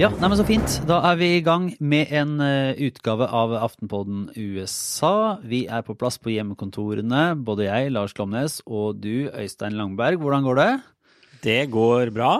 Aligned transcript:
Ja, 0.00 0.08
nei, 0.08 0.26
men 0.26 0.34
så 0.34 0.46
fint. 0.48 0.80
Da 0.88 0.96
er 1.12 1.20
vi 1.20 1.28
i 1.36 1.44
gang 1.46 1.68
med 1.78 2.10
en 2.10 2.42
uh, 2.42 2.74
utgave 2.82 3.28
av 3.30 3.54
Aftenpodden 3.54 4.26
USA. 4.34 5.38
Vi 5.46 5.62
er 5.70 5.86
på 5.86 5.94
plass 5.94 6.18
på 6.18 6.34
hjemmekontorene, 6.34 7.36
både 7.38 7.68
jeg, 7.68 7.94
Lars 7.94 8.16
Klomnes, 8.18 8.58
og 8.66 8.98
du, 9.04 9.30
Øystein 9.30 9.78
Langberg. 9.78 10.18
Hvordan 10.18 10.48
går 10.48 10.58
det? 10.58 10.70
Det 11.46 11.60
går 11.70 12.10
bra. 12.16 12.34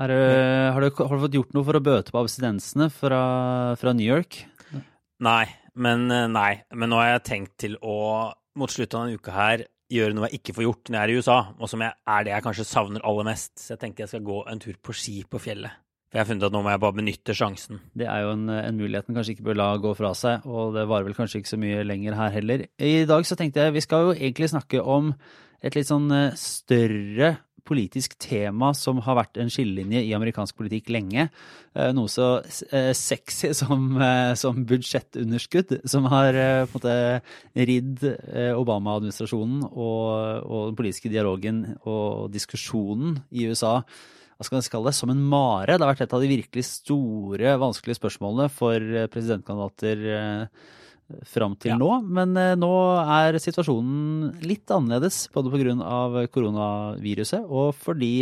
Er, 0.00 0.16
uh, 0.16 0.72
har, 0.72 0.80
du, 0.80 0.88
har, 1.04 1.16
du, 1.16 1.24
fått 1.28 1.40
gjort 1.42 1.52
noe 1.52 1.68
for 1.68 1.76
å 1.76 1.86
bøte 1.92 2.16
på 2.16 2.24
abstinensene 2.24 2.88
fra, 2.88 3.24
fra 3.76 3.92
New 3.92 4.08
York? 4.08 4.46
Nei 5.20 5.44
men, 5.74 6.06
uh, 6.10 6.26
nei, 6.30 6.62
men 6.74 6.92
nå 6.92 6.98
har 7.00 7.14
jeg 7.14 7.26
tenkt 7.28 7.56
til 7.62 7.76
å, 7.82 8.30
mot 8.58 8.72
slutten 8.72 8.98
av 8.98 9.06
denne 9.06 9.20
uka 9.20 9.34
her, 9.34 9.64
gjøre 9.90 10.16
noe 10.16 10.30
jeg 10.30 10.40
ikke 10.40 10.56
får 10.56 10.66
gjort 10.66 10.90
når 10.90 10.98
jeg 10.98 11.02
er 11.02 11.12
i 11.12 11.20
USA, 11.20 11.38
og 11.58 11.70
som 11.70 11.84
jeg, 11.84 11.96
er 12.14 12.26
det 12.26 12.34
jeg 12.34 12.46
kanskje 12.46 12.66
savner 12.68 13.06
aller 13.06 13.26
mest. 13.30 13.52
Så 13.58 13.74
jeg 13.74 13.82
tenker 13.84 14.06
jeg 14.06 14.12
skal 14.14 14.26
gå 14.26 14.42
en 14.50 14.62
tur 14.62 14.76
på 14.82 14.96
ski 14.96 15.20
på 15.28 15.42
fjellet. 15.42 15.74
For 16.10 16.18
jeg 16.18 16.24
har 16.24 16.30
funnet 16.32 16.46
at 16.48 16.54
nå 16.54 16.62
må 16.66 16.72
jeg 16.72 16.82
bare 16.82 16.96
benytte 16.96 17.34
sjansen. 17.38 17.82
Det 17.94 18.08
er 18.10 18.24
jo 18.24 18.32
en, 18.34 18.48
en 18.50 18.80
mulighet 18.80 19.10
en 19.10 19.18
kanskje 19.20 19.36
ikke 19.36 19.46
bør 19.46 19.60
la 19.60 19.68
gå 19.78 19.92
fra 19.98 20.10
seg, 20.18 20.48
og 20.48 20.74
det 20.74 20.88
varer 20.90 21.06
vel 21.06 21.14
kanskje 21.14 21.42
ikke 21.42 21.52
så 21.52 21.60
mye 21.62 21.84
lenger 21.86 22.16
her 22.18 22.34
heller. 22.34 22.64
I 22.82 23.04
dag 23.06 23.28
så 23.28 23.38
tenkte 23.38 23.62
jeg 23.62 23.76
vi 23.76 23.84
skal 23.84 24.08
jo 24.08 24.16
egentlig 24.16 24.50
snakke 24.50 24.82
om 24.82 25.12
et 25.60 25.76
litt 25.76 25.86
sånn 25.86 26.08
eh, 26.16 26.34
større 26.40 27.34
politisk 27.70 28.18
tema 28.20 28.72
som 28.76 29.00
har 29.06 29.18
vært 29.22 29.40
en 29.40 29.50
skillelinje 29.52 30.02
i 30.08 30.12
amerikansk 30.16 30.58
politikk 30.58 30.90
lenge. 30.92 31.28
Eh, 31.72 31.90
noe 31.96 32.10
så 32.10 32.28
eh, 32.68 32.90
sexy 32.96 33.54
som, 33.56 33.88
som 34.42 34.62
budsjettunderskudd, 34.68 35.78
som 35.88 36.10
har 36.12 36.36
på 36.70 36.76
en 36.76 36.76
måte 36.76 36.96
ridd 37.70 38.06
Obama-administrasjonen 38.58 39.68
og, 39.70 40.06
og 40.44 40.70
den 40.70 40.80
politiske 40.82 41.12
dialogen 41.12 41.64
og 41.88 42.30
diskusjonen 42.34 43.20
i 43.30 43.46
USA 43.50 43.78
hva 44.40 44.46
skal 44.46 44.56
man 44.56 44.68
kalle 44.72 44.88
det, 44.88 44.96
som 44.96 45.10
en 45.12 45.24
mare. 45.28 45.74
Det 45.76 45.84
har 45.84 45.90
vært 45.90 46.06
et 46.06 46.14
av 46.16 46.22
de 46.24 46.28
virkelig 46.30 46.62
store, 46.64 47.58
vanskelige 47.60 47.98
spørsmålene 47.98 48.48
for 48.48 48.80
eh, 48.80 49.08
presidentkandidater 49.12 50.04
eh, 50.16 50.70
fram 51.26 51.56
til 51.60 51.74
ja. 51.74 51.78
nå. 51.80 51.90
Men 52.06 52.36
eh, 52.38 52.56
nå 52.58 52.70
er 53.02 53.40
situasjonen 53.42 54.44
litt 54.46 54.70
annerledes, 54.74 55.24
både 55.34 55.52
pga. 55.52 56.26
koronaviruset 56.32 57.44
og 57.46 57.74
fordi 57.78 58.14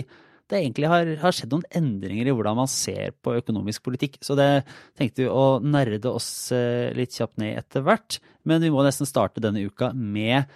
det 0.48 0.62
egentlig 0.62 0.89
har, 0.89 1.11
har, 1.20 1.34
skjedd 1.36 1.53
noen 1.53 1.66
endringer 1.77 2.31
i 2.31 2.33
hvordan 2.33 2.56
man 2.56 2.70
ser 2.72 3.12
på 3.20 3.34
økonomisk 3.36 3.83
politikk. 3.84 4.16
Så 4.25 4.33
det 4.39 4.64
tenkte 4.97 5.27
vi 5.27 5.28
å 5.28 5.59
nerde 5.61 6.09
oss 6.09 6.48
litt 6.97 7.12
kjapt 7.12 7.36
ned 7.42 7.59
etter 7.61 7.84
hvert. 7.84 8.16
Men 8.48 8.64
vi 8.64 8.70
må 8.72 8.81
nesten 8.86 9.09
starte 9.09 9.44
denne 9.44 9.61
uka 9.69 9.92
med 9.92 10.48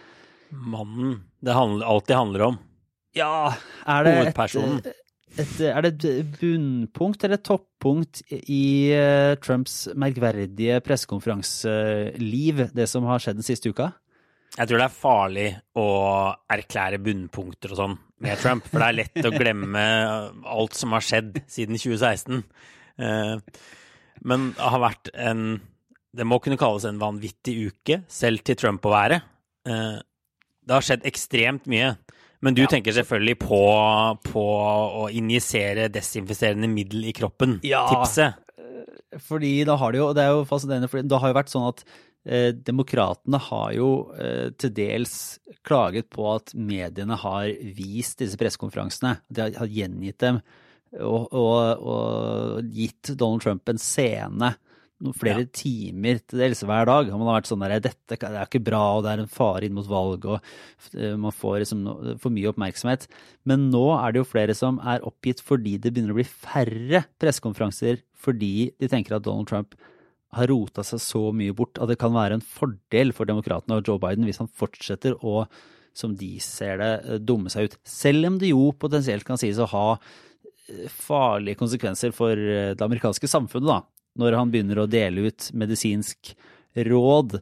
Mannen 0.53 1.19
det 1.43 1.53
handler, 1.53 1.87
alltid 1.87 2.17
handler 2.17 2.43
om. 2.43 2.59
Ja, 3.13 3.53
er 3.87 4.05
det 4.07 4.13
et, 4.31 4.91
et, 5.41 5.53
er 5.65 5.85
det 5.85 5.93
et 6.05 6.35
bunnpunkt 6.37 7.25
eller 7.25 7.39
et 7.39 7.47
toppunkt 7.47 8.21
i 8.31 8.93
uh, 8.93 9.33
Trumps 9.41 9.87
merkverdige 9.99 10.81
pressekonferanseliv, 10.85 12.67
det 12.77 12.87
som 12.91 13.07
har 13.09 13.23
skjedd 13.23 13.41
den 13.41 13.47
siste 13.47 13.73
uka? 13.73 13.91
Jeg 14.53 14.69
tror 14.69 14.83
det 14.83 14.87
er 14.87 14.97
farlig 14.97 15.47
å 15.81 15.89
erklære 16.53 17.01
bunnpunkter 17.01 17.73
og 17.73 17.79
sånn 17.79 17.99
med 18.23 18.41
Trump, 18.43 18.67
for 18.69 18.83
det 18.83 18.89
er 18.91 18.99
lett 18.99 19.29
å 19.31 19.33
glemme 19.33 19.85
alt 20.53 20.77
som 20.77 20.93
har 20.93 21.07
skjedd 21.07 21.41
siden 21.51 21.81
2016. 21.81 22.43
Uh, 23.01 23.07
eh, 23.07 23.63
men 24.29 24.51
det 24.53 24.73
har 24.75 24.83
vært 24.85 25.09
en 25.19 25.47
Det 26.13 26.27
må 26.29 26.37
kunne 26.45 26.61
kalles 26.61 26.85
en 26.85 27.01
vanvittig 27.01 27.55
uke, 27.73 28.03
selv 28.13 28.45
til 28.45 28.59
Trump 28.61 28.85
å 28.85 28.91
være. 28.93 29.17
Det 29.65 30.75
har 30.75 30.85
skjedd 30.85 31.07
ekstremt 31.09 31.65
mye. 31.73 31.95
Men 32.43 32.57
du 32.59 32.65
ja. 32.65 32.71
tenker 32.71 32.95
selvfølgelig 32.97 33.37
på, 33.39 33.65
på, 34.27 34.47
å 35.03 35.09
injisere 35.15 35.87
desinfiserende 35.95 36.71
middel 36.71 37.07
i 37.07 37.15
kroppen. 37.15 37.61
Ja, 37.67 37.85
tipset. 37.91 38.41
Eh, 38.59 39.21
fordi 39.23 39.61
da 39.69 39.77
har 39.79 39.93
det 39.93 40.01
jo 40.01 40.09
Det 40.17 40.25
er 40.25 40.33
jo 40.35 40.49
fascinerende, 40.49 40.91
for 40.91 41.07
det 41.07 41.21
har 41.23 41.31
jo 41.31 41.39
vært 41.39 41.53
sånn 41.53 41.69
at 41.69 41.85
eh, 42.27 42.51
demokratene 42.57 43.39
har 43.47 43.69
jo 43.77 43.93
eh, 44.19 44.51
til 44.59 44.75
dels 44.75 45.15
klaget 45.63 46.11
på 46.11 46.27
at 46.33 46.51
mediene 46.59 47.19
har 47.23 47.47
vist 47.79 48.25
disse 48.25 48.41
pressekonferansene. 48.41 49.21
De 49.31 49.47
har, 49.47 49.55
har 49.63 49.71
gjengitt 49.71 50.19
dem 50.25 50.43
og, 51.01 51.31
og, 51.33 51.87
og 51.89 52.75
gitt 52.75 53.15
Donald 53.17 53.41
Trump 53.45 53.71
en 53.71 53.81
scene 53.81 54.53
flere 55.19 55.45
ja. 55.45 55.51
timer 55.57 56.21
til 56.31 56.43
Else 56.47 56.67
hver 56.69 56.87
dag. 56.89 57.11
Og 57.11 57.19
Man 57.19 57.29
har 57.29 57.41
vært 57.41 57.51
sånn 57.51 57.65
der 57.65 57.83
dette 57.83 58.19
er 58.19 58.39
ikke 58.45 58.63
bra, 58.65 58.83
og 58.97 59.05
det 59.05 59.13
er 59.13 59.23
en 59.25 59.33
fare 59.33 59.67
inn 59.67 59.77
mot 59.77 59.89
valg, 59.89 60.27
og 60.29 60.39
eh, 60.95 61.17
man 61.19 61.35
får 61.35 61.63
liksom 61.65 61.85
for 62.23 62.35
mye 62.35 62.53
oppmerksomhet. 62.53 63.09
Men 63.49 63.69
nå 63.73 63.85
er 63.99 64.13
det 64.13 64.23
jo 64.23 64.31
flere 64.31 64.57
som 64.57 64.79
er 64.79 65.05
oppgitt 65.09 65.43
fordi 65.45 65.79
det 65.79 65.93
begynner 65.93 66.15
å 66.15 66.21
bli 66.21 66.29
færre 66.29 67.05
pressekonferanser 67.23 68.05
fordi 68.23 68.71
de 68.79 68.91
tenker 68.91 69.17
at 69.17 69.25
Donald 69.27 69.51
Trump 69.51 69.75
har 70.37 70.49
rota 70.49 70.85
seg 70.87 71.01
så 71.03 71.23
mye 71.37 71.53
bort 71.57 71.81
at 71.83 71.91
det 71.91 71.99
kan 72.01 72.15
være 72.15 72.39
en 72.39 72.45
fordel 72.47 73.11
for 73.17 73.29
demokratene 73.29 73.77
og 73.77 73.89
Joe 73.89 74.01
Biden 74.01 74.25
hvis 74.29 74.41
han 74.41 74.49
fortsetter 74.49 75.19
å, 75.19 75.43
som 75.99 76.15
de 76.17 76.37
ser 76.41 76.79
det, 76.81 76.93
eh, 77.03 77.19
dumme 77.21 77.51
seg 77.53 77.69
ut. 77.69 77.81
Selv 77.85 78.31
om 78.31 78.39
det 78.41 78.55
jo 78.55 78.71
potensielt 78.73 79.27
kan 79.27 79.41
sies 79.41 79.59
å 79.61 79.69
ha 79.75 79.89
eh, 79.97 80.87
farlige 80.87 81.61
konsekvenser 81.61 82.15
for 82.17 82.39
det 82.39 82.87
amerikanske 82.87 83.29
samfunnet, 83.29 83.75
da 83.75 83.83
når 84.19 84.39
han 84.39 84.51
begynner 84.53 84.83
å 84.83 84.89
dele 84.91 85.29
ut 85.31 85.49
medisinsk 85.57 86.35
råd. 86.89 87.39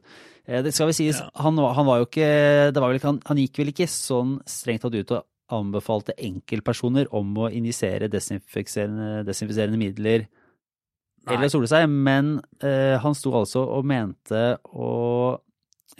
Eh, 0.46 0.62
det 0.64 0.72
skal 0.74 0.90
vi 0.90 0.96
sies, 0.98 1.20
ja. 1.20 1.28
han, 1.42 1.58
han, 1.58 1.86
var 1.88 2.00
jo 2.00 2.08
ikke 2.08 2.30
det 2.74 2.82
var 2.82 2.92
vel, 2.92 3.02
han, 3.06 3.20
han 3.28 3.42
gikk 3.42 3.62
vel 3.62 3.72
ikke 3.74 3.90
sånn 3.90 4.38
strengt 4.48 4.84
tatt 4.86 4.96
ut 4.96 5.14
og 5.16 5.26
anbefalte 5.50 6.14
enkeltpersoner 6.22 7.10
om 7.16 7.32
å 7.42 7.50
injisere 7.50 8.10
desinfiserende, 8.10 9.24
desinfiserende 9.26 9.80
midler 9.80 10.28
Nei. 11.26 11.34
eller 11.34 11.50
sole 11.52 11.68
seg, 11.70 11.88
men 11.90 12.36
eh, 12.62 12.96
han 13.02 13.16
sto 13.18 13.34
altså 13.36 13.64
og 13.66 13.88
mente 13.88 14.44
å, 14.70 14.90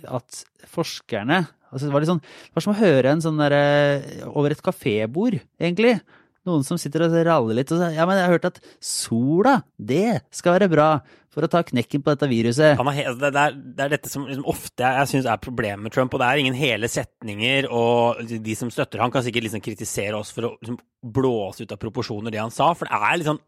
at 0.07 0.45
forskerne 0.71 1.43
altså 1.71 1.87
Det 1.87 1.93
var 1.95 2.03
litt 2.03 2.11
sånn, 2.11 2.23
det 2.23 2.57
var 2.57 2.65
som 2.65 2.73
å 2.73 2.81
høre 2.81 3.11
en 3.13 3.21
sånn 3.23 3.39
derre 3.39 4.25
over 4.27 4.51
et 4.51 4.63
kafébord, 4.65 5.37
egentlig 5.61 6.01
noen 6.49 6.63
som 6.65 6.79
sitter 6.81 7.05
og 7.05 7.15
raller 7.27 7.59
litt 7.59 7.73
og 7.75 7.81
sier 7.81 7.97
ja, 7.99 8.07
men 8.09 8.17
jeg 8.17 8.27
har 8.27 8.35
hørt 8.35 8.49
at 8.49 8.61
sola, 8.85 9.59
det 9.77 10.23
skal 10.35 10.57
være 10.57 10.71
bra 10.73 10.89
for 11.31 11.47
å 11.47 11.51
ta 11.51 11.61
knekken 11.67 12.03
på 12.03 12.15
dette 12.15 12.29
viruset. 12.31 12.79
Det, 12.81 13.29
er, 13.29 13.55
det, 13.55 13.85
er, 13.85 13.93
dette 13.93 14.11
som 14.11 14.25
liksom 14.27 14.49
ofte 14.51 14.89
jeg 14.97 15.11
syns 15.13 15.29
er 15.31 15.43
problemet 15.43 15.85
med 15.85 15.95
Trump, 15.95 16.15
og 16.17 16.23
det 16.23 16.31
er 16.31 16.43
ingen 16.43 16.57
hele 16.59 16.91
setninger, 16.91 17.69
og 17.71 18.25
de 18.31 18.57
som 18.59 18.73
støtter 18.73 19.03
han 19.05 19.13
kan 19.15 19.25
sikkert 19.27 19.47
liksom 19.47 19.63
kritisere 19.65 20.19
oss 20.19 20.33
for 20.35 20.49
å 20.49 20.55
liksom 20.59 20.81
blåse 21.15 21.65
ut 21.65 21.77
av 21.77 21.81
proporsjoner 21.83 22.35
det 22.35 22.43
han 22.43 22.55
sa, 22.55 22.73
for 22.75 22.89
det 22.89 22.99
er 22.99 23.21
litt 23.21 23.31
sånn 23.31 23.45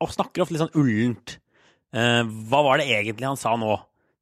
Han 0.00 0.08
snakker 0.08 0.40
ofte 0.40 0.54
litt 0.54 0.62
sånn 0.62 0.80
ullent. 0.80 1.34
Uh, 1.92 2.24
hva 2.48 2.62
var 2.64 2.80
det 2.80 2.86
egentlig 2.88 3.26
han 3.28 3.36
sa 3.36 3.50
nå? 3.60 3.74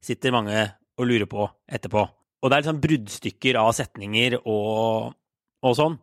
Sitter 0.03 0.33
mange 0.35 0.65
og 0.99 1.07
lurer 1.07 1.29
på 1.31 1.45
etterpå. 1.71 2.01
Og 2.43 2.51
det 2.51 2.55
er 2.57 2.61
litt 2.61 2.67
sånn 2.67 2.81
bruddstykker 2.83 3.59
av 3.61 3.71
setninger 3.77 4.35
og, 4.41 5.15
og 5.63 5.77
sånn. 5.79 5.95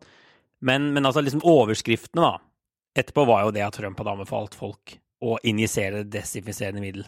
Men, 0.65 0.91
men 0.95 1.05
altså 1.05 1.21
liksom 1.21 1.43
overskriftene 1.45 2.23
da, 2.23 2.33
etterpå 2.97 3.27
var 3.29 3.45
jo 3.45 3.53
det 3.55 3.65
at 3.67 3.77
Trump 3.77 3.99
hadde 4.01 4.15
anbefalt 4.17 4.57
folk 4.57 4.97
å 5.21 5.37
injisere 5.45 6.03
desinfiserende 6.05 6.81
middel 6.81 7.05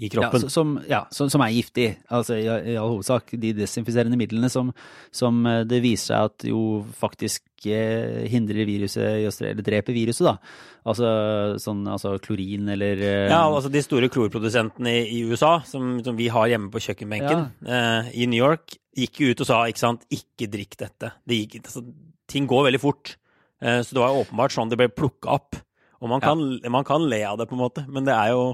i 0.00 0.08
kroppen. 0.08 0.42
Ja, 0.42 0.48
som, 0.48 0.72
ja, 0.88 1.00
som, 1.12 1.28
som 1.30 1.42
er 1.44 1.52
giftig, 1.52 1.86
altså 2.08 2.38
i, 2.38 2.46
i, 2.72 2.76
all 2.80 2.94
hovedsak. 2.94 3.34
De 3.40 3.52
desinfiserende 3.58 4.16
midlene 4.16 4.48
som, 4.52 4.70
som, 5.12 5.42
eh, 5.46 5.60
det 5.68 5.82
viser 5.84 6.14
seg 6.14 6.30
at 6.30 6.46
jo 6.48 6.62
faktisk 6.96 7.68
eh, 7.68 8.24
hindrer 8.32 8.64
viruset 8.68 9.20
i 9.20 9.26
å 9.28 9.34
eller 9.44 9.66
dreper 9.66 9.96
viruset, 9.96 10.24
da. 10.30 10.38
Altså 10.88 11.10
sånn 11.60 11.82
altså 11.92 12.14
klorin 12.24 12.70
eller 12.72 13.02
eh, 13.04 13.26
Ja, 13.28 13.42
altså 13.44 13.68
de 13.72 13.82
store 13.84 14.08
klorprodusentene 14.12 14.94
i, 15.02 15.18
i 15.18 15.24
USA, 15.28 15.58
som, 15.68 15.98
som, 16.06 16.16
vi 16.16 16.30
har 16.32 16.48
hjemme 16.48 16.72
på 16.72 16.80
kjøkkenbenken 16.86 17.42
ja. 17.44 17.50
eh, 17.68 18.14
i 18.24 18.30
New 18.30 18.40
York, 18.40 18.78
gikk 18.96 19.20
jo 19.20 19.34
ut 19.34 19.44
og 19.44 19.50
sa 19.50 19.60
ikke 19.68 19.84
sant, 19.84 20.08
ikke 20.16 20.48
drikk 20.54 20.80
dette. 20.80 21.12
Det 21.28 21.42
gikk, 21.42 21.60
altså, 21.66 21.84
ting 22.30 22.48
går 22.50 22.68
veldig 22.70 22.82
fort. 22.82 23.14
Eh, 23.60 23.80
så 23.84 23.96
det 23.96 24.02
var 24.02 24.16
åpenbart 24.22 24.54
sånn 24.54 24.72
det 24.72 24.78
ble 24.80 24.90
plukka 24.92 25.36
opp. 25.36 25.60
Og 26.00 26.08
man 26.08 26.22
kan, 26.24 26.40
ja. 26.62 26.72
man 26.72 26.86
kan, 26.88 27.04
le 27.10 27.20
av 27.28 27.38
det, 27.40 27.46
på 27.50 27.56
en 27.58 27.64
måte, 27.66 27.84
men 27.92 28.06
det 28.06 28.16
er 28.16 28.32
jo 28.32 28.44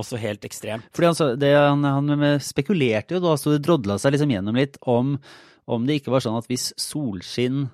også 0.00 0.18
helt 0.18 0.46
ekstremt. 0.48 0.86
Fordi 0.96 1.10
han, 1.10 1.38
det, 1.38 1.50
han, 1.54 1.84
han 1.84 2.28
spekulerte 2.42 3.18
jo 3.18 3.22
da, 3.22 3.34
så 3.38 3.52
det 3.52 3.64
drodla 3.66 3.98
seg 4.00 4.14
liksom 4.14 4.32
gjennom 4.32 4.56
litt 4.58 4.78
om, 4.90 5.18
om 5.70 5.84
det 5.86 6.00
ikke 6.00 6.14
var 6.14 6.24
sånn 6.24 6.38
at 6.40 6.48
hvis 6.50 6.70
solskinn 6.80 7.66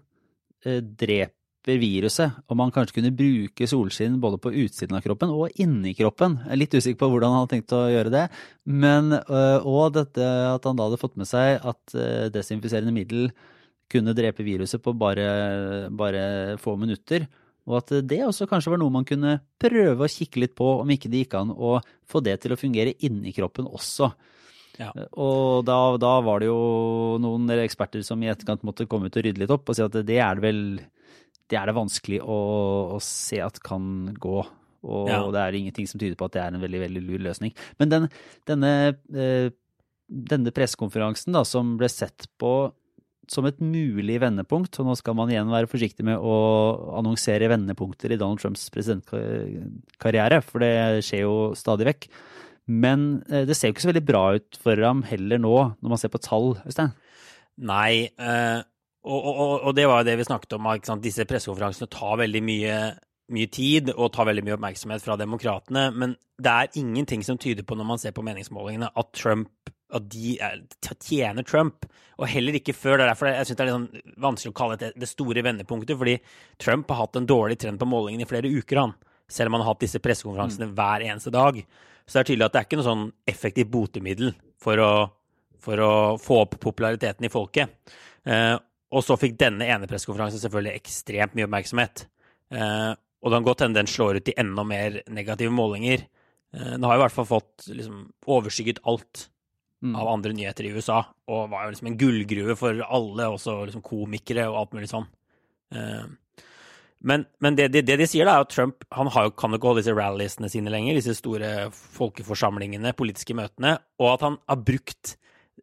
eh, 0.67 0.83
dreper 0.83 1.79
viruset, 1.81 2.39
og 2.49 2.57
man 2.57 2.73
kanskje 2.75 2.97
kunne 2.97 3.13
bruke 3.15 3.69
solskinn 3.69 4.17
både 4.23 4.41
på 4.43 4.53
utsiden 4.63 4.97
av 4.97 5.05
kroppen 5.05 5.33
og 5.35 5.61
inni 5.61 5.93
kroppen. 5.95 6.39
Jeg 6.47 6.55
er 6.55 6.61
litt 6.63 6.75
usikker 6.75 6.99
på 7.03 7.11
hvordan 7.13 7.35
han 7.35 7.43
hadde 7.45 7.53
tenkt 7.55 7.75
å 7.77 7.83
gjøre 7.93 8.13
det. 8.15 8.27
Men, 8.65 9.13
øh, 9.21 9.69
og 9.69 9.95
dette 9.95 10.25
at 10.25 10.67
han 10.67 10.81
da 10.81 10.89
hadde 10.89 11.01
fått 11.01 11.19
med 11.21 11.29
seg 11.29 11.61
at 11.61 11.95
øh, 11.95 12.27
desinfiserende 12.33 12.95
middel 12.97 13.29
kunne 13.91 14.15
drepe 14.17 14.47
viruset 14.47 14.83
på 14.83 14.95
bare, 14.97 15.89
bare, 15.91 16.25
få 16.63 16.77
minutter. 16.81 17.27
Og 17.69 17.81
at 17.81 17.93
det 18.09 18.23
også 18.25 18.49
kanskje 18.51 18.73
var 18.73 18.81
noe 18.83 18.95
man 18.95 19.07
kunne 19.07 19.37
prøve 19.61 20.07
å 20.07 20.11
kikke 20.11 20.45
litt 20.45 20.57
på, 20.59 20.69
om 20.83 20.91
ikke 20.91 21.11
det 21.13 21.25
gikk 21.25 21.39
an 21.39 21.53
å 21.55 21.79
få 22.11 22.23
det 22.25 22.39
til 22.43 22.55
å 22.55 22.61
fungere 22.61 22.97
inni 23.07 23.35
kroppen 23.37 23.69
også. 23.69 24.11
Ja. 24.81 24.93
Og 25.21 25.67
da, 25.69 25.77
da 26.01 26.15
var 26.25 26.41
det 26.41 26.49
jo 26.49 27.19
noen 27.21 27.51
eksperter 27.59 28.03
som 28.07 28.23
i 28.25 28.31
etterkant 28.33 28.65
måtte 28.65 28.89
komme 28.89 29.11
ut 29.11 29.19
og 29.19 29.27
rydde 29.27 29.43
litt 29.43 29.53
opp 29.53 29.69
og 29.69 29.77
si 29.77 29.85
at 29.85 29.99
det 30.09 30.17
er 30.23 30.39
det 30.39 30.47
vel 30.47 30.63
det 31.51 31.59
er 31.59 31.67
det 31.67 31.77
vanskelig 31.77 32.21
å, 32.23 32.39
å 32.95 32.99
se 33.03 33.41
at 33.43 33.59
kan 33.65 34.15
gå. 34.23 34.39
Og 34.87 35.09
Ja. 35.11 35.21
det 35.35 35.41
er 35.41 35.59
ingenting 35.59 35.89
som 35.89 36.01
tyder 36.01 36.17
på 36.17 36.29
at 36.29 36.37
det 36.37 36.43
er 36.43 36.55
en 36.55 36.63
veldig 36.63 36.81
veldig 36.87 37.03
lur 37.05 37.25
løsning. 37.27 37.53
Men 37.79 37.91
den, 37.91 38.09
denne, 38.47 38.71
eh, 39.13 39.51
denne 40.09 40.55
pressekonferansen 40.55 41.35
som 41.45 41.77
ble 41.77 41.89
sett 41.89 42.29
på 42.39 42.73
som 43.31 43.47
et 43.47 43.61
mulig 43.63 44.19
vendepunkt, 44.23 44.75
og 44.81 44.89
nå 44.89 44.97
skal 44.99 45.15
man 45.19 45.31
igjen 45.31 45.53
være 45.53 45.71
forsiktig 45.71 46.07
med 46.07 46.19
å 46.19 46.35
annonsere 46.99 47.51
vendepunkter 47.53 48.11
i 48.11 48.19
Donald 48.19 48.43
Trumps 48.43 48.67
presidentkarriere, 48.75 50.41
for 50.43 50.65
det 50.65 51.05
skjer 51.07 51.25
jo 51.25 51.37
stadig 51.59 51.87
vekk. 51.93 52.09
Men 52.71 53.23
eh, 53.31 53.47
det 53.49 53.57
ser 53.59 53.71
jo 53.71 53.77
ikke 53.77 53.87
så 53.87 53.93
veldig 53.93 54.07
bra 54.07 54.25
ut 54.39 54.59
for 54.63 54.83
ham 54.87 55.05
heller 55.07 55.41
nå, 55.43 55.55
når 55.79 55.95
man 55.95 56.03
ser 56.03 56.13
på 56.13 56.23
tall, 56.23 56.53
Øystein. 56.67 56.93
Nei, 57.71 58.11
eh, 58.11 58.59
og, 59.07 59.31
og, 59.31 59.55
og 59.71 59.77
det 59.77 59.87
var 59.89 60.03
jo 60.03 60.11
det 60.11 60.19
vi 60.21 60.29
snakket 60.29 60.59
om, 60.59 60.69
at 60.71 60.91
disse 61.05 61.27
pressekonferansene 61.29 61.91
tar 61.93 62.19
veldig 62.21 62.43
mye, 62.45 62.79
mye 63.33 63.51
tid 63.53 63.93
og 63.95 64.11
tar 64.15 64.29
veldig 64.29 64.45
mye 64.47 64.59
oppmerksomhet 64.59 65.05
fra 65.05 65.17
demokratene, 65.21 65.89
men 65.95 66.19
det 66.41 66.53
er 66.53 66.81
ingenting 66.81 67.25
som 67.27 67.39
tyder 67.41 67.67
på, 67.67 67.79
når 67.79 67.89
man 67.89 68.01
ser 68.03 68.15
på 68.17 68.25
meningsmålingene, 68.27 68.91
at 68.91 69.15
Trump 69.17 69.73
at 69.97 70.07
de 70.13 70.37
er, 70.43 70.63
tjener 71.03 71.47
Trump, 71.47 71.87
og 72.21 72.29
heller 72.29 72.59
ikke 72.59 72.75
før. 72.77 72.99
Det 72.99 73.05
er 73.05 73.13
derfor 73.13 73.31
jeg 73.31 73.49
synes 73.49 73.59
det 73.59 73.65
er 73.65 73.71
litt 73.71 73.77
sånn 73.77 74.17
vanskelig 74.25 74.53
å 74.53 74.59
kalle 74.61 74.81
det 74.81 74.91
det 75.01 75.09
store 75.09 75.45
vendepunktet, 75.47 75.99
fordi 75.99 76.17
Trump 76.61 76.91
har 76.93 77.05
hatt 77.05 77.21
en 77.21 77.29
dårlig 77.29 77.59
trend 77.63 77.81
på 77.81 77.89
målingene 77.89 78.27
i 78.27 78.31
flere 78.31 78.51
uker, 78.51 78.83
han. 78.83 78.97
Selv 79.31 79.51
om 79.51 79.59
han 79.59 79.65
har 79.65 79.73
hatt 79.75 79.85
disse 79.85 80.03
pressekonferansene 80.03 80.73
hver 80.75 81.07
eneste 81.07 81.33
dag. 81.35 81.61
Så 82.05 82.17
det 82.17 82.23
er 82.23 82.29
tydelig 82.33 82.47
at 82.49 82.55
det 82.55 82.61
er 82.61 82.67
ikke 82.67 82.81
noe 82.81 82.89
sånn 82.89 83.05
effektivt 83.31 83.71
botemiddel 83.71 84.33
for 84.61 84.83
å, 84.83 84.91
for 85.63 85.85
å 85.85 85.93
få 86.21 86.41
opp 86.45 86.57
populariteten 86.63 87.29
i 87.29 87.33
folket. 87.33 87.71
Eh, 88.27 88.57
og 88.91 89.05
så 89.07 89.15
fikk 89.21 89.37
denne 89.39 89.69
ene 89.71 89.87
pressekonferansen 89.87 90.43
selvfølgelig 90.43 90.81
ekstremt 90.81 91.37
mye 91.39 91.47
oppmerksomhet. 91.47 92.09
Eh, 92.51 92.91
og 93.21 93.31
det 93.31 93.39
kan 93.39 93.47
godt 93.47 93.63
hende 93.65 93.79
den 93.79 93.91
slår 93.91 94.19
ut 94.19 94.33
i 94.33 94.37
enda 94.41 94.65
mer 94.67 94.99
negative 95.13 95.55
målinger. 95.55 96.03
Eh, 96.57 96.73
den 96.75 96.87
har 96.89 96.99
i 96.99 97.03
hvert 97.05 97.15
fall 97.15 97.29
fått 97.29 97.69
liksom, 97.71 98.09
overskygget 98.27 98.83
alt 98.91 99.29
Mm. 99.81 99.95
av 99.97 100.09
andre 100.13 100.35
nyheter 100.37 100.67
i 100.69 100.75
USA, 100.77 100.99
og 101.33 101.47
var 101.49 101.65
jo 101.65 101.71
liksom 101.73 101.87
en 101.89 101.95
gullgruve 101.97 102.53
for 102.61 102.83
alle, 102.85 103.31
også 103.33 103.55
liksom 103.65 103.81
komikere 103.81 104.45
og 104.51 104.59
alt 104.61 104.75
mulig 104.77 104.91
sånn. 104.91 105.07
Eh, 105.73 106.03
men, 107.01 107.25
men 107.41 107.57
det, 107.57 107.71
det, 107.73 107.87
det 107.89 107.97
de 107.97 108.09
sier, 108.11 108.29
da, 108.29 108.35
er 108.37 108.45
at 108.45 108.53
Trump 108.53 108.85
han 108.93 109.09
har, 109.15 109.31
kan 109.33 109.57
ikke 109.57 109.71
holde 109.71 109.81
disse 109.81 109.95
ralliesene 109.97 110.51
sine 110.53 110.73
lenger, 110.73 110.99
disse 110.99 111.17
store 111.17 111.71
folkeforsamlingene, 111.73 112.93
politiske 112.99 113.37
møtene, 113.39 113.79
og 114.03 114.11
at 114.13 114.27
han 114.29 114.37
har 114.53 114.61
brukt 114.69 115.15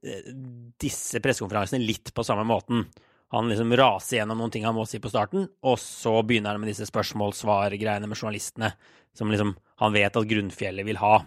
eh, 0.01 0.33
disse 0.81 1.21
pressekonferansene 1.21 1.85
litt 1.85 2.09
på 2.17 2.25
samme 2.25 2.47
måten. 2.49 2.87
Han 3.35 3.53
liksom 3.53 3.77
raser 3.77 4.23
gjennom 4.23 4.41
noen 4.41 4.55
ting 4.55 4.65
han 4.65 4.75
må 4.79 4.87
si 4.89 4.97
på 5.03 5.13
starten, 5.13 5.45
og 5.61 5.77
så 5.83 6.15
begynner 6.25 6.57
han 6.57 6.63
med 6.63 6.73
disse 6.73 6.89
spørsmål-svar-greiene 6.89 8.09
med 8.09 8.17
journalistene, 8.17 8.73
som 9.13 9.29
liksom 9.29 9.53
han 9.83 9.93
vet 9.93 10.17
at 10.17 10.29
grunnfjellet 10.33 10.89
vil 10.89 11.05
ha. 11.05 11.19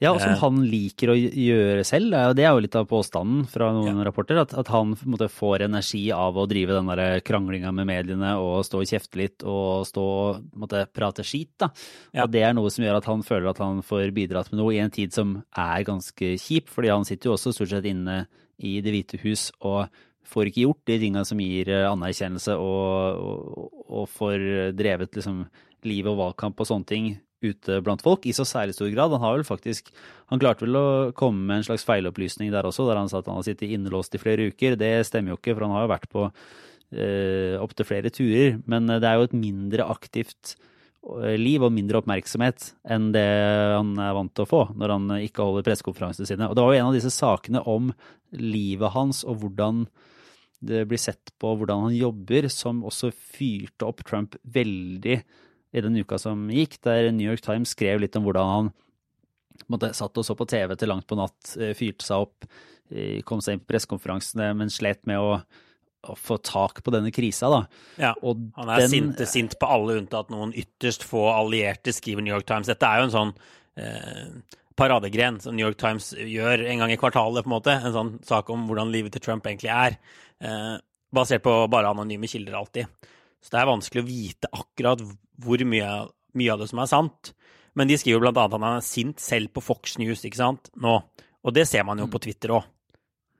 Ja, 0.00 0.12
og 0.14 0.20
som 0.20 0.30
Eh. 0.30 0.38
han 0.38 0.58
liker 0.70 1.08
å 1.10 1.16
gjøre 1.18 1.82
selv. 1.84 2.12
Det 2.36 2.44
er 2.44 2.52
jo- 2.54 2.60
litt 2.60 2.76
av 2.76 2.86
påstanden 2.86 3.48
fra 3.48 3.72
noen 3.72 3.96
Ja. 3.98 4.04
rapporter, 4.04 4.38
at, 4.40 4.54
at 4.54 4.68
han 4.68 4.94
måte, 5.04 5.28
får 5.28 5.62
energi 5.62 6.12
av 6.12 6.34
å 6.36 6.46
drive 6.48 6.68
den 6.68 6.86
der 6.86 7.20
kranglinga 7.20 7.72
med 7.74 7.86
mediene 7.86 8.36
og 8.38 8.62
stå 8.64 8.78
og 8.78 8.86
kjefte 8.86 9.16
litt 9.16 9.42
og 9.42 9.84
stå 9.86 10.38
og 10.62 10.92
prate 10.94 11.24
skit. 11.24 11.50
da. 11.58 11.70
Ja. 12.14 12.22
Og 12.24 12.30
det 12.30 12.42
er 12.42 12.52
noe 12.54 12.70
som 12.70 12.84
gjør 12.84 12.96
at 12.98 13.04
han 13.06 13.22
føler 13.22 13.50
at 13.50 13.58
han 13.58 13.82
får 13.82 14.12
bidratt 14.14 14.52
med 14.52 14.60
noe 14.60 14.72
i 14.72 14.78
en 14.78 14.90
tid 14.90 15.12
som 15.12 15.42
er 15.56 15.82
ganske 15.82 16.38
kjip, 16.38 16.68
fordi 16.68 16.88
han 16.94 17.04
sitter 17.04 17.30
jo 17.30 17.34
også 17.34 17.52
stort 17.52 17.70
sett 17.70 17.84
inne 17.84 18.26
i 18.60 18.80
Det 18.80 18.92
hvite 18.92 19.18
hus 19.20 19.50
og 19.62 19.88
får 20.24 20.46
ikke 20.52 20.66
gjort 20.66 20.84
de 20.84 20.98
tinga 20.98 21.24
som 21.26 21.38
gir 21.38 21.68
eh, 21.68 21.88
anerkjennelse, 21.90 22.54
og, 22.54 23.18
og, 23.18 23.72
og 23.88 24.08
får 24.08 24.76
drevet 24.76 25.10
liksom 25.12 25.46
liv 25.84 26.06
og 26.06 26.18
valgkamp 26.36 26.60
og 26.60 26.66
sånne 26.66 26.86
ting 26.86 27.18
ute 27.44 27.80
blant 27.86 28.02
folk 28.02 28.26
i 28.26 28.34
så 28.36 28.46
særlig 28.48 28.74
stor 28.76 28.90
grad. 28.92 29.14
Han 29.14 29.22
har 29.22 29.36
vel 29.36 29.46
faktisk 29.46 29.92
Han 30.28 30.40
klarte 30.42 30.66
vel 30.66 30.76
å 30.76 30.88
komme 31.16 31.46
med 31.48 31.60
en 31.60 31.66
slags 31.70 31.86
feilopplysning 31.88 32.50
der 32.52 32.66
også, 32.68 32.84
der 32.88 32.98
han 33.00 33.08
sa 33.08 33.22
at 33.22 33.28
han 33.30 33.38
har 33.38 33.46
sittet 33.46 33.70
innelåst 33.72 34.12
i 34.12 34.20
flere 34.20 34.50
uker. 34.50 34.76
Det 34.76 35.06
stemmer 35.08 35.32
jo 35.32 35.38
ikke, 35.38 35.54
for 35.54 35.64
han 35.64 35.72
har 35.72 35.86
jo 35.86 35.92
vært 35.94 36.08
på 36.12 36.24
eh, 36.28 37.54
opptil 37.56 37.88
flere 37.88 38.12
turer. 38.12 38.58
Men 38.68 38.90
eh, 38.90 39.00
det 39.00 39.08
er 39.08 39.16
jo 39.16 39.28
et 39.30 39.38
mindre 39.38 39.86
aktivt 39.88 40.52
eh, 40.52 41.38
liv 41.40 41.64
og 41.64 41.72
mindre 41.72 42.02
oppmerksomhet 42.02 42.74
enn 42.92 43.08
det 43.16 43.24
han 43.24 43.94
er 44.04 44.12
vant 44.18 44.34
til 44.36 44.44
å 44.44 44.50
få 44.50 44.62
når 44.76 44.94
han 44.98 45.16
ikke 45.22 45.48
holder 45.48 45.64
pressekonferansene 45.70 46.28
sine. 46.28 46.50
Og 46.50 46.58
det 46.58 46.66
var 46.66 46.76
jo 46.76 46.82
en 46.82 46.90
av 46.90 46.98
disse 46.98 47.14
sakene 47.14 47.64
om 47.64 47.88
livet 48.36 48.92
hans 48.92 49.24
og 49.24 49.40
hvordan 49.40 49.86
det 50.60 50.84
blir 50.90 51.00
sett 51.00 51.32
på 51.38 51.52
hvordan 51.54 51.86
han 51.86 51.96
jobber, 51.96 52.48
som 52.52 52.82
også 52.86 53.12
fyrte 53.14 53.86
opp 53.86 54.02
Trump 54.06 54.36
veldig 54.42 55.22
i 55.72 55.80
den 55.84 55.96
uka 56.00 56.18
som 56.18 56.46
gikk, 56.48 56.78
der 56.82 57.10
New 57.12 57.28
York 57.28 57.42
Times 57.44 57.74
skrev 57.76 58.00
litt 58.00 58.16
om 58.16 58.24
hvordan 58.24 58.52
han 58.54 58.70
måtte, 59.68 59.90
satt 59.96 60.16
og 60.16 60.24
så 60.24 60.36
på 60.38 60.46
TV 60.48 60.76
til 60.78 60.88
langt 60.88 61.06
på 61.10 61.16
natt, 61.18 61.56
eh, 61.60 61.74
fyrte 61.76 62.06
seg 62.06 62.24
opp, 62.24 62.46
eh, 62.94 63.20
kom 63.26 63.40
seg 63.44 63.56
inn 63.58 63.60
på 63.64 63.72
pressekonferansene, 63.74 64.54
men 64.56 64.70
slet 64.72 65.02
med 65.06 65.18
å, 65.20 65.42
å 66.08 66.14
få 66.16 66.38
tak 66.40 66.80
på 66.86 66.94
denne 66.94 67.10
krisa. 67.12 67.50
da. 67.50 67.60
Ja, 67.98 68.14
Og 68.22 68.38
Han 68.56 68.68
er 68.70 68.78
den- 68.86 68.90
sint, 68.90 69.18
sint 69.28 69.58
på 69.58 69.68
alle 69.68 69.98
unntatt 70.00 70.30
noen 70.30 70.54
ytterst 70.54 71.02
få 71.04 71.26
allierte, 71.34 71.92
skriver 71.92 72.22
New 72.22 72.32
York 72.32 72.46
Times. 72.46 72.66
Dette 72.66 72.86
er 72.86 73.00
jo 73.00 73.04
en 73.10 73.16
sånn 73.16 73.34
eh, 73.76 74.30
paradegren 74.76 75.40
som 75.42 75.54
New 75.54 75.66
York 75.66 75.76
Times 75.78 76.12
gjør 76.14 76.64
en 76.70 76.78
gang 76.78 76.90
i 76.90 76.96
kvartalet, 76.96 77.44
på 77.44 77.50
en 77.50 77.60
måte. 77.60 77.74
En 77.84 77.92
sånn 77.92 78.24
sak 78.24 78.48
om 78.50 78.66
hvordan 78.68 78.90
livet 78.90 79.12
til 79.12 79.20
Trump 79.20 79.44
egentlig 79.44 79.70
er. 79.70 79.98
Eh, 80.40 80.78
basert 81.14 81.42
på 81.42 81.68
bare 81.70 81.90
anonyme 81.90 82.26
kilder 82.30 82.54
alltid. 82.54 82.86
Så 83.42 83.50
det 83.50 83.60
er 83.60 83.66
vanskelig 83.70 84.02
å 84.02 84.06
vite 84.08 84.48
akkurat 84.52 85.02
hvor 85.42 85.62
mye, 85.68 85.90
mye 86.38 86.54
av 86.54 86.62
det 86.62 86.68
som 86.70 86.82
er 86.82 86.90
sant. 86.90 87.32
Men 87.78 87.90
de 87.90 87.98
skriver 88.00 88.26
annet 88.26 88.40
at 88.42 88.56
han 88.56 88.66
er 88.66 88.84
sint 88.84 89.22
selv 89.22 89.52
på 89.54 89.62
Fox 89.62 89.98
News, 90.00 90.24
ikke 90.26 90.40
sant, 90.40 90.70
nå. 90.82 90.98
Og 91.46 91.54
det 91.54 91.68
ser 91.70 91.86
man 91.86 92.00
jo 92.02 92.08
på 92.10 92.20
Twitter 92.24 92.56
òg. 92.56 92.66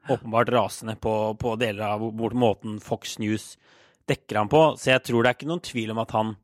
Åpenbart 0.09 0.49
rasende 0.55 0.95
på, 0.97 1.13
på 1.37 1.55
deler 1.61 1.85
av 1.91 2.05
hvor 2.17 2.33
måten 2.39 2.79
Fox 2.81 3.19
News 3.21 3.57
dekker 4.09 4.41
han 4.41 4.51
på. 4.53 4.63
Så 4.81 4.95
jeg 4.95 5.05
tror 5.05 5.25
det 5.25 5.31
er 5.31 5.37
ikke 5.37 5.51
noen 5.51 5.65
tvil 5.65 5.93
om 5.95 6.05
at 6.05 6.15
han 6.17 6.37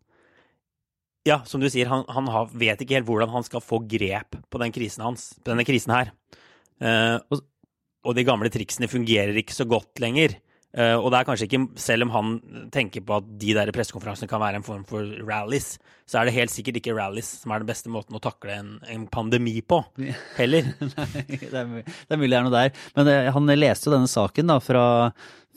Ja, 1.25 1.39
som 1.49 1.63
du 1.63 1.71
sier, 1.73 1.89
han, 1.89 2.03
han 2.13 2.27
har, 2.29 2.51
vet 2.53 2.83
ikke 2.85 2.99
helt 2.99 3.09
hvordan 3.09 3.31
han 3.33 3.47
skal 3.47 3.63
få 3.65 3.79
grep 3.89 4.37
på 4.53 4.61
den 4.61 4.75
krisen 4.75 5.07
hans, 5.07 5.31
på 5.41 5.55
denne 5.55 5.65
krisen 5.65 5.95
her. 5.95 6.11
Uh, 6.83 7.17
og, 7.33 7.41
og 8.05 8.19
de 8.19 8.27
gamle 8.29 8.51
triksene 8.53 8.91
fungerer 8.93 9.39
ikke 9.41 9.57
så 9.57 9.65
godt 9.65 10.03
lenger. 10.05 10.37
Eh, 10.75 10.97
og 10.99 11.13
det 11.13 11.21
er 11.21 11.27
kanskje 11.29 11.47
ikke, 11.47 11.61
selv 11.79 12.09
om 12.09 12.11
han 12.11 12.31
tenker 12.75 13.05
på 13.07 13.21
at 13.21 13.27
de 13.39 13.53
der 13.55 13.71
pressekonferansene 13.75 14.31
kan 14.31 14.43
være 14.43 14.59
en 14.59 14.67
form 14.67 14.83
for 14.89 15.07
rallies, 15.23 15.77
så 16.11 16.19
er 16.19 16.27
det 16.27 16.35
helt 16.35 16.53
sikkert 16.53 16.81
ikke 16.81 16.97
rallies 16.97 17.29
som 17.45 17.55
er 17.55 17.63
den 17.63 17.71
beste 17.71 17.93
måten 17.95 18.19
å 18.19 18.23
takle 18.23 18.57
en, 18.59 18.73
en 18.91 19.05
pandemi 19.13 19.61
på, 19.63 19.79
heller. 20.41 20.73
Nei, 20.83 21.07
det 21.31 21.53
er, 21.53 21.71
mulig, 21.71 21.87
det 21.87 22.17
er 22.17 22.21
mulig 22.21 22.33
det 22.35 22.41
er 22.41 22.49
noe 22.49 22.57
der. 22.57 22.83
Men 22.99 23.13
eh, 23.13 23.31
han 23.37 23.55
leste 23.55 23.89
jo 23.89 23.95
denne 23.95 24.11
saken 24.11 24.51
da, 24.51 24.59
fra, 24.65 24.85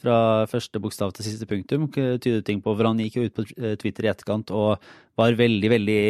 fra 0.04 0.22
første 0.54 0.84
bokstav 0.84 1.18
til 1.18 1.26
siste 1.32 1.50
punktum, 1.50 1.90
tyder 1.90 2.46
ting 2.46 2.62
på, 2.62 2.78
for 2.78 2.92
han 2.92 3.02
gikk 3.02 3.18
jo 3.18 3.26
ut 3.26 3.38
på 3.40 3.50
eh, 3.58 3.78
Twitter 3.82 4.06
i 4.06 4.14
etterkant 4.14 4.54
og 4.54 4.90
var 5.18 5.34
veldig, 5.34 5.70
veldig 5.74 6.02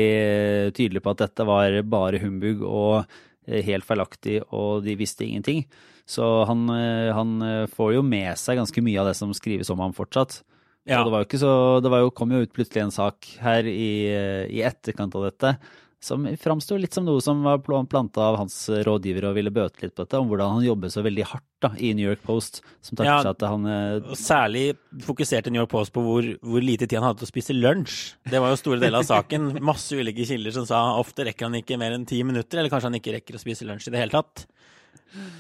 tydelig 0.76 1.00
på 1.00 1.14
at 1.14 1.24
dette 1.24 1.48
var 1.48 1.80
bare 1.88 2.20
humbug 2.20 2.66
og 2.68 3.22
helt 3.48 3.88
feilaktig, 3.88 4.42
og 4.52 4.82
de 4.84 4.98
visste 5.00 5.24
ingenting. 5.24 5.62
Så 6.08 6.24
han, 6.48 6.62
eh, 6.72 7.12
han 7.14 7.42
eh, 7.44 7.66
får 7.68 7.98
jo 7.98 8.04
med 8.08 8.38
seg 8.40 8.62
ganske 8.62 8.84
mye 8.84 9.02
av 9.02 9.10
det 9.10 9.18
som 9.20 9.34
skrives 9.36 9.70
om 9.74 9.82
ham 9.84 9.96
fortsatt. 9.96 10.40
Ja. 10.88 11.02
Så 11.02 11.10
det 11.10 11.12
var 11.12 11.24
jo 11.24 11.28
ikke 11.28 11.42
så, 11.42 11.56
det 11.84 11.92
var 11.92 12.06
jo, 12.06 12.14
kom 12.16 12.32
jo 12.32 12.46
ut 12.46 12.54
plutselig 12.56 12.86
en 12.86 12.96
sak 12.96 13.28
her 13.44 13.68
i, 13.68 13.90
eh, 14.08 14.46
i 14.48 14.64
etterkant 14.64 15.18
av 15.20 15.28
dette 15.28 15.58
som 16.00 16.24
framsto 16.40 16.78
litt 16.78 16.94
som 16.94 17.04
noe 17.04 17.20
som 17.26 17.40
var 17.44 17.58
planta 17.60 18.22
av 18.22 18.36
hans 18.38 18.56
rådgivere 18.86 19.32
og 19.32 19.36
ville 19.36 19.52
bøte 19.52 19.82
litt 19.82 19.96
på 19.98 20.06
dette, 20.06 20.20
om 20.22 20.30
hvordan 20.30 20.54
han 20.54 20.64
jobber 20.64 20.92
så 20.94 21.02
veldig 21.04 21.26
hardt 21.26 21.44
da, 21.66 21.72
i 21.82 21.90
New 21.98 22.06
York 22.06 22.22
Post, 22.24 22.62
som 22.86 23.00
takker 23.00 23.10
Ja. 23.10 23.24
seg 23.26 23.32
at 23.34 23.46
han 23.50 23.66
særlig 24.16 24.78
fokuserte 25.04 25.50
New 25.50 25.60
York 25.64 25.74
Post 25.74 25.92
på 25.98 26.04
hvor, 26.06 26.30
hvor 26.46 26.62
lite 26.62 26.86
tid 26.86 27.02
han 27.02 27.10
hadde 27.10 27.24
til 27.24 27.28
å 27.28 27.34
spise 27.34 27.58
lunsj. 27.58 27.98
Det 28.30 28.40
var 28.40 28.54
jo 28.54 28.62
store 28.62 28.80
deler 28.86 29.02
av 29.02 29.10
saken. 29.10 29.50
Masse 29.74 29.98
ulike 29.98 30.30
kilder 30.30 30.54
som 30.54 30.70
sa 30.70 30.84
ofte 31.02 31.26
rekker 31.26 31.50
han 31.50 31.58
ikke 31.64 31.82
mer 31.82 31.98
enn 31.98 32.06
ti 32.08 32.22
minutter, 32.22 32.62
eller 32.62 32.70
kanskje 32.72 32.92
han 32.94 33.02
ikke 33.02 33.18
rekker 33.18 33.42
å 33.42 33.42
spise 33.42 33.66
lunsj 33.68 33.90
i 33.90 33.96
det 33.98 34.06
hele 34.06 34.14
tatt. 34.22 34.46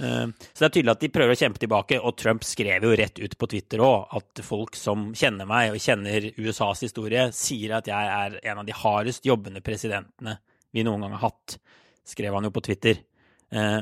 Eh, 0.02 0.28
Så 0.54 0.60
det 0.62 0.68
er 0.68 0.74
tydelig 0.76 0.94
at 0.94 1.04
de 1.04 1.10
prøver 1.14 1.36
å 1.36 1.40
kjempe 1.40 1.62
tilbake, 1.62 2.00
og 2.02 2.16
Trump 2.18 2.44
skrev 2.44 2.84
jo 2.84 2.96
rett 2.96 3.20
ut 3.20 3.38
på 3.38 3.50
Twitter 3.50 3.84
òg 3.84 4.16
at 4.18 4.44
folk 4.46 4.76
som 4.76 5.12
kjenner 5.18 5.48
meg 5.50 5.72
og 5.74 5.82
kjenner 5.84 6.30
USAs 6.38 6.82
historie, 6.88 7.28
sier 7.36 7.78
at 7.78 7.88
jeg 7.88 8.14
er 8.18 8.40
en 8.52 8.64
av 8.64 8.66
de 8.66 8.76
hardest 8.76 9.26
jobbende 9.26 9.62
presidentene 9.66 10.38
vi 10.74 10.84
noen 10.84 11.02
gang 11.02 11.16
har 11.18 11.30
hatt, 11.30 11.58
skrev 12.06 12.34
han 12.36 12.44
jo 12.48 12.52
på 12.56 12.64
Twitter. 12.64 13.00
Eh, 13.52 13.82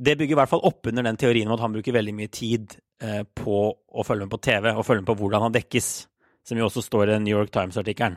Det 0.00 0.16
bygger 0.16 0.32
i 0.32 0.38
hvert 0.38 0.48
fall 0.48 0.62
opp 0.64 0.86
under 0.86 1.02
den 1.02 1.16
teorien 1.16 1.48
om 1.48 1.58
at 1.58 1.60
han 1.60 1.72
bruker 1.74 1.92
veldig 1.92 2.14
mye 2.16 2.30
tid 2.32 2.76
eh, 3.02 3.22
på 3.36 3.56
å 3.74 4.04
følge 4.06 4.24
med 4.24 4.32
på 4.32 4.40
TV, 4.40 4.70
og 4.72 4.86
følge 4.86 5.02
med 5.02 5.10
på 5.10 5.16
hvordan 5.20 5.42
han 5.42 5.52
dekkes, 5.52 6.06
som 6.46 6.56
jo 6.56 6.64
også 6.70 6.82
står 6.86 7.08
i 7.08 7.12
den 7.18 7.24
New 7.24 7.36
York 7.36 7.50
Times-artikkelen. 7.52 8.16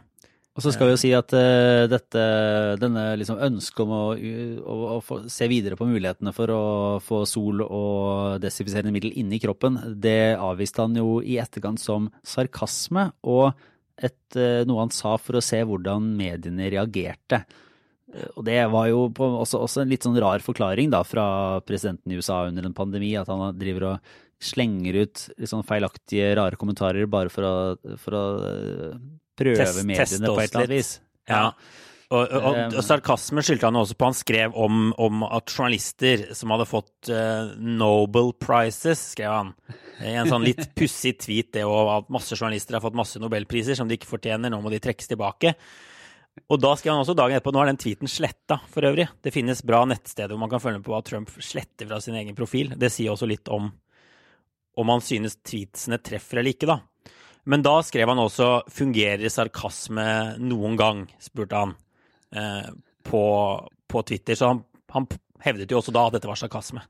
Og 0.54 0.62
så 0.62 0.70
skal 0.70 0.86
vi 0.86 0.94
jo 0.94 1.00
si 1.02 1.10
at 1.18 1.34
uh, 1.34 1.90
dette, 1.90 2.24
denne 2.78 3.08
liksom 3.18 3.40
ønsket 3.42 3.80
om 3.88 3.94
å, 3.98 4.02
å, 4.14 4.76
å 4.96 4.98
få, 5.02 5.24
se 5.32 5.48
videre 5.50 5.78
på 5.80 5.88
mulighetene 5.90 6.34
for 6.36 6.54
å 6.54 6.64
få 7.02 7.24
sol 7.30 7.64
og 7.66 8.38
desinfiserende 8.44 8.94
middel 8.94 9.16
inni 9.18 9.42
kroppen, 9.42 9.80
det 9.98 10.36
avviste 10.38 10.86
han 10.86 11.00
jo 11.00 11.18
i 11.26 11.40
etterkant 11.42 11.82
som 11.82 12.12
sarkasme 12.22 13.10
og 13.26 13.50
et, 13.98 14.38
uh, 14.38 14.62
noe 14.70 14.86
han 14.86 14.94
sa 14.94 15.16
for 15.18 15.40
å 15.40 15.44
se 15.46 15.64
hvordan 15.66 16.14
mediene 16.20 16.70
reagerte. 16.76 17.42
Uh, 18.14 18.30
og 18.36 18.46
det 18.46 18.60
var 18.76 18.92
jo 18.92 19.08
på, 19.10 19.32
også, 19.42 19.64
også, 19.66 19.82
en 19.82 19.90
litt 19.96 20.06
sånn 20.06 20.22
rar 20.22 20.46
forklaring 20.46 20.94
da 20.94 21.02
fra 21.02 21.26
presidenten 21.66 22.14
i 22.14 22.22
USA 22.22 22.44
under 22.52 22.70
en 22.70 22.78
pandemi, 22.78 23.16
at 23.18 23.34
han 23.34 23.58
driver 23.58 23.96
og 23.96 24.14
slenger 24.44 25.02
ut 25.02 25.26
litt 25.34 25.50
sånn 25.50 25.66
feilaktige, 25.66 26.36
rare 26.38 26.62
kommentarer 26.62 27.10
bare 27.10 27.34
for 27.34 27.50
å, 27.50 27.58
for 28.06 28.22
å 28.22 28.24
prøve 29.40 29.60
test, 29.60 29.84
mediene 29.88 30.30
på 30.30 30.42
et 30.42 30.52
eller 30.52 30.64
annet 30.64 30.76
vis. 30.76 30.92
Ja. 31.30 31.46
Og, 32.14 32.28
og, 32.28 32.44
og, 32.46 32.76
og 32.78 32.84
sarkasme 32.86 33.42
skyldte 33.42 33.70
han 33.70 33.80
også 33.80 33.96
på. 33.98 34.10
Han 34.12 34.18
skrev 34.18 34.58
om, 34.60 34.92
om 35.02 35.24
at 35.26 35.50
journalister 35.50 36.28
som 36.38 36.52
hadde 36.54 36.68
fått 36.70 37.10
uh, 37.10 37.54
Nobel 37.58 38.34
Prizes, 38.38 39.02
skrev 39.16 39.34
han. 39.34 39.54
I 40.04 40.14
en 40.22 40.30
sånn 40.30 40.46
litt 40.46 40.68
pussig 40.78 41.16
tweet, 41.24 41.54
det 41.56 41.66
òg, 41.66 41.90
at 41.96 42.14
masse 42.14 42.38
journalister 42.38 42.78
har 42.78 42.84
fått 42.84 43.00
masse 43.00 43.22
nobelpriser 43.22 43.80
som 43.80 43.90
de 43.90 43.98
ikke 43.98 44.12
fortjener. 44.12 44.54
Nå 44.54 44.62
må 44.62 44.74
de 44.74 44.82
trekkes 44.84 45.10
tilbake. 45.10 45.56
Og 46.50 46.58
da 46.62 46.74
skrev 46.78 46.96
han 46.96 47.04
også 47.04 47.14
dagen 47.18 47.38
etterpå 47.38 47.52
Nå 47.54 47.62
er 47.62 47.70
den 47.70 47.82
tweeten 47.82 48.10
sletta, 48.10 48.60
for 48.74 48.86
øvrig. 48.90 49.08
Det 49.22 49.34
finnes 49.34 49.62
bra 49.66 49.84
nettsteder 49.90 50.34
hvor 50.34 50.42
man 50.46 50.54
kan 50.54 50.62
følge 50.62 50.82
med 50.82 50.86
på 50.86 50.94
hva 50.94 51.02
Trump 51.06 51.34
sletter 51.34 51.90
fra 51.90 52.02
sin 52.04 52.18
egen 52.20 52.38
profil. 52.38 52.74
Det 52.78 52.90
sier 52.94 53.14
også 53.14 53.30
litt 53.30 53.50
om 53.54 53.72
om 54.74 54.90
han 54.90 55.04
synes 55.06 55.36
tweetsene 55.46 56.00
treffer 56.02 56.40
eller 56.42 56.56
ikke, 56.56 56.66
da. 56.70 56.80
Men 57.44 57.64
da 57.64 57.76
skrev 57.84 58.08
han 58.08 58.22
også 58.24 58.64
'fungerer 58.72 59.30
sarkasme 59.32 60.40
noen 60.40 60.78
gang', 60.80 61.08
spurte 61.20 61.60
han 61.60 61.76
eh, 62.32 62.70
på, 63.04 63.24
på, 63.88 64.04
Twitter. 64.08 64.36
Så 64.36 64.48
han, 64.48 64.64
han, 64.96 65.08
hevdet 65.44 65.72
jo 65.72 65.82
også 65.82 65.92
da 65.92 66.08
at 66.08 66.16
dette 66.16 66.30
var 66.30 66.40
sarkasme. 66.40 66.86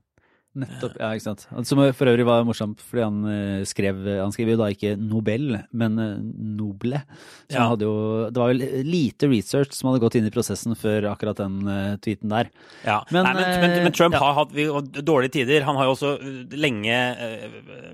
Nettopp, 0.54 0.94
ja, 1.00 1.08
ikke 1.16 1.24
sant. 1.24 1.44
Som 1.66 1.80
for 1.98 2.10
øvrig 2.10 2.26
var 2.28 2.44
morsomt, 2.46 2.82
fordi 2.86 3.02
han 3.02 3.16
eh, 3.26 3.62
skrev 3.66 4.02
Han 4.20 4.34
skrev 4.34 4.52
jo 4.52 4.58
da 4.60 4.68
ikke 4.70 4.92
Nobel, 5.00 5.56
men 5.74 5.98
eh, 5.98 6.12
Noble. 6.58 7.00
Så 7.48 7.56
ja. 7.56 7.64
han 7.64 7.72
hadde 7.72 7.88
jo 7.88 7.96
Det 8.30 8.42
var 8.42 8.52
jo 8.52 8.68
lite 8.86 9.30
research 9.32 9.74
som 9.74 9.90
hadde 9.90 10.02
gått 10.04 10.18
inn 10.20 10.28
i 10.28 10.34
prosessen 10.34 10.76
før 10.78 11.08
akkurat 11.10 11.42
den 11.42 11.58
uh, 11.66 11.96
tweeten 12.04 12.30
der. 12.30 12.52
Ja, 12.84 13.00
men, 13.10 13.26
Nei, 13.26 13.34
men, 13.40 13.50
men, 13.64 13.74
men 13.88 13.96
Trump 13.96 14.14
ja. 14.14 14.22
har 14.22 14.38
hatt 14.42 14.54
dårlige 15.02 15.40
tider. 15.40 15.66
Han 15.66 15.80
har 15.80 15.88
jo 15.88 15.96
også 15.96 16.14
lenge, 16.54 17.00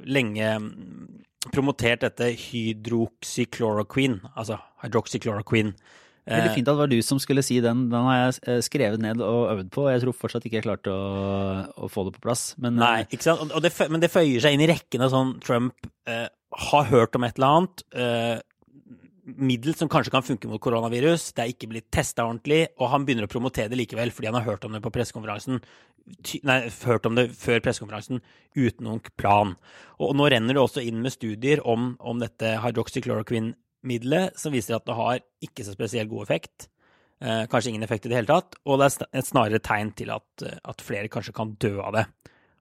lenge 0.05 0.53
promotert 1.49 2.05
dette 2.05 2.29
hydroxychloroquine, 2.37 4.21
altså 4.35 4.61
hydroxychloroquine. 4.85 5.73
Veldig 6.29 6.53
fint 6.55 6.69
at 6.69 6.75
det 6.75 6.81
var 6.83 6.91
du 6.91 6.99
som 7.05 7.21
skulle 7.23 7.43
si 7.45 7.57
den. 7.65 7.87
Den 7.93 8.07
har 8.07 8.19
jeg 8.19 8.35
eh, 8.45 8.61
skrevet 8.65 9.03
ned 9.03 9.23
og 9.25 9.55
øvd 9.55 9.71
på. 9.73 9.87
og 9.87 9.95
Jeg 9.95 10.05
tror 10.05 10.19
fortsatt 10.19 10.47
ikke 10.47 10.61
jeg 10.61 10.67
klarte 10.67 10.93
å, 10.93 11.01
å 11.87 11.91
få 11.91 12.05
det 12.07 12.15
på 12.19 12.25
plass. 12.29 12.51
Men, 12.61 12.77
Nei, 12.81 13.07
ikke 13.09 13.27
sant? 13.27 13.57
Det, 13.65 13.73
men 13.91 14.03
det 14.03 14.13
føyer 14.13 14.45
seg 14.45 14.57
inn 14.57 14.65
i 14.67 14.71
rekken 14.71 15.07
av 15.07 15.15
sånn 15.15 15.35
Trump 15.45 15.91
eh, 16.11 16.29
har 16.71 16.89
hørt 16.93 17.17
om 17.19 17.27
et 17.27 17.41
eller 17.41 17.61
annet. 17.61 17.85
Eh, 17.95 18.37
middel 19.37 19.77
som 19.79 19.91
kanskje 19.91 20.13
kan 20.15 20.27
funke 20.27 20.49
mot 20.51 20.63
koronavirus. 20.63 21.31
Det 21.37 21.45
er 21.45 21.53
ikke 21.53 21.71
blitt 21.71 21.91
testa 21.95 22.27
ordentlig, 22.27 22.65
og 22.81 22.91
han 22.93 23.07
begynner 23.07 23.29
å 23.29 23.31
promotere 23.31 23.71
det 23.71 23.79
likevel 23.79 24.13
fordi 24.15 24.31
han 24.31 24.39
har 24.41 24.49
hørt 24.49 24.67
om 24.67 24.75
det 24.75 24.83
på 24.85 24.93
pressekonferansen. 24.95 25.61
Nei, 26.49 26.59
hørt 26.87 27.07
om 27.07 27.19
det 27.19 27.29
før 27.39 27.63
pressekonferansen 27.63 28.23
uten 28.57 28.87
noen 28.87 29.03
plan. 29.21 29.55
Og 30.03 30.17
nå 30.19 30.31
renner 30.33 30.57
det 30.57 30.63
også 30.63 30.83
inn 30.83 31.03
med 31.05 31.15
studier 31.15 31.63
om, 31.69 31.95
om 32.01 32.23
dette 32.23 32.57
hydroxychloroquine-middelet, 33.81 34.39
som 34.39 34.53
viser 34.53 34.77
at 34.77 34.87
det 34.87 34.97
har 34.97 35.21
ikke 35.45 35.65
så 35.65 35.75
spesielt 35.75 36.11
god 36.11 36.23
effekt. 36.23 36.69
Eh, 37.21 37.47
kanskje 37.47 37.71
ingen 37.71 37.83
effekt 37.83 38.07
i 38.07 38.09
det 38.09 38.17
hele 38.17 38.31
tatt. 38.31 38.57
Og 38.67 38.81
det 38.81 38.91
er 38.91 39.19
et 39.19 39.27
snarere 39.27 39.61
tegn 39.61 39.93
til 39.93 40.11
at, 40.11 40.45
at 40.65 40.81
flere 40.81 41.09
kanskje 41.09 41.33
kan 41.37 41.57
dø 41.61 41.81
av 41.81 41.95
det. 41.95 42.07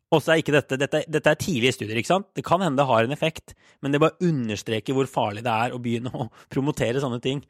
Og 0.09 0.23
så 0.23 0.33
er 0.33 0.41
ikke 0.41 0.55
dette, 0.55 0.77
dette, 0.79 1.03
dette 1.05 1.29
er 1.29 1.37
tidlige 1.37 1.75
studier, 1.75 1.97
ikke 2.01 2.09
sant? 2.09 2.29
Det 2.33 2.43
kan 2.45 2.61
hende 2.63 2.81
det 2.81 2.87
har 2.89 3.05
en 3.05 3.13
effekt, 3.13 3.53
men 3.81 3.93
det 3.93 4.01
bare 4.01 4.17
understreker 4.25 4.95
hvor 4.97 5.05
farlig 5.09 5.43
det 5.45 5.53
er 5.53 5.75
å 5.75 5.81
begynne 5.81 6.09
å 6.09 6.29
promotere 6.53 7.01
sånne 7.01 7.21
ting 7.21 7.43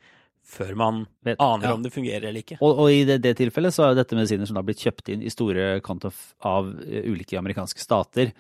før 0.50 0.74
man 0.80 1.04
Vet, 1.24 1.38
aner 1.44 1.70
ja. 1.70 1.74
om 1.78 1.84
det 1.84 1.92
fungerer 1.94 2.26
eller 2.30 2.42
ikke. 2.42 2.58
Og, 2.60 2.84
og 2.84 2.92
i 2.92 3.04
det, 3.06 3.20
det, 3.22 3.36
tilfellet 3.38 3.76
så 3.76 3.86
er 3.86 3.98
dette 4.00 4.18
medisiner 4.18 4.50
som 4.50 4.58
har 4.58 4.66
blitt 4.66 4.82
kjøpt 4.82 5.12
inn 5.14 5.22
i 5.22 5.32
store 5.32 5.76
kant 5.86 6.08
av 6.10 6.72
eh, 6.84 7.06
ulike 7.06 7.38
amerikanske 7.38 7.84
stater, 7.84 8.32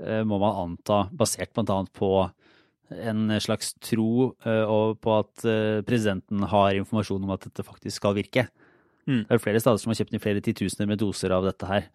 eh, 0.00 0.22
må 0.26 0.40
man 0.42 0.56
anta, 0.64 1.04
basert 1.12 1.52
bl.a. 1.52 1.82
på 1.92 2.12
en 3.08 3.34
slags 3.42 3.74
tro 3.82 4.32
eh, 4.44 4.74
på 4.98 5.18
at 5.18 5.46
presidenten 5.88 6.46
har 6.52 6.78
informasjon 6.78 7.22
om 7.22 7.34
at 7.36 7.48
dette 7.48 7.66
faktisk 7.66 8.02
skal 8.02 8.16
virke. 8.18 8.48
Mm. 9.06 9.24
Det 9.26 9.34
er 9.34 9.42
flere 9.42 9.60
stater 9.62 9.82
som 9.82 9.90
har 9.90 9.98
kjøpt 9.98 10.14
inn 10.14 10.22
flere 10.22 10.42
titusener 10.44 10.90
med 10.90 11.00
doser 11.02 11.34
av 11.34 11.46
dette 11.48 11.68
her. 11.68 11.88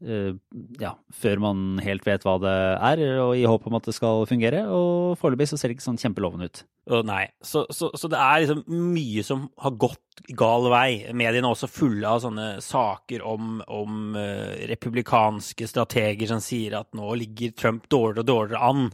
Eh, 0.00 0.32
ja, 0.80 0.94
før 1.12 1.42
man 1.44 1.58
helt 1.84 2.06
vet 2.08 2.22
hva 2.24 2.38
det 2.40 2.52
er, 2.80 3.02
og 3.20 3.34
i 3.36 3.44
håp 3.44 3.66
om 3.68 3.76
at 3.76 3.88
det 3.88 3.94
skal 3.96 4.24
fungere. 4.28 4.62
Og 4.72 5.18
foreløpig 5.20 5.50
så 5.50 5.58
ser 5.60 5.70
det 5.70 5.76
ikke 5.76 5.88
sånn 5.90 6.00
kjempelovende 6.00 6.48
ut. 6.48 6.62
Nei, 7.06 7.26
så, 7.44 7.66
så, 7.70 7.90
så, 7.94 8.08
det 8.10 8.18
er 8.18 8.40
liksom 8.42 8.80
mye 8.94 9.24
som 9.26 9.44
har 9.60 9.76
gått 9.80 10.24
gal 10.38 10.70
vei. 10.72 11.12
Mediene 11.12 11.44
er 11.44 11.52
også 11.52 11.68
fulle 11.70 12.08
av 12.08 12.22
sånne 12.24 12.48
saker 12.64 13.22
om, 13.28 13.60
om 13.68 14.16
republikanske 14.72 15.68
strateger 15.70 16.32
som 16.32 16.40
sier 16.42 16.80
at 16.80 16.90
nå 16.96 17.12
ligger 17.20 17.54
Trump 17.56 17.86
dårligere 17.92 18.24
og 18.24 18.30
dårligere 18.32 18.70
an. 18.72 18.88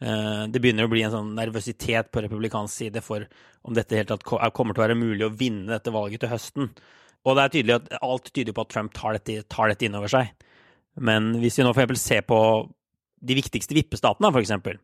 Uh, 0.00 0.46
det 0.48 0.62
begynner 0.62 0.88
å 0.88 0.92
bli 0.92 1.02
en 1.04 1.12
sånn 1.12 1.34
nervøsitet 1.36 2.08
på 2.12 2.22
republikansk 2.24 2.82
side 2.82 3.02
for 3.04 3.26
om 3.68 3.76
dette 3.76 3.98
helt 3.98 4.08
tatt 4.08 4.24
kommer 4.24 4.72
til 4.72 4.80
å 4.80 4.86
være 4.86 4.96
mulig 4.96 5.26
å 5.26 5.34
vinne 5.34 5.68
dette 5.74 5.92
valget 5.92 6.24
til 6.24 6.32
høsten. 6.32 6.70
Og 7.28 7.36
det 7.36 7.42
er 7.42 7.52
tydelig 7.52 7.76
at 7.76 7.90
alt 8.00 8.30
tyder 8.32 8.56
på 8.56 8.64
at 8.64 8.72
Trump 8.72 8.94
tar 8.96 9.18
dette, 9.18 9.42
tar 9.52 9.68
dette 9.68 9.84
innover 9.84 10.12
seg. 10.12 10.30
Men 11.00 11.34
hvis 11.42 11.58
vi 11.60 11.66
nå 11.66 11.74
for 11.74 11.82
eksempel 11.84 12.00
ser 12.00 12.24
på 12.26 12.40
de 13.20 13.36
viktigste 13.36 13.76
vippestatene, 13.76 14.32
for 14.32 14.40
eksempel, 14.40 14.80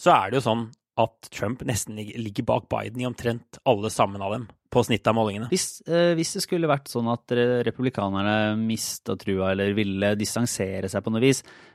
så 0.00 0.12
er 0.14 0.30
det 0.30 0.40
jo 0.40 0.46
sånn 0.50 0.66
at 1.00 1.30
Trump 1.32 1.62
nesten 1.64 1.96
ligger 1.96 2.44
bak 2.44 2.68
Biden 2.68 3.00
i 3.00 3.08
omtrent 3.08 3.56
alle 3.68 3.88
sammen 3.92 4.20
av 4.20 4.34
dem, 4.34 4.44
på 4.72 4.82
snittet 4.84 5.08
av 5.08 5.16
målingene. 5.16 5.48
Hvis, 5.52 5.80
eh, 5.88 6.12
hvis 6.16 6.34
det 6.36 6.42
skulle 6.44 6.68
vært 6.68 6.92
sånn 6.92 7.08
at 7.12 7.32
republikanerne 7.64 8.54
mista 8.60 9.16
trua 9.16 9.52
eller 9.52 9.72
ville 9.76 10.12
distansere 10.20 10.90
seg 10.92 11.04
på 11.04 11.12
noe 11.12 11.24
vis, 11.24 11.40
eh, 11.42 11.71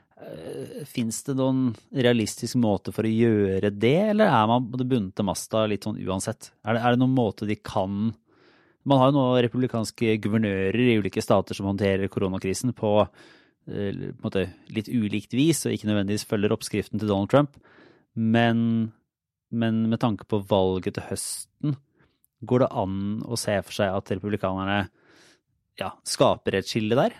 fins 0.88 1.20
det 1.26 1.36
noen 1.38 1.70
realistisk 1.94 2.58
måte 2.58 2.92
for 2.94 3.06
å 3.06 3.12
gjøre 3.12 3.70
det, 3.70 3.96
eller 4.12 4.30
er 4.32 4.48
man 4.50 4.66
bundet 4.68 5.14
til 5.16 5.28
masta 5.28 5.64
litt 5.70 5.86
sånn 5.86 6.00
uansett? 6.02 6.50
Er 6.66 6.76
det, 6.76 6.82
er 6.82 6.94
det 6.94 7.02
noen 7.04 7.16
måte 7.16 7.48
de 7.48 7.56
kan 7.56 8.14
Man 8.88 9.00
har 9.02 9.10
jo 9.10 9.18
nå 9.18 9.24
republikanske 9.44 10.14
guvernører 10.24 10.78
i 10.80 10.94
ulike 10.96 11.20
stater 11.20 11.54
som 11.54 11.66
håndterer 11.68 12.08
koronakrisen 12.08 12.72
på 12.72 12.92
Eh, 13.68 13.92
på 14.16 14.24
måte 14.24 14.46
litt 14.72 14.88
ulikt 14.88 15.34
vis, 15.36 15.66
og 15.66 15.74
ikke 15.74 15.90
nødvendigvis 15.90 16.26
følger 16.28 16.54
oppskriften 16.54 17.00
til 17.00 17.10
Donald 17.10 17.28
Trump. 17.32 17.58
Men, 18.16 18.92
men, 19.52 19.82
med 19.90 20.00
tanke 20.00 20.24
på 20.28 20.40
valget 20.48 20.96
til 20.96 21.08
høsten, 21.10 21.76
går 22.48 22.64
det 22.64 22.70
an 22.80 22.98
å 23.28 23.36
se 23.40 23.58
for 23.66 23.76
seg 23.80 23.92
at 23.92 24.12
republikanerne 24.14 24.80
ja, 25.78 25.92
skaper 26.06 26.58
et 26.58 26.70
skille 26.70 26.96
der? 26.98 27.16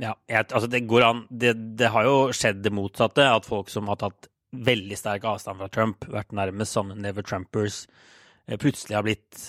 Ja, 0.00 0.14
jeg, 0.30 0.46
altså 0.48 0.68
det 0.72 0.86
går 0.88 1.04
an 1.04 1.24
det, 1.28 1.52
det, 1.76 1.90
har 1.92 2.06
jo 2.08 2.16
skjedd 2.32 2.62
det 2.64 2.72
motsatte, 2.72 3.26
at 3.28 3.48
folk 3.48 3.68
som 3.68 3.90
har 3.92 4.00
tatt 4.00 4.30
veldig 4.52 4.96
sterk 4.96 5.26
avstand 5.28 5.60
fra 5.60 5.68
Trump, 5.72 6.06
vært 6.12 6.32
nærmest 6.36 6.76
som 6.76 6.92
Never 6.96 7.24
Trumpers, 7.24 7.86
eh, 8.48 8.56
plutselig 8.60 8.96
har 8.96 9.04
blitt 9.04 9.42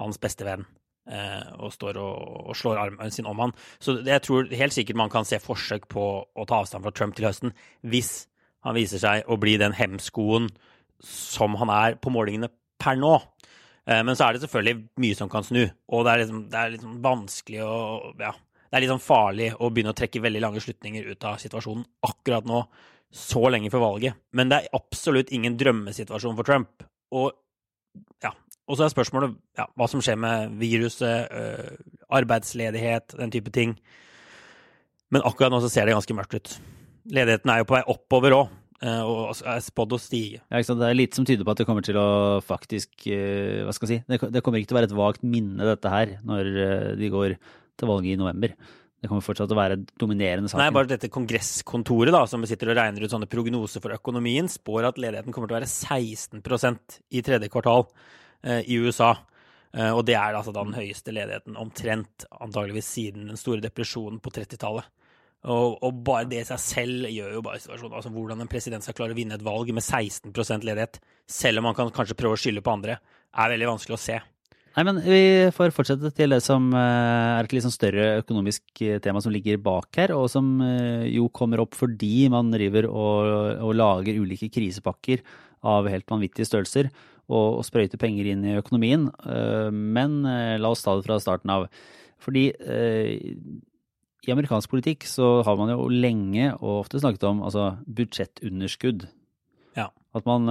hans 0.00 0.20
beste 0.20 0.46
venn. 0.48 0.64
Eh, 1.10 1.52
og 1.58 1.72
står 1.74 1.98
og, 2.00 2.16
og, 2.46 2.56
slår 2.56 2.80
armen 2.80 3.12
sin 3.12 3.28
om 3.28 3.40
han. 3.42 3.54
Så 3.82 3.98
jeg 4.06 4.22
tror 4.24 4.50
helt 4.54 4.76
sikkert 4.76 5.00
man 5.00 5.12
kan 5.12 5.26
se 5.28 5.40
forsøk 5.42 5.88
på 5.90 6.06
å 6.22 6.46
ta 6.48 6.60
avstand 6.62 6.86
fra 6.86 6.92
Trump 6.94 7.16
til 7.16 7.28
høsten, 7.28 7.54
hvis 7.82 8.28
han 8.64 8.76
viser 8.76 9.00
seg 9.02 9.28
å 9.28 9.38
bli 9.40 9.56
den 9.60 9.74
hemskoen 9.76 10.50
som 11.04 11.56
han 11.60 11.72
er 11.72 11.96
på 12.00 12.12
målingene 12.12 12.50
per 12.80 13.00
nå. 13.00 13.16
Eh, 13.88 14.02
men 14.04 14.14
så 14.14 14.28
er 14.28 14.36
det 14.36 14.44
selvfølgelig 14.44 14.76
mye 15.02 15.18
som 15.18 15.32
kan 15.32 15.44
snu, 15.46 15.64
og 15.88 16.04
det 16.06 16.12
er 16.12 16.22
liksom, 16.24 16.44
det 16.52 16.60
er 16.60 16.72
liksom 16.76 17.00
vanskelig 17.04 17.64
å 17.64 17.76
ja, 18.20 18.34
det 18.70 18.78
er 18.78 18.84
litt 18.84 18.92
sånn 18.92 19.02
farlig 19.02 19.50
å 19.58 19.68
begynne 19.74 19.90
å 19.90 19.98
trekke 19.98 20.22
veldig 20.22 20.40
lange 20.44 20.60
slutninger 20.62 21.08
ut 21.10 21.24
av 21.26 21.40
situasjonen 21.42 21.82
akkurat 22.06 22.46
nå, 22.46 22.62
så 23.10 23.42
lenge 23.50 23.72
før 23.72 23.82
valget. 23.82 24.20
Men 24.38 24.52
det 24.52 24.60
er 24.60 24.76
absolutt 24.78 25.32
ingen 25.34 25.56
drømmesituasjon 25.58 26.36
for 26.38 26.46
Trump. 26.46 26.84
Og 27.10 27.32
ja, 28.22 28.30
og 28.70 28.78
så 28.78 28.86
er 28.86 28.92
spørsmålet 28.92 29.34
ja, 29.58 29.66
hva 29.74 29.90
som 29.90 30.04
skjer 30.04 30.20
med 30.22 30.54
viruset, 30.60 31.26
øh, 31.34 31.98
arbeidsledighet, 32.20 33.18
den 33.18 33.34
type 33.34 33.50
ting. 33.54 33.74
Men 35.10 35.26
akkurat 35.26 35.50
nå 35.50 35.58
så 35.64 35.72
ser 35.72 35.90
det 35.90 35.96
ganske 35.98 36.14
mørkt 36.14 36.38
ut. 36.38 36.56
Ledigheten 37.10 37.50
er 37.50 37.64
jo 37.64 37.66
på 37.66 37.74
vei 37.74 37.82
oppover 37.90 38.36
òg, 38.36 38.56
øh, 38.86 39.02
og 39.02 39.42
er 39.50 39.64
spådd 39.66 39.96
å 39.96 39.98
stige. 39.98 40.44
Ja, 40.46 40.62
Det 40.62 40.86
er 40.86 40.94
lite 40.94 41.18
som 41.18 41.26
tyder 41.26 41.42
på 41.42 41.50
at 41.56 41.58
det 41.58 41.66
kommer 41.66 41.82
til 41.82 41.98
å 41.98 42.38
faktisk 42.46 43.08
øh, 43.10 43.66
Hva 43.66 43.74
skal 43.74 43.90
jeg 43.90 44.04
si? 44.06 44.20
Det 44.30 44.44
kommer 44.46 44.62
ikke 44.62 44.70
til 44.70 44.78
å 44.78 44.80
være 44.80 44.92
et 44.92 45.00
vagt 45.02 45.26
minne, 45.26 45.66
dette 45.66 45.90
her, 45.90 46.20
når 46.22 46.54
de 47.00 47.10
går 47.10 47.40
til 47.80 47.90
valget 47.90 48.14
i 48.14 48.20
november. 48.20 48.54
Det 49.00 49.08
kommer 49.08 49.24
fortsatt 49.24 49.48
til 49.48 49.56
å 49.56 49.60
være 49.62 49.80
dominerende 49.98 50.50
saken. 50.52 50.60
Nei, 50.60 50.76
bare 50.76 50.90
dette 50.90 51.08
kongresskontoret 51.12 52.12
da, 52.12 52.26
som 52.28 52.44
sitter 52.48 52.74
og 52.74 52.76
regner 52.76 53.06
ut 53.06 53.12
sånne 53.12 53.28
prognoser 53.32 53.80
for 53.80 53.96
økonomien, 53.96 54.48
spår 54.52 54.90
at 54.90 55.00
ledigheten 55.00 55.32
kommer 55.32 55.48
til 55.48 55.56
å 55.56 55.60
være 55.62 55.70
16% 55.72 56.98
i 57.16 57.22
tredje 57.24 57.48
kvartal. 57.52 57.88
Eh, 58.42 58.60
i 58.72 58.78
USA. 58.80 59.16
Eh, 59.76 59.90
og 59.92 60.04
det 60.08 60.16
er 60.16 60.34
altså 60.34 60.52
da 60.54 60.64
den 60.64 60.76
høyeste 60.76 61.12
ledigheten 61.12 61.58
omtrent 61.60 62.24
antageligvis 62.40 62.88
siden 62.88 63.28
den 63.30 63.40
store 63.40 63.62
depresjonen 63.64 64.20
på 64.22 64.32
30-tallet. 64.34 64.88
Og, 65.40 65.78
og, 65.80 66.00
bare 66.04 66.28
det 66.28 66.42
i 66.42 66.48
seg 66.48 66.60
selv 66.60 67.08
gjør 67.08 67.38
jo 67.38 67.40
bare 67.46 67.56
situasjonen 67.62 67.94
Altså 67.96 68.10
hvordan 68.12 68.42
en 68.44 68.50
president 68.52 68.84
skal 68.84 68.92
klare 68.98 69.14
å 69.14 69.16
vinne 69.16 69.38
et 69.38 69.44
valg 69.44 69.70
med 69.72 69.80
16 69.80 70.66
ledighet, 70.68 70.98
selv 71.24 71.62
om 71.62 71.70
man 71.70 71.76
kan 71.78 71.92
kanskje 71.96 72.16
prøve 72.18 72.36
å 72.36 72.40
skylde 72.40 72.64
på 72.64 72.74
andre, 72.74 72.98
er 73.32 73.52
veldig 73.54 73.70
vanskelig 73.70 73.96
å 73.96 74.02
se. 74.02 74.18
Nei, 74.76 74.84
men 74.86 75.00
Vi 75.02 75.22
får 75.56 75.72
fortsette 75.74 76.12
til 76.14 76.30
det 76.30 76.40
som 76.44 76.70
eh, 76.78 77.38
er 77.40 77.46
et 77.46 77.54
litt 77.56 77.64
sånn 77.66 77.74
større 77.74 78.20
økonomisk 78.20 78.82
eh, 78.86 79.00
tema 79.02 79.22
som 79.22 79.34
ligger 79.34 79.58
bak 79.62 79.90
her, 79.98 80.14
og 80.14 80.28
som 80.30 80.58
jo 81.10 81.26
kommer 81.34 81.64
opp 81.64 81.74
fordi 81.78 82.28
man 82.32 82.52
driver 82.54 82.86
og, 82.90 83.62
og 83.66 83.74
lager 83.74 84.20
ulike 84.22 84.50
krisepakker 84.52 85.24
av 85.66 85.88
helt 85.90 86.08
vanvittige 86.08 86.48
størrelser 86.48 86.88
og, 87.30 87.60
og 87.60 87.64
sprøyter 87.66 88.00
penger 88.00 88.30
inn 88.32 88.44
i 88.46 88.58
økonomien. 88.58 89.08
Eh, 89.24 89.70
men 89.70 90.20
eh, 90.28 90.58
la 90.60 90.72
oss 90.72 90.84
ta 90.84 90.96
det 90.98 91.06
fra 91.06 91.20
starten 91.22 91.52
av. 91.54 91.68
Fordi 92.20 92.50
eh, 92.52 93.12
i 94.20 94.34
amerikansk 94.34 94.72
politikk 94.72 95.06
så 95.08 95.38
har 95.46 95.56
man 95.56 95.72
jo 95.72 95.88
lenge 95.88 96.50
og 96.58 96.82
ofte 96.82 97.00
snakket 97.00 97.24
om 97.30 97.44
altså, 97.46 97.72
budsjettunderskudd. 97.88 99.06
Ja. 99.78 99.88
At 100.16 100.26
man 100.28 100.50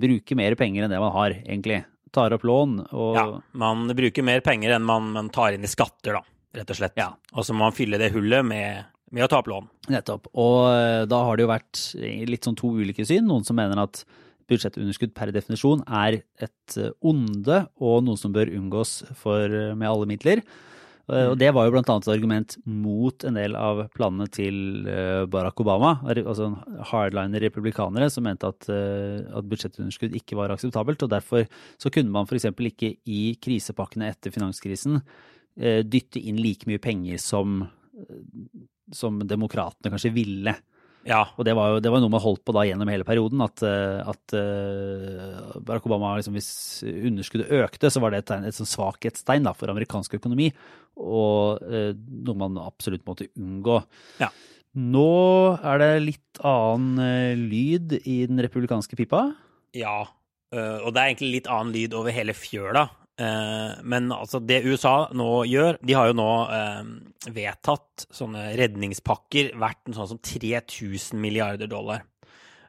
bruker 0.00 0.38
mer 0.38 0.54
penger 0.56 0.86
enn 0.86 0.94
det 0.94 1.00
man 1.02 1.12
har, 1.12 1.34
egentlig. 1.42 1.82
Tar 2.14 2.36
opp 2.36 2.46
lån 2.48 2.78
og 2.88 3.16
Ja, 3.18 3.26
man 3.60 3.88
bruker 3.96 4.24
mer 4.26 4.40
penger 4.44 4.76
enn 4.76 4.86
man, 4.88 5.10
man 5.14 5.32
tar 5.34 5.56
inn 5.56 5.66
i 5.66 5.70
skatter, 5.70 6.16
da, 6.16 6.22
rett 6.56 6.70
og 6.72 6.78
slett. 6.78 6.96
Ja. 7.00 7.10
Og 7.34 7.44
så 7.44 7.56
må 7.56 7.66
man 7.66 7.76
fylle 7.76 8.00
det 8.00 8.12
hullet 8.14 8.46
med, 8.46 8.88
med 9.12 9.26
å 9.26 9.28
ta 9.30 9.42
opp 9.42 9.50
lån. 9.52 9.68
Nettopp. 9.92 10.30
Og 10.38 11.08
da 11.10 11.20
har 11.26 11.36
det 11.36 11.44
jo 11.44 11.52
vært 11.52 11.84
litt 12.32 12.48
sånn 12.48 12.58
to 12.58 12.72
ulike 12.80 13.06
syn. 13.08 13.28
Noen 13.28 13.46
som 13.46 13.58
mener 13.58 13.84
at 13.84 14.02
budsjettunderskudd 14.48 15.14
per 15.16 15.32
definisjon 15.34 15.84
er 15.84 16.22
et 16.40 16.78
eh, 16.80 16.92
onde 17.04 17.62
og 17.84 18.00
noe 18.06 18.20
som 18.20 18.34
bør 18.34 18.50
unngås 18.56 19.02
for, 19.18 19.44
eh, 19.44 19.74
med 19.76 19.88
alle 19.90 20.08
midler. 20.08 20.42
Eh, 21.08 21.30
og 21.32 21.38
Det 21.40 21.50
var 21.54 21.66
jo 21.66 21.72
bl.a. 21.74 21.82
et 21.82 22.10
argument 22.12 22.56
mot 22.64 23.24
en 23.24 23.38
del 23.38 23.56
av 23.58 23.84
planene 23.96 24.28
til 24.32 24.84
Barack 25.32 25.60
Obama. 25.64 25.96
altså 26.04 26.50
Hardliner 26.90 27.40
republikanere 27.40 28.10
som 28.12 28.28
mente 28.28 28.48
at, 28.48 28.68
at 28.68 29.48
budsjettunderskudd 29.48 30.16
ikke 30.18 30.36
var 30.36 30.54
akseptabelt. 30.54 31.02
og 31.02 31.10
Derfor 31.10 31.48
så 31.78 31.90
kunne 31.90 32.12
man 32.12 32.28
f.eks. 32.28 32.50
ikke 32.52 32.94
i 33.06 33.22
krisepakkene 33.40 34.12
etter 34.12 34.34
finanskrisen 34.34 35.00
dytte 35.58 36.20
inn 36.22 36.36
like 36.38 36.68
mye 36.70 36.78
penger 36.78 37.18
som, 37.18 37.64
som 38.94 39.18
demokratene 39.26 39.90
kanskje 39.90 40.14
ville. 40.14 40.54
Ja. 41.06 41.22
Og 41.38 41.46
det 41.46 41.54
var 41.56 41.72
jo 41.72 41.80
det 41.82 41.92
var 41.92 42.02
noe 42.02 42.12
man 42.12 42.22
holdt 42.22 42.42
på 42.46 42.54
da 42.56 42.64
gjennom 42.66 42.90
hele 42.90 43.06
perioden. 43.06 43.42
At, 43.44 43.62
eh, 43.66 44.00
at 44.02 44.34
uh, 44.36 45.56
Barack 45.62 45.86
Obama, 45.88 46.16
liksom, 46.18 46.36
hvis 46.36 46.50
underskuddet 46.84 47.52
økte, 47.60 47.92
så 47.92 48.02
var 48.02 48.12
det 48.12 48.22
et, 48.22 48.28
tegn, 48.32 48.46
et 48.48 48.56
sånn 48.56 48.68
svakhetstegn 48.68 49.48
da, 49.48 49.54
for 49.56 49.72
amerikansk 49.72 50.18
økonomi. 50.18 50.50
Og 50.98 51.64
eh, 51.70 51.92
noe 51.94 52.38
man 52.38 52.60
absolutt 52.64 53.06
måtte 53.08 53.30
unngå. 53.38 53.80
Ja. 54.22 54.32
Nå 54.78 55.10
er 55.64 55.82
det 55.82 55.92
litt 56.04 56.42
annen 56.46 57.00
uh, 57.00 57.48
lyd 57.48 58.00
i 58.02 58.20
den 58.28 58.42
republikanske 58.44 58.98
pipa. 58.98 59.28
Ja, 59.76 60.00
og 60.48 60.94
det 60.96 61.00
er 61.02 61.10
egentlig 61.10 61.28
litt 61.34 61.48
annen 61.52 61.74
lyd 61.74 61.92
over 61.92 62.14
hele 62.14 62.32
fjøla. 62.32 62.86
Eh, 63.18 63.70
men 63.82 64.12
altså, 64.14 64.38
det 64.38 64.60
USA 64.62 65.08
nå 65.10 65.40
gjør 65.50 65.80
De 65.82 65.94
har 65.96 66.06
jo 66.06 66.14
nå 66.20 66.28
eh, 66.54 66.90
vedtatt 67.34 68.04
sånne 68.14 68.52
redningspakker 68.60 69.56
verdt 69.58 69.90
sånn 69.96 70.12
som 70.12 70.20
3000 70.22 71.18
milliarder 71.18 71.70
dollar. 71.70 72.04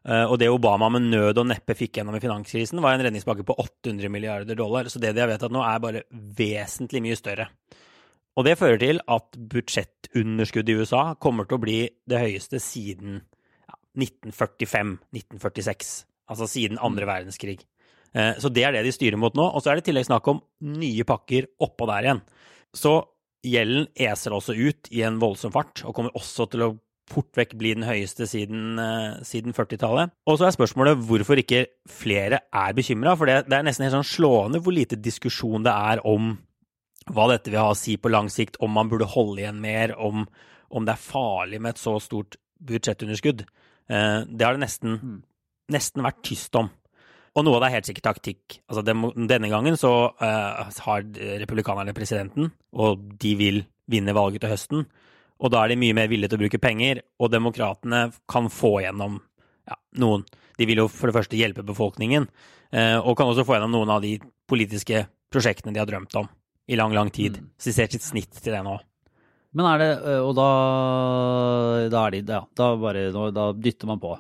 Eh, 0.04 0.26
og 0.26 0.40
det 0.42 0.50
Obama 0.50 0.90
med 0.90 1.10
nød 1.12 1.38
og 1.44 1.50
neppe 1.52 1.76
fikk 1.78 2.00
gjennom 2.00 2.18
i 2.18 2.24
finanskrisen, 2.24 2.82
var 2.82 2.96
en 2.96 3.06
redningspakke 3.06 3.46
på 3.46 3.58
800 3.62 4.10
milliarder 4.10 4.58
dollar. 4.58 4.90
Så 4.90 5.02
det 5.02 5.14
de 5.14 5.22
har 5.22 5.30
vedtatt 5.30 5.54
nå, 5.54 5.62
er 5.62 5.84
bare 5.84 6.06
vesentlig 6.10 7.04
mye 7.06 7.20
større. 7.20 7.50
Og 8.40 8.46
det 8.48 8.58
fører 8.58 8.80
til 8.82 9.02
at 9.12 9.36
budsjettunderskuddet 9.52 10.72
i 10.74 10.80
USA 10.80 11.04
kommer 11.22 11.46
til 11.46 11.60
å 11.60 11.64
bli 11.64 11.80
det 12.10 12.22
høyeste 12.24 12.62
siden 12.64 13.20
ja, 13.68 13.76
1945-1946. 14.00 15.92
Altså 16.30 16.48
siden 16.50 16.80
andre 16.82 17.06
mm. 17.06 17.12
verdenskrig. 17.12 17.60
Eh, 18.14 18.36
så 18.42 18.52
det 18.54 18.66
er 18.66 18.76
det 18.76 18.84
de 18.88 18.94
styrer 18.96 19.20
mot 19.20 19.36
nå. 19.38 19.46
Og 19.54 19.64
så 19.64 19.72
er 19.72 19.80
det 19.80 19.88
i 19.88 19.90
tillegg 19.92 20.10
snakk 20.10 20.28
om 20.32 20.42
nye 20.66 21.08
pakker 21.08 21.50
oppå 21.66 21.88
der 21.90 22.10
igjen. 22.10 22.22
Så 22.76 23.00
gjelden 23.46 23.88
eser 23.96 24.36
også 24.36 24.56
ut 24.58 24.90
i 24.92 25.04
en 25.08 25.20
voldsom 25.22 25.54
fart, 25.56 25.84
og 25.88 25.96
kommer 25.96 26.16
også 26.18 26.50
til 26.52 26.66
å 26.66 26.76
fort 27.10 27.32
vekk 27.38 27.56
bli 27.58 27.74
den 27.78 27.88
høyeste 27.88 28.28
siden, 28.30 28.78
uh, 28.78 29.22
siden 29.26 29.56
40-tallet. 29.56 30.14
Og 30.30 30.38
så 30.38 30.46
er 30.48 30.54
spørsmålet 30.54 31.00
hvorfor 31.10 31.42
ikke 31.42 31.64
flere 31.90 32.44
er 32.54 32.76
bekymra, 32.78 33.16
for 33.18 33.30
det, 33.30 33.42
det, 33.50 33.58
er 33.58 33.66
nesten 33.66 33.88
helt 33.88 33.98
sånn 33.98 34.12
slående 34.12 34.62
hvor 34.62 34.76
lite 34.76 35.00
diskusjon 35.00 35.66
det 35.66 35.74
er 35.74 36.04
om 36.08 36.36
hva 37.10 37.26
dette 37.32 37.50
vil 37.50 37.64
ha 37.64 37.72
å 37.74 37.78
si 37.78 37.96
på 37.98 38.12
lang 38.12 38.30
sikt, 38.30 38.60
om 38.62 38.76
man 38.76 38.92
burde 38.92 39.10
holde 39.10 39.42
igjen 39.42 39.62
mer, 39.64 39.96
om, 39.98 40.28
om 40.70 40.86
det 40.86 40.94
er 40.94 41.02
farlig 41.02 41.62
med 41.64 41.74
et 41.74 41.82
så 41.82 41.96
stort 42.04 42.38
budsjettunderskudd. 42.70 43.48
Uh, 43.90 44.28
det 44.30 44.46
har 44.46 44.58
det 44.58 44.68
nesten, 44.68 45.00
mm. 45.02 45.18
nesten 45.74 46.06
vært 46.06 46.22
tyst 46.28 46.60
om. 46.60 46.70
Og 47.38 47.46
noe 47.46 47.58
av 47.58 47.64
det 47.64 47.70
er 47.70 47.76
helt 47.78 47.90
sikkert 47.90 48.08
taktikk. 48.10 48.60
Altså, 48.70 48.84
denne 48.84 49.52
gangen 49.52 49.78
så 49.80 49.94
uh, 50.10 50.80
har 50.86 51.06
republikanerne 51.44 51.94
presidenten, 51.98 52.50
og 52.74 53.04
de 53.22 53.36
vil 53.40 53.62
vinne 53.90 54.16
valget 54.18 54.44
til 54.44 54.54
høsten. 54.54 54.88
Og 55.40 55.54
da 55.54 55.62
er 55.64 55.72
de 55.72 55.80
mye 55.80 55.96
mer 55.96 56.10
villige 56.12 56.32
til 56.32 56.40
å 56.40 56.44
bruke 56.44 56.62
penger, 56.62 57.04
og 57.22 57.32
demokratene 57.32 58.10
kan 58.30 58.50
få 58.52 58.80
gjennom 58.84 59.22
ja, 59.70 59.78
noen 60.02 60.26
De 60.60 60.66
vil 60.68 60.82
jo 60.82 60.90
for 60.92 61.08
det 61.08 61.16
første 61.16 61.38
hjelpe 61.40 61.64
befolkningen, 61.64 62.26
uh, 62.76 63.00
og 63.00 63.16
kan 63.16 63.30
også 63.30 63.46
få 63.48 63.56
gjennom 63.56 63.78
noen 63.78 63.94
av 63.96 64.04
de 64.04 64.18
politiske 64.50 65.06
prosjektene 65.32 65.76
de 65.76 65.82
har 65.82 65.90
drømt 65.90 66.18
om 66.20 66.28
i 66.70 66.78
lang, 66.78 66.94
lang 66.94 67.10
tid. 67.10 67.40
Mm. 67.40 67.50
Så 67.58 67.70
de 67.70 67.76
ser 67.78 67.90
sitt 67.94 68.06
snitt 68.06 68.42
til 68.42 68.54
det 68.54 68.62
nå. 68.66 68.76
Men 69.58 69.66
er 69.66 69.82
det 69.82 69.90
eh, 70.06 70.20
Og 70.22 70.36
da, 70.38 70.50
da 71.90 72.04
er 72.06 72.14
de 72.14 72.20
Ja, 72.22 72.44
da 72.54 72.68
bare 72.78 73.08
Da 73.34 73.48
dytter 73.58 73.90
man 73.90 74.02
på. 74.02 74.12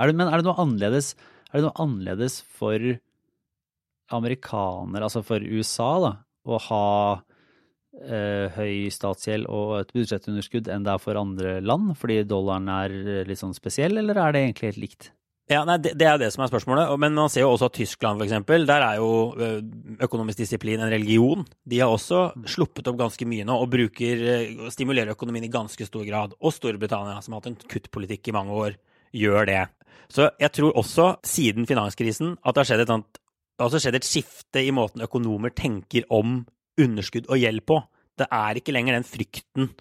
Er 0.00 0.08
det, 0.08 0.16
men 0.16 0.30
er 0.30 0.40
det 0.40 0.46
noe 0.46 0.62
annerledes 0.62 1.12
er 1.48 1.58
det 1.58 1.66
noe 1.66 1.80
annerledes 1.84 2.40
for 2.58 2.82
amerikanere, 4.14 5.04
altså 5.04 5.24
for 5.26 5.44
USA, 5.44 5.90
da, 6.04 6.12
å 6.48 6.60
ha 6.68 6.86
eh, 8.04 8.56
høy 8.56 8.88
statsgjeld 8.92 9.48
og 9.52 9.78
et 9.82 9.92
budsjettunderskudd 9.96 10.70
enn 10.72 10.86
det 10.86 10.94
er 10.94 11.02
for 11.02 11.20
andre 11.20 11.58
land, 11.64 11.92
fordi 12.00 12.22
dollaren 12.28 12.70
er 12.72 12.98
litt 13.28 13.40
sånn 13.40 13.56
spesiell, 13.56 14.00
eller 14.00 14.20
er 14.20 14.34
det 14.34 14.44
egentlig 14.46 14.72
helt 14.72 14.84
likt? 14.86 15.12
Ja, 15.48 15.62
nei, 15.64 15.78
det, 15.80 15.94
det, 15.96 16.04
er 16.04 16.18
det 16.20 16.28
som 16.34 16.42
er 16.44 16.50
spørsmålet. 16.50 16.90
Men 17.00 17.14
man 17.16 17.30
ser 17.32 17.46
jo 17.46 17.54
også 17.54 17.70
at 17.70 17.76
Tyskland, 17.78 18.20
f.eks., 18.20 18.66
der 18.68 18.84
er 18.84 18.98
jo 19.00 19.12
eh, 19.40 19.62
økonomisk 20.04 20.42
disiplin 20.42 20.82
en 20.84 20.92
religion. 20.92 21.46
De 21.64 21.78
har 21.80 21.88
også 21.88 22.26
sluppet 22.52 22.90
opp 22.90 22.98
ganske 23.00 23.24
mye 23.28 23.46
nå 23.48 23.56
og 23.56 23.70
bruker, 23.72 24.24
eh, 24.34 24.66
stimulerer 24.74 25.14
økonomien 25.16 25.46
i 25.48 25.52
ganske 25.52 25.88
stor 25.88 26.04
grad. 26.04 26.36
Og 26.44 26.52
Storbritannia, 26.52 27.16
som 27.24 27.32
har 27.32 27.40
hatt 27.40 27.54
en 27.54 27.60
kuttpolitikk 27.64 28.28
i 28.28 28.36
mange 28.36 28.60
år, 28.60 28.76
gjør 29.16 29.48
det. 29.48 29.62
Så 30.08 30.30
jeg 30.40 30.54
tror 30.56 30.78
også, 30.78 31.10
siden 31.26 31.66
finanskrisen, 31.68 32.36
at 32.40 32.54
det 32.54 32.62
har 32.62 32.70
skjedd 32.70 32.84
et, 32.84 32.94
annet, 32.94 33.20
altså 33.60 33.80
skjedd 33.82 33.98
et 33.98 34.08
skifte 34.08 34.62
i 34.64 34.72
måten 34.74 35.04
økonomer 35.04 35.52
tenker 35.56 36.06
om 36.14 36.42
underskudd 36.78 37.28
og 37.28 37.40
gjeld 37.42 37.64
på. 37.68 37.80
Det 38.18 38.28
er 38.32 38.58
ikke 38.58 38.74
lenger 38.74 38.98
den 38.98 39.06
frykten 39.06 39.72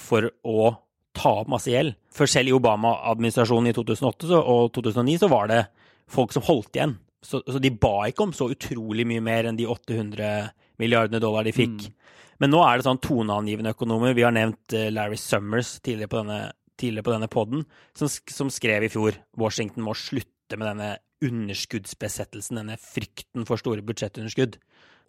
for 0.00 0.28
å 0.46 0.72
ta 1.16 1.32
opp 1.42 1.50
masse 1.52 1.72
gjeld. 1.72 1.96
For 2.14 2.30
selv 2.30 2.50
i 2.50 2.56
Obama-administrasjonen 2.56 3.70
i 3.70 3.76
2008 3.76 4.40
og 4.40 4.72
2009 4.76 5.20
så 5.22 5.30
var 5.30 5.50
det 5.50 5.62
folk 6.10 6.34
som 6.34 6.44
holdt 6.46 6.76
igjen. 6.76 6.96
Så, 7.22 7.42
så, 7.44 7.58
de 7.60 7.72
ba 7.76 8.08
ikke 8.08 8.24
om 8.24 8.32
så 8.32 8.48
utrolig 8.52 9.04
mye 9.08 9.22
mer 9.24 9.50
enn 9.50 9.58
de 9.58 9.66
800 9.68 10.52
milliardene 10.80 11.20
dollar 11.20 11.44
de 11.44 11.52
fikk. 11.52 11.90
Mm. 11.90 11.96
Men 12.40 12.54
nå 12.54 12.62
er 12.64 12.78
det 12.78 12.86
sånn 12.86 13.02
toneangivende 13.04 13.74
økonomer. 13.74 14.16
Vi 14.16 14.24
har 14.24 14.32
nevnt 14.32 14.72
eh, 14.76 14.88
Larry 14.92 15.18
Summers 15.20 15.74
tidligere 15.84 16.08
på 16.08 16.22
denne 16.22 16.38
tidligere 16.80 17.06
på 17.06 17.14
denne 17.14 17.30
poden, 17.30 17.64
som, 17.96 18.08
som, 18.08 18.50
skrev 18.52 18.86
i 18.86 18.90
fjor 18.92 19.18
Washington 19.38 19.84
må 19.86 19.94
slutte 19.98 20.58
med 20.58 20.66
denne 20.72 20.90
underskuddsbesettelsen, 21.20 22.62
denne 22.62 22.78
frykten 22.80 23.46
for 23.48 23.60
store 23.60 23.84
budsjettunderskudd. 23.86 24.56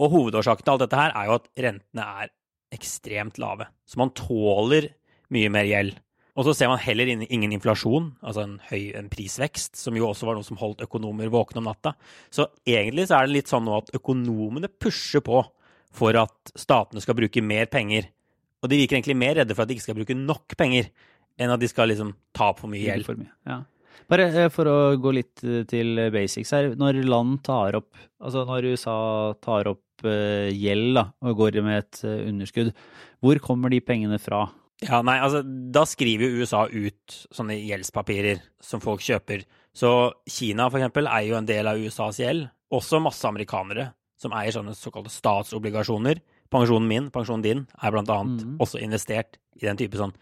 Og 0.02 0.14
hovedårsaken 0.14 0.66
til 0.66 0.74
alt 0.74 0.86
dette 0.86 1.00
her 1.00 1.16
er 1.16 1.28
jo 1.30 1.38
at 1.40 1.50
rentene 1.66 2.08
er 2.24 2.32
ekstremt 2.76 3.40
lave. 3.42 3.68
Så 3.88 4.00
man 4.00 4.14
tåler 4.16 4.92
mye 5.32 5.52
mer 5.52 5.68
gjeld. 5.68 5.96
Og 6.40 6.48
så 6.48 6.54
ser 6.56 6.70
man 6.72 6.80
heller 6.80 7.10
ingen 7.12 7.52
inflasjon, 7.52 8.14
altså 8.24 8.46
en 8.46 8.54
høy 8.70 8.94
en 8.96 9.10
prisvekst, 9.12 9.76
som 9.76 9.98
jo 9.98 10.08
også 10.08 10.30
var 10.30 10.38
noe 10.38 10.48
som 10.48 10.60
holdt 10.62 10.84
økonomer 10.86 11.32
våkne 11.32 11.60
om 11.60 11.68
natta. 11.68 11.92
Så 12.32 12.48
egentlig 12.64 13.10
så 13.10 13.18
er 13.18 13.28
det 13.28 13.36
litt 13.36 13.52
sånn 13.52 13.68
nå 13.68 13.82
at 13.82 13.92
økonomene 13.98 14.72
pusher 14.72 15.24
på 15.26 15.44
for 15.92 16.16
at 16.16 16.54
statene 16.56 17.04
skal 17.04 17.18
bruke 17.20 17.44
mer 17.44 17.68
penger. 17.72 18.08
Og 18.64 18.72
de 18.72 18.80
virker 18.80 19.00
egentlig 19.00 19.18
mer 19.20 19.42
redde 19.42 19.58
for 19.58 19.66
at 19.66 19.72
de 19.72 19.76
ikke 19.76 19.90
skal 19.90 19.98
bruke 19.98 20.16
nok 20.16 20.56
penger 20.56 20.88
enn 21.42 21.54
at 21.54 21.62
de 21.62 21.70
skal 21.70 21.92
liksom 21.92 22.14
ta 22.38 22.52
på 22.58 22.70
mye 22.70 22.86
gjeld. 22.86 23.08
For 23.08 23.20
mye, 23.20 23.34
ja. 23.50 23.62
Bare 24.12 24.28
eh, 24.30 24.50
for 24.54 24.70
å 24.70 24.78
gå 25.02 25.14
litt 25.16 25.44
eh, 25.46 25.64
til 25.70 26.00
basics 26.14 26.54
her. 26.56 26.74
Når 26.80 27.04
land 27.08 27.42
tar 27.48 27.78
opp, 27.80 27.92
altså 28.22 28.46
når 28.48 28.72
USA 28.74 28.98
tar 29.44 29.72
opp 29.72 30.06
uh, 30.06 30.50
gjeld 30.50 30.98
da, 30.98 31.06
og 31.22 31.38
går 31.38 31.62
med 31.66 31.84
et 31.84 32.02
underskudd, 32.08 32.74
hvor 33.22 33.40
kommer 33.44 33.72
de 33.74 33.82
pengene 33.86 34.18
fra? 34.22 34.48
Ja, 34.82 35.04
nei, 35.06 35.20
altså 35.22 35.44
Da 35.46 35.84
skriver 35.86 36.26
jo 36.26 36.42
USA 36.42 36.66
ut 36.66 37.18
sånne 37.30 37.60
gjeldspapirer 37.60 38.42
som 38.66 38.82
folk 38.82 39.04
kjøper. 39.06 39.46
Så 39.78 40.12
Kina 40.26 40.68
for 40.72 40.82
eksempel 40.82 41.08
er 41.08 41.28
jo 41.28 41.38
en 41.38 41.48
del 41.48 41.70
av 41.70 41.80
USAs 41.80 42.20
gjeld. 42.24 42.50
Også 42.74 43.02
masse 43.04 43.28
amerikanere 43.30 43.92
som 44.22 44.34
eier 44.38 44.54
sånne 44.56 44.74
såkalte 44.78 45.14
statsobligasjoner. 45.14 46.22
Pensjonen 46.52 46.90
min, 46.90 47.10
pensjonen 47.14 47.46
din, 47.46 47.64
er 47.80 47.94
blant 47.94 48.10
annet 48.12 48.44
mm. 48.44 48.58
også 48.64 48.82
investert 48.82 49.38
i 49.62 49.68
den 49.68 49.80
type 49.80 50.00
sånn 50.00 50.14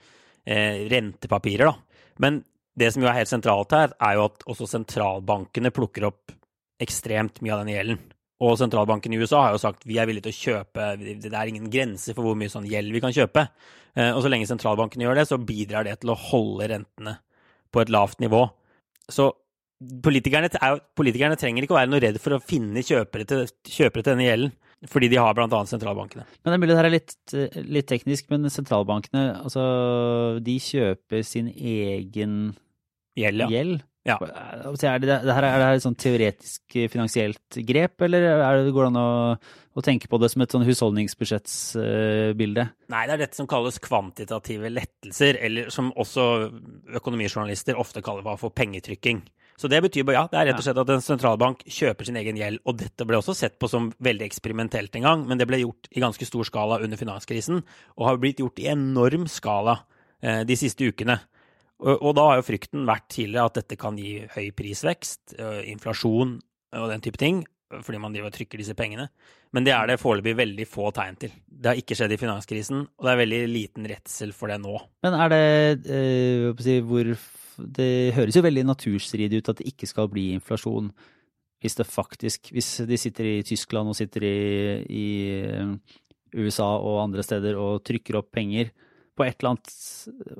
eh, 0.45 0.85
rentepapirer, 0.91 1.71
da. 1.71 2.05
Men 2.19 2.43
det 2.79 2.93
som 2.93 3.03
jo 3.03 3.09
er 3.11 3.17
helt 3.19 3.31
sentralt 3.31 3.73
her, 3.75 3.95
er 3.99 4.15
jo 4.17 4.27
at 4.29 4.45
også 4.47 4.67
sentralbankene 4.69 5.71
plukker 5.75 6.07
opp 6.09 6.35
ekstremt 6.79 7.41
mye 7.43 7.55
av 7.55 7.63
den 7.63 7.73
gjelden. 7.73 7.99
Og 8.39 8.55
sentralbanken 8.59 9.11
i 9.11 9.19
USA 9.19 9.41
har 9.43 9.55
jo 9.55 9.59
sagt 9.59 9.83
vi 9.87 9.97
er 9.99 10.07
villige 10.07 10.29
til 10.29 10.31
å 10.31 10.39
kjøpe 10.39 10.85
Det 11.19 11.27
er 11.27 11.49
ingen 11.51 11.67
grenser 11.71 12.15
for 12.15 12.23
hvor 12.23 12.37
mye 12.39 12.51
sånn 12.51 12.69
gjeld 12.69 12.93
vi 12.95 13.01
kan 13.03 13.15
kjøpe. 13.15 13.49
Eh, 13.99 14.13
Og 14.13 14.23
så 14.23 14.31
lenge 14.31 14.47
sentralbankene 14.47 15.03
gjør 15.07 15.19
det, 15.19 15.27
så 15.27 15.41
bidrar 15.41 15.87
det 15.87 15.97
til 15.99 16.13
å 16.13 16.19
holde 16.29 16.69
rentene 16.71 17.17
på 17.69 17.83
et 17.83 17.91
lavt 17.91 18.23
nivå. 18.23 18.45
Så 19.11 19.31
politikerne, 20.03 20.49
er, 20.55 20.79
politikerne 20.95 21.37
trenger 21.39 21.65
ikke 21.65 21.75
å 21.75 21.79
være 21.81 21.91
noe 21.91 22.03
redd 22.03 22.19
for 22.21 22.35
å 22.35 22.43
finne 22.43 22.83
kjøpere 22.85 23.27
til, 23.27 23.45
kjøpere 23.67 24.03
til 24.03 24.13
denne 24.13 24.27
gjelden, 24.27 24.55
fordi 24.87 25.09
de 25.11 25.19
har 25.19 25.35
bl.a. 25.35 25.59
sentralbankene. 25.67 26.23
Men 26.39 26.51
det 26.51 26.55
er 26.55 26.63
mulig 26.63 26.71
det 26.71 26.79
her 26.79 26.87
er 26.87 26.95
litt, 26.95 27.15
eh, 27.35 27.59
litt 27.67 27.89
teknisk, 27.89 28.29
men 28.31 28.47
sentralbankene, 28.53 29.25
altså, 29.43 29.63
de 30.43 30.55
kjøper 30.63 31.25
sin 31.27 31.51
egen 31.51 32.55
Gjeld, 33.19 33.41
ja. 33.41 33.47
gjeld. 33.51 33.81
Ja. 34.07 34.15
Er 34.23 35.01
det, 35.01 35.15
det 35.25 35.33
her, 35.35 35.43
er 35.43 35.59
det 35.59 35.65
her 35.65 35.77
et 35.77 35.83
sånn 35.83 35.97
teoretisk 35.99 36.77
eh, 36.79 36.87
finansielt 36.91 37.57
grep, 37.67 37.99
eller 38.07 38.29
er 38.31 38.61
det, 38.63 38.71
går 38.73 38.87
det 38.87 38.91
an 38.93 39.01
å, 39.01 39.09
å 39.75 39.83
tenke 39.85 40.07
på 40.09 40.19
det 40.21 40.29
som 40.31 40.45
et 40.45 40.55
sånn 40.55 40.63
husholdningsbudsjettsbilde? 40.65 42.65
Nei, 42.93 43.03
det 43.09 43.17
er 43.17 43.23
dette 43.25 43.37
som 43.37 43.49
kalles 43.49 43.81
kvantitative 43.83 44.71
lettelser, 44.71 45.41
eller 45.43 45.73
som 45.73 45.91
også 45.99 46.29
økonomijournalister 47.01 47.77
ofte 47.79 48.03
kaller 48.05 48.39
for 48.39 48.55
pengetrykking. 48.55 49.25
Så 49.59 49.67
det 49.67 49.81
betyr 49.83 50.05
bare, 50.07 50.21
ja, 50.21 50.27
det 50.31 50.37
er 50.39 50.47
rett 50.49 50.61
og 50.61 50.63
slett 50.63 50.79
at 50.79 50.91
en 50.93 51.03
sentralbank 51.03 51.65
kjøper 51.67 52.07
sin 52.07 52.17
egen 52.21 52.37
gjeld, 52.39 52.61
og 52.63 52.77
dette 52.79 53.03
ble 53.07 53.17
også 53.19 53.35
sett 53.35 53.57
på 53.59 53.67
som 53.67 53.89
veldig 53.99 54.23
eksperimentelt 54.29 54.93
en 54.95 55.07
gang, 55.07 55.25
men 55.27 55.41
det 55.41 55.49
ble 55.49 55.59
gjort 55.59 55.89
i 55.91 56.03
ganske 56.03 56.27
stor 56.29 56.47
skala 56.47 56.77
under 56.85 56.99
finanskrisen, 56.99 57.59
og 57.97 58.07
har 58.07 58.21
blitt 58.23 58.39
gjort 58.39 58.61
i 58.63 58.69
enorm 58.71 59.27
skala 59.27 59.81
eh, 60.23 60.45
de 60.47 60.55
siste 60.59 60.87
ukene. 60.87 61.19
Og, 61.83 61.91
og 61.97 62.15
da 62.15 62.29
har 62.29 62.39
jo 62.39 62.47
frykten 62.47 62.87
vært 62.87 63.09
tidligere 63.11 63.51
at 63.51 63.59
dette 63.59 63.79
kan 63.79 63.99
gi 63.99 64.21
høy 64.31 64.47
prisvekst, 64.55 65.35
eh, 65.35 65.61
inflasjon 65.73 66.37
og 66.79 66.91
den 66.93 67.03
type 67.03 67.19
ting, 67.19 67.43
fordi 67.85 67.99
man 68.01 68.15
driver 68.15 68.31
og 68.31 68.35
trykker 68.35 68.61
disse 68.61 68.75
pengene. 68.77 69.09
Men 69.55 69.65
det 69.65 69.73
er 69.75 69.89
det 69.89 69.99
foreløpig 70.01 70.35
veldig 70.39 70.65
få 70.69 70.89
tegn 70.95 71.19
til. 71.21 71.35
Det 71.45 71.71
har 71.71 71.81
ikke 71.81 71.97
skjedd 71.97 72.15
i 72.15 72.19
finanskrisen, 72.21 72.81
og 72.97 73.05
det 73.05 73.13
er 73.13 73.21
veldig 73.21 73.41
liten 73.51 73.87
redsel 73.89 74.33
for 74.35 74.51
det 74.51 74.59
nå. 74.63 74.75
Men 75.05 75.17
er 75.19 75.33
det 75.33 75.43
si, 76.65 76.79
hvor 76.85 77.13
Det 77.59 78.13
høres 78.15 78.35
jo 78.37 78.45
veldig 78.45 78.63
naturstridig 78.63 79.41
ut 79.41 79.49
at 79.51 79.57
det 79.59 79.73
ikke 79.73 79.87
skal 79.89 80.07
bli 80.07 80.29
inflasjon 80.37 80.93
hvis 81.59 81.75
det 81.75 81.85
faktisk 81.91 82.53
Hvis 82.55 82.69
de 82.87 82.97
sitter 82.97 83.25
i 83.25 83.41
Tyskland 83.43 83.91
og 83.91 83.97
sitter 83.97 84.23
i, 84.23 84.85
i 84.87 85.07
eh, 85.43 85.73
USA 86.39 86.77
og 86.77 87.03
andre 87.03 87.23
steder 87.25 87.57
og 87.59 87.83
trykker 87.83 88.15
opp 88.19 88.31
penger 88.31 88.71
på 89.19 89.25
et 89.27 89.35
eller 89.37 89.53
annet, 89.53 89.73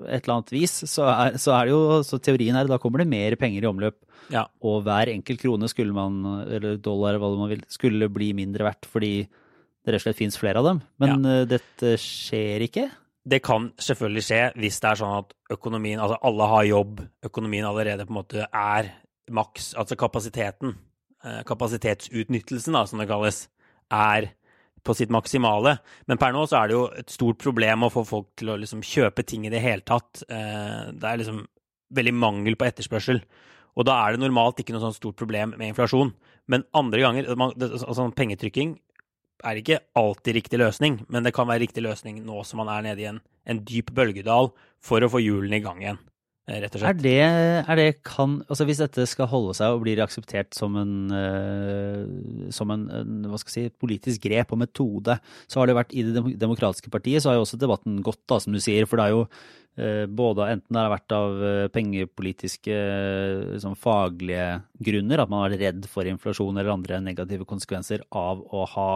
et 0.08 0.24
eller 0.24 0.36
annet 0.38 0.54
vis, 0.56 0.78
så 0.88 1.10
er, 1.12 1.36
så 1.42 1.54
er 1.58 1.68
det 1.68 1.76
jo 1.76 2.00
så 2.08 2.20
teorien 2.24 2.56
her, 2.58 2.70
da 2.70 2.80
kommer 2.82 3.04
det 3.04 3.12
mer 3.12 3.36
penger 3.40 3.66
i 3.66 3.70
omløp. 3.70 4.00
Ja. 4.34 4.46
Og 4.66 4.84
hver 4.86 5.12
enkelt 5.12 5.42
krone 5.44 5.70
skulle 5.72 5.96
man, 5.96 6.22
eller 6.48 6.80
dollar, 6.82 7.20
hva 7.22 7.34
man 7.38 7.52
vil, 7.52 7.64
skulle 7.72 8.10
bli 8.14 8.32
mindre 8.38 8.68
verdt 8.70 8.88
fordi 8.90 9.14
det 9.26 9.94
rett 9.94 10.02
og 10.02 10.08
slett 10.08 10.20
fins 10.20 10.40
flere 10.40 10.62
av 10.62 10.68
dem. 10.70 10.82
Men 11.02 11.28
ja. 11.28 11.44
dette 11.50 11.94
skjer 12.02 12.66
ikke. 12.68 12.88
Det 13.30 13.42
kan 13.46 13.70
selvfølgelig 13.82 14.26
skje 14.26 14.42
hvis 14.60 14.80
det 14.82 14.90
er 14.90 15.00
sånn 15.02 15.18
at 15.20 15.34
økonomien, 15.54 16.02
altså 16.02 16.20
alle 16.26 16.50
har 16.54 16.68
jobb, 16.70 17.02
økonomien 17.26 17.68
allerede 17.68 18.06
på 18.08 18.14
en 18.14 18.20
måte 18.22 18.48
er 18.48 18.92
maks, 19.36 19.74
altså 19.78 19.98
kapasiteten, 20.00 20.76
eh, 21.24 21.42
kapasitetsutnyttelsen 21.48 22.78
da, 22.78 22.86
som 22.90 23.02
det 23.02 23.10
kalles, 23.12 23.44
er 23.94 24.32
på 24.84 24.96
sitt 24.98 25.12
maksimale. 25.14 25.78
Men 26.08 26.18
per 26.22 26.34
nå 26.36 26.46
så 26.50 26.62
er 26.62 26.68
det 26.70 26.76
jo 26.78 26.86
et 27.02 27.14
stort 27.14 27.40
problem 27.42 27.86
å 27.86 27.92
få 27.94 28.06
folk 28.08 28.32
til 28.40 28.54
å 28.54 28.58
liksom 28.60 28.82
kjøpe 28.86 29.26
ting 29.28 29.46
i 29.46 29.54
det 29.54 29.62
hele 29.64 29.86
tatt. 29.86 30.24
Eh, 30.30 30.92
Det 30.94 31.04
er 31.08 31.22
liksom 31.22 31.46
veldig 31.94 32.14
mangel 32.14 32.56
på 32.56 32.68
etterspørsel. 32.68 33.22
Og 33.78 33.86
da 33.86 33.96
er 34.04 34.14
det 34.14 34.24
normalt 34.24 34.60
ikke 34.60 34.74
noe 34.76 34.84
sånn 34.84 34.98
stort 34.98 35.16
problem 35.20 35.54
med 35.58 35.72
inflasjon. 35.72 36.14
Men 36.48 36.66
andre 36.74 37.00
ganger, 37.02 37.30
altså 37.30 38.10
pengetrykking 38.16 38.78
er 39.46 39.56
ikke 39.62 39.80
alltid 39.96 40.36
riktig 40.36 40.60
løsning, 40.60 41.06
men 41.08 41.24
det 41.24 41.32
kan 41.34 41.48
være 41.48 41.64
riktig 41.64 41.84
løsning 41.86 42.18
nå 42.26 42.42
som 42.44 42.60
man 42.60 42.72
er 42.74 42.90
nede 42.90 43.04
i 43.04 43.08
en, 43.08 43.22
en 43.46 43.62
dyp 43.64 43.94
bølgedal 43.96 44.52
for 44.84 45.00
å 45.00 45.10
få 45.12 45.22
hjulene 45.24 45.62
i 45.62 45.64
gang 45.64 45.80
igjen, 45.80 46.00
rett 46.50 46.76
og 46.76 46.84
Er 46.88 46.98
det, 46.98 47.16
er 47.22 47.80
det 47.80 47.88
kan, 48.08 48.40
altså 48.50 48.66
Hvis 48.68 48.82
dette 48.82 49.06
skal 49.10 49.30
holde 49.30 49.54
seg 49.58 49.76
og 49.76 49.84
blir 49.84 50.02
akseptert 50.04 50.56
som 50.58 50.76
en, 50.80 50.96
eh, 51.14 52.50
som 52.56 52.74
en, 52.74 52.88
hva 53.30 53.40
skal 53.42 53.54
jeg 53.54 53.70
si, 53.70 53.78
politisk 53.82 54.26
grep 54.26 54.54
og 54.56 54.62
metode, 54.64 55.20
så 55.46 55.62
har 55.62 55.70
det 55.70 55.78
vært 55.78 55.94
i 55.94 56.06
Det 56.08 56.24
demokratiske 56.42 56.92
partiet, 56.94 57.22
så 57.22 57.32
har 57.32 57.40
jo 57.40 57.46
også 57.46 57.62
debatten 57.62 58.02
gått, 58.06 58.22
da, 58.30 58.40
som 58.42 58.56
du 58.56 58.62
sier. 58.64 58.88
For 58.90 59.00
det 59.00 59.06
er 59.06 59.16
jo 59.16 59.24
eh, 59.78 60.06
både 60.10 60.50
enten 60.56 60.76
det 60.76 60.84
har 60.84 60.94
vært 60.96 61.18
av 61.20 61.46
eh, 61.52 61.70
pengepolitiske, 61.76 62.82
sånn 63.62 63.80
faglige 63.80 64.52
grunner, 64.90 65.22
at 65.22 65.32
man 65.32 65.44
har 65.44 65.54
vært 65.54 65.66
redd 65.68 65.90
for 65.92 66.10
inflasjon 66.10 66.58
eller 66.58 66.74
andre 66.74 67.02
negative 67.06 67.48
konsekvenser 67.50 68.06
av 68.10 68.42
å 68.42 68.66
ha 68.76 68.92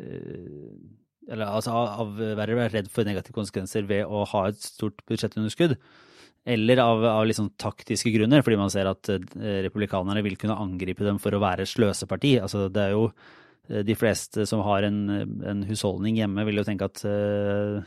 eller 0.00 1.44
altså 1.44 1.74
av 1.76 2.14
være 2.16 2.70
redd 2.72 2.86
for 2.88 3.04
negative 3.04 3.36
konsekvenser 3.36 3.84
ved 3.84 4.08
å 4.08 4.22
ha 4.30 4.46
et 4.48 4.62
stort 4.64 5.02
budsjettunderskudd. 5.10 5.74
Eller 6.48 6.80
av, 6.80 7.02
av 7.04 7.26
liksom 7.28 7.50
taktiske 7.60 8.10
grunner, 8.14 8.40
fordi 8.40 8.56
man 8.56 8.70
ser 8.72 8.88
at 8.88 9.10
eh, 9.12 9.60
republikanerne 9.66 10.22
vil 10.24 10.38
kunne 10.40 10.56
angripe 10.56 11.04
dem 11.04 11.18
for 11.20 11.36
å 11.36 11.42
være 11.42 11.66
sløseparti. 11.68 12.38
Altså, 12.40 12.68
det 12.72 12.86
er 12.86 12.94
jo 12.94 13.10
eh, 13.68 13.82
de 13.84 13.96
fleste 13.98 14.46
som 14.48 14.62
har 14.64 14.86
en, 14.88 15.02
en 15.44 15.60
husholdning 15.68 16.16
hjemme, 16.22 16.46
vil 16.48 16.62
jo 16.62 16.64
tenke 16.64 16.88
at 16.88 17.02
uh, 17.04 17.82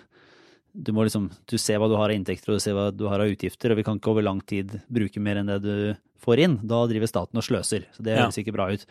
du 0.74 0.90
må 0.94 1.04
liksom 1.06 1.28
Du 1.50 1.58
ser 1.62 1.78
hva 1.82 1.86
du 1.90 1.94
har 1.98 2.10
av 2.10 2.16
inntekter 2.18 2.50
og 2.50 2.58
du 2.58 2.64
ser 2.64 2.78
hva 2.78 2.88
du 2.94 3.08
har 3.10 3.22
av 3.22 3.34
utgifter, 3.34 3.74
og 3.74 3.82
vi 3.82 3.86
kan 3.88 3.98
ikke 3.98 4.14
over 4.14 4.26
lang 4.26 4.42
tid 4.46 4.78
bruke 4.86 5.22
mer 5.22 5.42
enn 5.42 5.50
det 5.50 5.60
du 5.66 5.76
får 6.24 6.46
inn. 6.46 6.60
Da 6.62 6.86
driver 6.90 7.10
staten 7.10 7.42
og 7.42 7.46
sløser. 7.46 7.90
Så 7.94 8.06
det 8.06 8.14
Ja. 8.16 8.24
høres 8.24 8.38
ikke 8.38 8.54
bra 8.56 8.70
ut. 8.70 8.86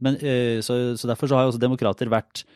Men, 0.00 0.16
uh, 0.24 0.64
så, 0.64 0.96
så 0.96 1.12
derfor 1.12 1.28
så 1.28 1.36
har 1.36 1.46
jo 1.46 1.52
også 1.52 1.62
demokrater 1.62 2.08
vært 2.12 2.46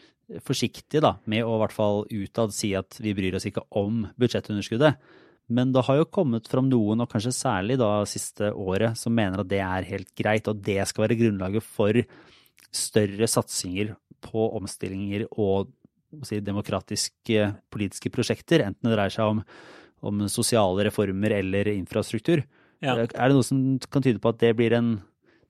forsiktige 0.42 1.04
da, 1.04 1.12
med 1.30 1.44
å 1.46 1.54
i 1.54 1.60
hvert 1.62 1.76
fall 1.76 2.00
utad 2.10 2.50
si 2.56 2.72
at 2.74 2.96
vi 2.98 3.12
bryr 3.14 3.36
oss 3.38 3.46
ikke 3.46 3.62
om 3.78 4.08
budsjettunderskuddet. 4.18 4.96
Men 5.46 5.70
det 5.74 5.84
har 5.86 6.00
jo 6.00 6.08
kommet 6.10 6.48
fram 6.50 6.66
noen, 6.70 7.04
og 7.04 7.10
kanskje 7.12 7.34
særlig 7.34 7.76
da 7.78 7.90
siste 8.08 8.50
året, 8.50 8.98
som 8.98 9.14
mener 9.14 9.42
at 9.42 9.50
det 9.50 9.60
er 9.62 9.86
helt 9.92 10.10
greit, 10.18 10.48
og 10.50 10.62
det 10.66 10.80
skal 10.90 11.06
være 11.06 11.18
grunnlaget 11.20 11.62
for 11.62 12.00
større 12.74 13.28
satsinger 13.30 13.94
på 14.26 14.48
omstillinger 14.58 15.28
og 15.30 15.70
si, 16.26 16.40
demokratiske 16.42 17.50
politiske 17.72 18.10
prosjekter, 18.12 18.64
enten 18.66 18.88
det 18.88 18.96
dreier 18.96 19.14
seg 19.14 19.36
om, 19.36 19.42
om 20.06 20.24
sosiale 20.32 20.88
reformer 20.88 21.38
eller 21.38 21.70
infrastruktur. 21.76 22.42
Ja. 22.84 22.96
Er 22.98 23.06
det 23.06 23.36
noe 23.36 23.46
som 23.46 23.60
kan 23.90 24.04
tyde 24.04 24.20
på 24.22 24.32
at 24.34 24.42
det 24.42 24.52
blir 24.58 24.74
en 24.76 24.96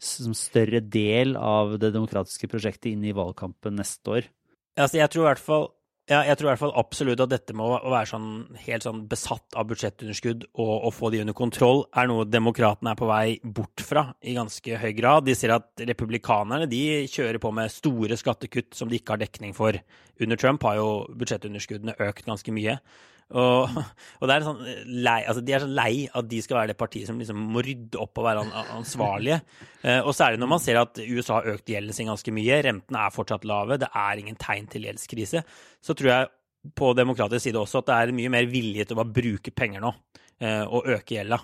som 0.02 0.34
større 0.36 0.82
del 0.82 1.38
av 1.40 1.78
det 1.80 1.90
demokratiske 1.94 2.50
prosjektet 2.52 2.92
inn 2.92 3.04
i 3.08 3.16
valgkampen 3.16 3.78
neste 3.80 4.12
år? 4.12 4.28
Altså, 4.76 5.00
jeg 5.00 5.08
tror 5.12 5.24
i 5.24 5.28
hvert 5.30 5.42
fall 5.42 5.70
ja, 6.06 6.20
jeg 6.22 6.38
tror 6.38 6.46
i 6.46 6.50
hvert 6.52 6.60
fall 6.60 6.74
absolutt 6.78 7.20
at 7.24 7.30
dette 7.32 7.54
med 7.56 7.66
å 7.66 7.90
være 7.90 8.06
sånn, 8.12 8.28
helt 8.62 8.84
sånn 8.86 9.00
besatt 9.10 9.56
av 9.58 9.66
budsjettunderskudd 9.72 10.44
og, 10.52 10.74
og 10.86 10.92
få 10.94 11.10
de 11.10 11.24
under 11.24 11.34
kontroll, 11.34 11.82
er 11.98 12.06
noe 12.06 12.28
demokratene 12.30 12.92
er 12.92 13.00
på 13.00 13.08
vei 13.10 13.24
bort 13.42 13.82
fra 13.82 14.04
i 14.22 14.36
ganske 14.36 14.78
høy 14.82 14.92
grad. 14.94 15.26
De 15.26 15.34
sier 15.34 15.56
at 15.56 15.82
republikanerne 15.82 16.70
de 16.70 16.84
kjører 17.10 17.40
på 17.42 17.50
med 17.58 17.74
store 17.74 18.18
skattekutt 18.20 18.78
som 18.78 18.90
de 18.90 19.00
ikke 19.00 19.16
har 19.16 19.24
dekning 19.24 19.56
for. 19.56 19.74
Under 20.22 20.38
Trump 20.38 20.62
har 20.68 20.78
jo 20.78 20.88
budsjettunderskuddene 21.18 21.98
økt 22.06 22.30
ganske 22.30 22.54
mye. 22.54 22.78
Og, 23.34 23.78
og 24.20 24.30
er 24.30 24.44
sånn 24.46 24.60
lei, 25.02 25.18
altså 25.26 25.42
de 25.42 25.54
er 25.56 25.64
så 25.64 25.70
lei 25.70 26.06
at 26.06 26.28
de 26.30 26.38
skal 26.44 26.60
være 26.60 26.70
det 26.72 26.78
partiet 26.78 27.08
som 27.08 27.18
liksom 27.18 27.40
må 27.56 27.64
rydde 27.66 27.98
opp 28.02 28.20
og 28.20 28.28
være 28.28 28.44
ansvarlige. 28.76 29.40
Eh, 29.82 29.98
og 29.98 30.14
særlig 30.14 30.40
når 30.42 30.52
man 30.52 30.62
ser 30.62 30.80
at 30.82 31.00
USA 31.02 31.40
har 31.40 31.56
økt 31.56 31.72
gjelden 31.72 31.96
sin 31.96 32.10
ganske 32.12 32.34
mye, 32.34 32.60
rentene 32.68 33.02
er 33.02 33.14
fortsatt 33.14 33.46
lave, 33.48 33.80
det 33.82 33.90
er 33.90 34.22
ingen 34.22 34.38
tegn 34.40 34.70
til 34.70 34.86
gjeldskrise, 34.86 35.42
så 35.82 35.96
tror 35.98 36.12
jeg 36.12 36.32
på 36.76 36.92
demokratisk 36.98 37.48
side 37.48 37.60
også 37.60 37.82
at 37.82 37.90
det 37.90 37.96
er 37.96 38.16
mye 38.16 38.32
mer 38.32 38.46
vilje 38.50 38.86
til 38.86 38.96
å 38.96 39.02
bare 39.02 39.14
bruke 39.18 39.52
penger 39.54 39.82
nå 39.84 39.92
eh, 40.42 40.62
og 40.64 40.88
øke 40.96 41.18
gjelda. 41.18 41.40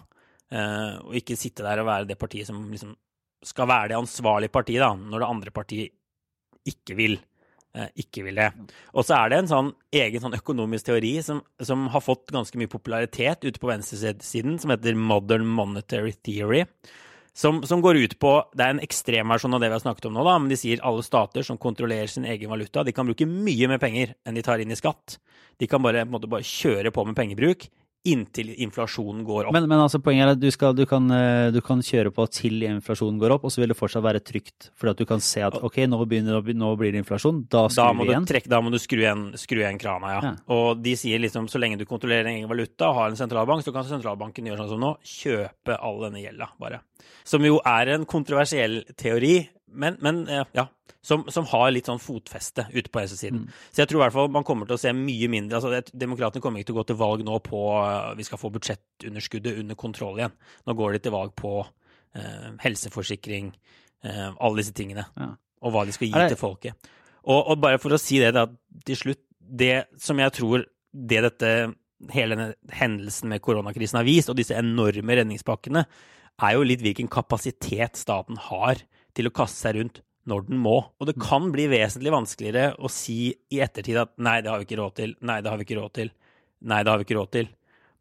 Eh, 0.52 0.94
og 1.02 1.18
ikke 1.18 1.38
sitte 1.38 1.66
der 1.66 1.82
og 1.82 1.88
være 1.88 2.08
det 2.10 2.18
partiet 2.20 2.48
som 2.48 2.62
liksom 2.70 2.94
skal 3.42 3.66
være 3.66 3.90
det 3.90 3.98
ansvarlige 3.98 4.54
partiet, 4.54 4.82
da, 4.82 4.92
når 4.94 5.22
det 5.22 5.28
andre 5.34 5.52
partiet 5.54 6.68
ikke 6.68 6.94
vil 6.98 7.16
eh, 7.18 7.31
ikke 7.98 8.26
vil 8.26 8.40
det. 8.40 8.50
Og 8.92 9.06
så 9.06 9.16
er 9.16 9.32
det 9.32 9.38
en 9.40 9.50
sånn 9.50 9.70
egen 9.96 10.24
sånn 10.24 10.36
økonomisk 10.36 10.90
teori 10.90 11.14
som, 11.24 11.40
som 11.62 11.86
har 11.92 12.04
fått 12.04 12.32
ganske 12.34 12.58
mye 12.60 12.70
popularitet 12.72 13.46
ute 13.46 13.62
på 13.62 13.70
venstresiden, 13.70 14.58
som 14.60 14.74
heter 14.74 14.98
Modern 14.98 15.48
Monetary 15.48 16.12
Theory. 16.20 16.66
Som, 17.32 17.62
som 17.64 17.80
går 17.80 17.96
ut 17.96 18.14
på 18.20 18.30
Det 18.52 18.60
er 18.60 18.74
en 18.74 18.82
ekstremversjon 18.84 19.56
av 19.56 19.62
det 19.62 19.70
vi 19.70 19.76
har 19.78 19.80
snakket 19.80 20.10
om 20.10 20.18
nå, 20.18 20.24
da, 20.26 20.34
men 20.36 20.50
de 20.52 20.58
sier 20.60 20.82
alle 20.84 21.00
stater 21.06 21.46
som 21.46 21.56
kontrollerer 21.56 22.10
sin 22.12 22.26
egen 22.28 22.52
valuta, 22.52 22.84
de 22.84 22.92
kan 22.92 23.08
bruke 23.08 23.24
mye 23.24 23.70
mer 23.72 23.80
penger 23.80 24.12
enn 24.28 24.36
de 24.36 24.44
tar 24.44 24.60
inn 24.60 24.74
i 24.74 24.76
skatt. 24.76 25.16
De 25.56 25.68
kan 25.70 25.80
bare, 25.80 26.04
måte, 26.04 26.28
bare 26.28 26.44
kjøre 26.44 26.92
på 26.92 27.06
med 27.08 27.16
pengebruk 27.16 27.70
inntil 28.04 28.50
inflasjonen 28.64 29.22
går 29.24 29.46
opp. 29.46 29.54
Men, 29.54 29.68
men 29.70 29.80
altså 29.84 30.00
poenget 30.02 30.26
er 30.26 30.32
at 30.34 30.40
du, 30.42 30.48
skal, 30.50 30.74
du, 30.74 30.82
kan, 30.90 31.06
eh, 31.14 31.50
du, 31.54 31.60
kan, 31.64 31.82
kjøre 31.82 32.10
på 32.14 32.26
til 32.34 32.64
inflasjonen 32.66 33.20
går 33.22 33.36
opp, 33.36 33.46
og 33.46 33.54
så 33.54 33.62
vil 33.62 33.70
det 33.70 33.78
fortsatt 33.78 34.02
være 34.04 34.22
trygt. 34.26 34.70
Fordi 34.78 34.94
at 34.94 35.02
du 35.02 35.06
kan 35.08 35.22
se 35.22 35.44
at 35.46 35.58
ok, 35.58 35.78
nå, 35.90 36.00
begynner, 36.10 36.42
nå 36.42 36.72
blir 36.80 36.94
det 36.94 37.02
inflasjon, 37.04 37.44
da 37.52 37.68
skrur 37.70 38.02
vi 38.02 38.10
igjen. 38.10 38.26
Trekke, 38.28 38.50
da 38.50 38.62
må 38.64 38.72
du 38.74 38.80
skru 38.82 39.04
igjen, 39.04 39.24
skru 39.38 39.62
igjen 39.62 39.78
krana, 39.82 40.14
ja. 40.16 40.20
ja. 40.26 40.34
Og 40.54 40.82
de 40.82 40.96
sier 40.98 41.22
liksom 41.22 41.46
så 41.52 41.62
lenge 41.62 41.78
du 41.78 41.86
kontrollerer 41.88 42.32
egen 42.34 42.50
valuta 42.50 42.90
og 42.90 42.98
har 42.98 43.12
en 43.12 43.20
sentralbank, 43.20 43.62
så 43.66 43.74
kan 43.74 43.86
sentralbanken 43.86 44.50
gjøre 44.50 44.64
sånn 44.64 44.74
som 44.74 44.82
nå, 44.82 44.94
kjøpe 45.06 45.78
all 45.78 46.02
denne 46.08 46.24
gjelda, 46.24 46.50
bare. 46.62 46.82
Som 47.28 47.46
jo 47.46 47.60
er 47.66 47.94
en 47.94 48.06
kontroversiell 48.08 48.82
teori, 48.98 49.36
men, 49.72 49.96
men 50.04 50.22
ja, 50.54 50.66
som, 51.02 51.24
som, 51.34 51.46
har 51.50 51.70
litt 51.72 51.88
sånn 51.90 52.00
fotfeste 52.02 52.68
ute 52.70 52.86
på 52.92 53.02
høyresiden. 53.02 53.42
Mm. 53.42 53.60
Så 53.74 53.82
jeg 53.82 53.90
tror 53.90 54.00
i 54.00 54.02
hvert 54.04 54.14
fall 54.14 54.30
man 54.34 54.46
kommer 54.46 54.68
til 54.68 54.78
å 54.78 54.80
se 54.80 54.92
mye 54.94 55.28
mindre 55.32 55.58
altså 55.58 55.98
Demokratene 55.98 56.44
kommer 56.44 56.62
ikke 56.62 56.70
til 56.70 56.76
å 56.76 56.80
gå 56.80 56.86
til 56.92 56.98
valg 57.00 57.24
nå 57.26 57.38
på 57.42 57.62
uh, 57.74 58.12
vi 58.18 58.26
skal 58.26 58.38
få 58.38 58.52
budsjettunderskuddet 58.54 59.58
under 59.64 59.78
kontroll 59.78 60.20
igjen. 60.20 60.36
Nå 60.68 60.76
går 60.78 60.96
de 60.96 61.02
til 61.02 61.14
valg 61.14 61.34
på 61.38 61.56
uh, 61.64 62.48
helseforsikring, 62.62 63.50
uh, 64.06 64.30
alle 64.38 64.62
disse 64.62 64.76
tingene. 64.78 65.08
Ja. 65.18 65.32
Og 65.66 65.74
hva 65.74 65.84
de 65.88 65.94
skal 65.96 66.10
gi 66.10 66.14
det... 66.14 66.30
til 66.36 66.40
folket. 66.40 66.92
Og, 67.22 67.38
og, 67.38 67.56
bare 67.62 67.82
for 67.82 67.94
å 67.94 68.00
si 68.02 68.18
det 68.18 68.32
da, 68.34 68.48
til 68.82 68.98
slutt 68.98 69.20
Det 69.38 69.74
som 70.02 70.18
jeg 70.18 70.32
tror 70.34 70.64
det 70.90 71.20
dette 71.22 71.50
hele 72.10 72.34
denne 72.34 72.74
hendelsen 72.74 73.30
med 73.30 73.42
koronakrisen 73.44 74.00
har 74.00 74.06
vist, 74.06 74.30
og 74.30 74.38
disse 74.38 74.56
enorme 74.58 75.18
redningspakkene, 75.18 75.84
er 76.42 76.56
jo 76.56 76.64
litt 76.66 76.82
hvilken 76.82 77.10
kapasitet 77.12 78.00
staten 78.00 78.40
har 78.48 78.82
til 79.16 79.28
å 79.28 79.34
kaste 79.34 79.66
seg 79.66 79.78
rundt 79.78 80.02
når 80.30 80.46
den 80.48 80.60
må. 80.62 80.76
Og 81.00 81.08
det 81.08 81.18
kan 81.20 81.50
bli 81.54 81.66
vesentlig 81.72 82.12
vanskeligere 82.14 82.76
å 82.78 82.90
si 82.92 83.32
i 83.32 83.60
ettertid 83.64 83.98
at 84.02 84.14
nei, 84.22 84.38
det 84.42 84.52
har 84.52 84.60
vi 84.60 84.68
ikke 84.68 84.80
råd 84.80 84.96
til, 85.00 85.16
nei, 85.26 85.40
det 85.42 85.50
har 85.50 85.58
vi 85.58 85.66
ikke 85.66 85.80
råd 85.80 85.94
til, 85.98 86.12
nei, 86.70 86.80
det 86.82 86.92
har 86.92 87.00
vi 87.00 87.06
ikke 87.08 87.18
råd 87.18 87.32
til. 87.38 87.50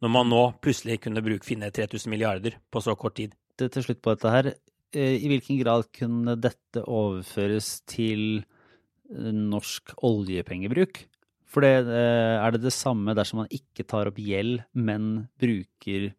Når 0.02 0.14
man 0.16 0.32
nå 0.32 0.42
plutselig 0.64 1.02
kunne 1.04 1.24
bruke, 1.26 1.46
finne 1.46 1.70
3000 1.74 2.10
milliarder 2.14 2.58
på 2.74 2.82
så 2.82 2.96
kort 2.98 3.18
tid. 3.20 3.36
Det 3.58 3.70
til 3.74 3.86
slutt 3.86 4.02
på 4.02 4.16
dette 4.16 4.34
her, 4.34 4.54
eh, 4.94 5.18
i 5.18 5.30
hvilken 5.30 5.60
grad 5.62 5.90
kunne 5.94 6.38
dette 6.42 6.86
overføres 6.86 7.82
til 7.90 8.42
eh, 8.42 9.34
norsk 9.36 9.94
oljepengebruk? 10.02 11.04
For 11.52 11.66
det, 11.66 11.86
eh, 11.92 12.38
er 12.40 12.56
det 12.56 12.64
det 12.64 12.74
samme 12.74 13.14
dersom 13.18 13.44
man 13.44 13.54
ikke 13.54 13.86
tar 13.86 14.10
opp 14.10 14.18
gjeld, 14.22 14.64
men 14.74 15.28
bruker 15.42 16.14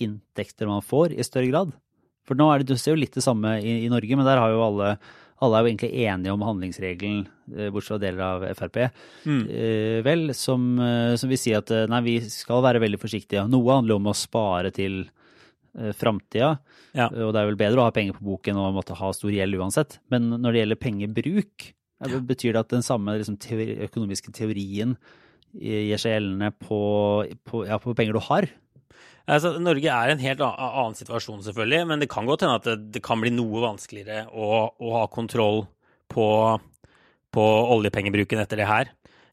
inntekter 0.00 0.68
man 0.70 0.84
får, 0.84 1.12
i 1.12 1.26
større 1.26 1.50
grad? 1.50 1.74
For 2.30 2.38
nå 2.38 2.46
er 2.46 2.62
det, 2.62 2.70
du 2.70 2.78
ser 2.78 2.94
jo 2.94 3.00
litt 3.02 3.16
det 3.18 3.26
samme 3.26 3.56
i, 3.58 3.80
i 3.84 3.90
Norge, 3.90 4.14
men 4.14 4.28
der 4.28 4.38
har 4.38 4.54
jo 4.54 4.62
alle 4.62 4.94
alle 5.40 5.56
er 5.56 5.64
jo 5.64 5.70
egentlig 5.70 6.04
enige 6.04 6.32
om 6.34 6.42
handlingsregelen, 6.44 7.20
eh, 7.56 7.70
bortsett 7.72 7.94
fra 7.94 8.00
deler 8.02 8.24
av 8.26 8.42
Frp, 8.58 8.76
mm. 9.24 9.40
eh, 9.48 10.00
vel, 10.04 10.34
som, 10.36 10.66
eh, 10.84 11.14
som, 11.20 11.30
vil 11.32 11.40
si 11.40 11.54
at 11.56 11.72
nei, 11.88 12.02
vi 12.04 12.16
skal 12.28 12.60
være 12.64 12.82
veldig 12.82 13.00
forsiktige. 13.00 13.46
Noe 13.48 13.78
handler 13.78 13.96
om 13.96 14.10
å 14.10 14.16
spare 14.16 14.72
til 14.76 15.00
eh, 15.06 15.94
framtida, 15.96 16.52
ja. 16.92 17.08
og 17.08 17.32
det 17.32 17.40
er 17.40 17.50
vel 17.52 17.60
bedre 17.62 17.80
å 17.80 17.88
ha 17.88 17.96
penger 17.96 18.18
på 18.18 18.26
boken 18.28 18.60
og 18.60 18.76
måtte 18.76 18.98
ha 19.00 19.12
stor 19.16 19.32
gjeld 19.32 19.56
uansett. 19.56 20.00
Men 20.12 20.28
når 20.36 20.50
det 20.52 20.64
gjelder 20.64 20.82
pengebruk, 20.84 21.70
ja. 22.04 22.20
betyr 22.34 22.52
det 22.52 22.64
at 22.66 22.76
den 22.76 22.84
samme 22.84 23.16
liksom, 23.16 23.40
teori, 23.40 23.78
økonomiske 23.88 24.36
teorien 24.36 24.96
gir 25.56 25.98
seg 25.98 26.18
gjeldende 26.18 26.52
på, 26.62 26.80
på, 27.48 27.64
ja, 27.66 27.80
på 27.80 27.96
penger 27.96 28.14
du 28.14 28.22
har? 28.28 28.46
Altså, 29.30 29.52
Norge 29.62 29.86
er 29.94 30.10
i 30.10 30.14
en 30.16 30.22
helt 30.24 30.40
annen 30.42 30.96
situasjon, 30.98 31.42
selvfølgelig, 31.46 31.84
men 31.86 32.02
det 32.02 32.08
kan 32.10 32.26
godt 32.26 32.42
hende 32.42 32.58
at 32.58 32.86
det, 32.94 33.02
kan 33.04 33.20
bli 33.22 33.30
noe 33.30 33.62
vanskeligere 33.62 34.24
å, 34.34 34.48
å 34.74 34.94
ha 34.96 35.04
kontroll 35.12 35.62
på, 36.10 36.26
på, 37.30 37.44
oljepengebruken 37.76 38.42
etter 38.42 38.62
det 38.62 38.66
her. 38.70 38.90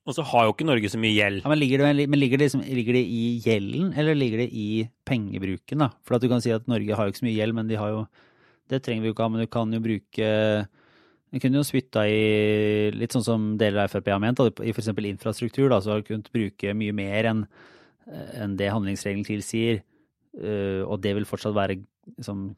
Og 0.08 0.16
så 0.16 0.24
har 0.30 0.46
jo 0.46 0.54
ikke 0.54 0.68
Norge 0.70 0.92
så 0.94 1.00
mye 1.02 1.16
gjeld. 1.16 1.42
Ja, 1.42 1.52
men 1.52 1.60
ligger 1.60 1.82
det, 1.82 2.06
men 2.08 2.22
ligger, 2.22 2.40
det, 2.40 2.52
ligger 2.64 2.96
det, 2.96 3.04
i 3.04 3.24
gjelden, 3.44 3.90
eller 3.98 4.16
ligger 4.16 4.46
det 4.46 4.52
i 4.56 4.86
pengebruken? 5.08 5.84
da? 5.84 5.90
For 6.08 6.16
at 6.16 6.24
du 6.24 6.30
kan 6.32 6.44
si 6.46 6.54
at 6.56 6.70
Norge 6.72 6.96
har 6.96 7.08
jo 7.08 7.12
ikke 7.12 7.24
så 7.24 7.28
mye 7.28 7.40
gjeld, 7.40 7.58
men 7.58 7.72
de 7.72 7.80
har 7.82 7.92
jo 7.96 8.08
Det 8.68 8.82
trenger 8.84 9.02
vi 9.02 9.08
jo 9.08 9.16
ikke 9.16 9.24
ha, 9.24 9.32
men 9.32 9.42
du 9.42 9.48
kan 9.48 9.72
jo 9.72 9.80
bruke 9.80 10.28
du 11.28 11.42
kunne 11.44 11.60
jo 11.60 11.68
spytta 11.68 12.06
i 12.08 12.92
litt 12.96 13.12
sånn 13.16 13.24
som 13.24 13.48
deler 13.60 13.84
av 13.84 13.92
Frp 13.92 14.14
har 14.14 14.20
ment, 14.24 14.40
i 14.64 14.72
f.eks. 14.72 14.92
infrastruktur. 14.96 15.68
da, 15.72 15.82
Så 15.82 15.92
har 15.92 16.00
du 16.00 16.08
kunnet 16.08 16.32
bruke 16.32 16.74
mye 16.76 16.96
mer 16.96 17.28
enn 17.32 17.42
enn 18.08 18.58
det 18.60 18.72
handlingsregelen 18.72 19.28
tilsier, 19.28 19.82
eh, 20.40 20.82
og 20.86 21.02
det 21.04 21.14
vil 21.18 21.28
fortsatt 21.28 21.56
være, 21.58 21.80
liksom, 22.16 22.50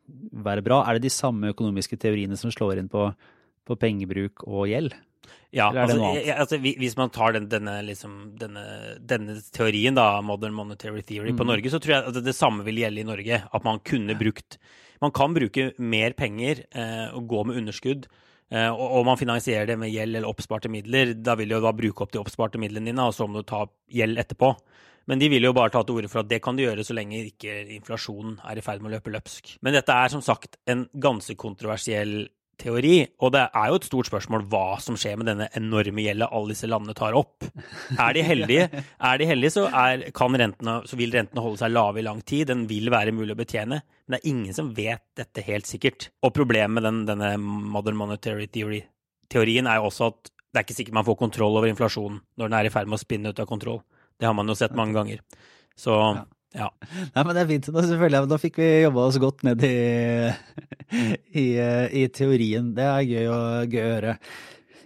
være, 0.46 0.64
bra. 0.66 0.84
Er 0.86 0.98
det 0.98 1.08
de 1.08 1.14
samme 1.14 1.54
økonomiske 1.54 2.00
teoriene 2.02 2.38
som 2.40 2.54
slår 2.54 2.82
inn 2.82 2.92
på, 2.92 3.10
på 3.66 3.80
pengebruk 3.82 4.46
og 4.48 4.68
gjeld? 4.72 4.96
Ja, 5.54 5.72
altså, 5.74 5.98
altså, 6.36 6.60
hvis 6.62 6.96
man 6.98 7.10
tar 7.14 7.34
den, 7.34 7.48
denne, 7.50 7.80
liksom, 7.86 8.36
denne, 8.38 8.64
denne, 9.02 9.40
teorien, 9.54 9.98
da, 9.98 10.22
modern 10.26 10.54
monetary 10.54 11.02
theory, 11.02 11.34
mm. 11.34 11.40
på 11.40 11.48
Norge, 11.50 11.72
så 11.74 11.82
tror 11.82 11.96
jeg 11.96 12.12
at 12.12 12.20
det 12.26 12.36
samme 12.38 12.66
vil 12.68 12.82
gjelde 12.84 13.02
i 13.02 13.08
Norge. 13.08 13.42
At 13.50 13.66
man 13.66 13.82
kunne 13.86 14.18
brukt 14.20 14.60
Man 15.00 15.14
kan 15.16 15.32
bruke 15.32 15.70
mer 15.80 16.12
penger 16.12 16.66
eh, 16.76 17.08
og 17.16 17.30
gå 17.32 17.46
med 17.48 17.56
underskudd. 17.56 18.10
Eh, 18.52 18.68
og, 18.68 18.84
og, 18.84 19.06
man 19.08 19.18
finansierer 19.18 19.70
det 19.70 19.78
med 19.80 19.94
gjeld 19.94 20.18
eller 20.18 20.28
oppsparte 20.28 20.68
midler. 20.68 21.14
Da 21.16 21.38
vil 21.40 21.54
du 21.54 21.56
da 21.64 21.72
bruke 21.72 22.04
opp 22.04 22.12
de 22.12 22.20
oppsparte 22.20 22.60
midlene 22.60 22.92
dine, 22.92 23.06
og 23.08 23.16
så 23.16 23.24
må 23.24 23.40
du 23.40 23.48
ta 23.48 23.62
gjeld 23.96 24.20
etterpå. 24.20 24.52
Men 25.10 25.22
de 25.22 25.30
vil 25.34 25.48
jo 25.48 25.56
bare 25.58 25.74
ta 25.74 25.82
til 25.84 25.98
orde 25.98 26.10
for 26.12 26.22
at 26.22 26.30
det 26.30 26.42
kan 26.46 26.58
de 26.58 26.68
gjøre 26.68 26.86
så 26.86 26.94
lenge 26.94 27.24
ikke 27.32 27.64
inflasjonen 27.80 28.38
er 28.46 28.60
i 28.60 28.66
ferd 28.66 28.84
med 28.84 28.92
å 28.92 28.98
løpe 28.98 29.14
løpsk. 29.14 29.56
Men 29.66 29.74
dette 29.74 29.96
er 29.96 30.12
som 30.14 30.22
sagt 30.22 30.60
en 30.70 30.86
ganske 31.02 31.34
kontroversiell 31.40 32.28
teori, 32.60 32.96
og 33.24 33.32
det 33.34 33.46
er 33.56 33.70
jo 33.72 33.78
et 33.80 33.88
stort 33.88 34.10
spørsmål 34.10 34.44
hva 34.52 34.80
som 34.84 34.98
skjer 35.00 35.20
med 35.20 35.30
denne 35.32 35.48
enorme 35.58 36.04
gjelda 36.04 36.28
alle 36.36 36.54
disse 36.54 36.68
landene 36.70 36.96
tar 36.98 37.16
opp. 37.18 37.48
Er 37.96 38.16
de 38.18 38.24
heldige, 38.26 38.68
er 39.10 39.22
de 39.22 39.30
heldige 39.30 39.56
så, 39.56 39.66
er, 39.72 40.10
rentene, 40.12 40.76
så, 40.90 41.00
vil 41.00 41.16
rentene 41.16 41.44
holde 41.46 41.62
seg 41.62 41.74
lave 41.74 42.02
i 42.02 42.06
lang 42.06 42.22
tid. 42.22 42.50
Den 42.52 42.66
vil 42.70 42.92
være 42.92 43.16
mulig 43.16 43.36
å 43.36 43.40
betjene. 43.40 43.80
Men 44.06 44.16
det 44.18 44.20
er 44.20 44.32
ingen 44.34 44.58
som 44.58 44.74
vet 44.76 45.06
dette 45.18 45.46
helt 45.48 45.70
sikkert. 45.70 46.10
Og 46.26 46.36
problemet 46.36 46.76
med 46.76 46.86
den, 46.86 47.06
denne 47.08 47.32
modern 47.40 47.98
monetary 48.00 48.50
theory-teorien 48.52 49.70
er 49.70 49.80
jo 49.80 49.90
også 49.90 50.12
at 50.12 50.34
det 50.50 50.60
er 50.60 50.66
ikke 50.66 50.80
sikkert 50.80 50.98
man 50.98 51.06
får 51.06 51.18
kontroll 51.20 51.58
over 51.60 51.70
inflasjonen 51.70 52.24
når 52.40 52.50
den 52.50 52.56
er 52.58 52.68
i 52.68 52.72
ferd 52.74 52.90
med 52.90 52.98
å 52.98 53.04
spinne 53.04 53.32
ut 53.32 53.42
av 53.42 53.48
kontroll. 53.50 53.84
Det 54.20 54.28
har 54.28 54.36
man 54.36 54.52
jo 54.52 54.58
sett 54.60 54.76
mange 54.76 54.98
ganger. 54.98 55.24
Så 55.80 55.96
ja. 55.96 56.26
ja. 56.58 56.70
Nei, 57.16 57.24
men 57.24 57.34
det 57.34 57.44
er 57.44 57.52
fint. 57.54 57.70
Da, 57.72 57.84
selvfølgelig, 57.88 58.30
da 58.32 58.40
fikk 58.42 58.60
vi 58.60 58.70
jobba 58.84 59.06
oss 59.08 59.20
godt 59.24 59.46
ned 59.48 59.64
i, 59.64 59.76
i, 61.32 61.48
i, 62.02 62.06
teorien. 62.12 62.74
Det 62.76 62.88
er 62.88 63.08
gøy 63.08 63.30
å, 63.32 63.42
gøy 63.64 63.84
å 63.86 63.94
høre. 63.94 64.18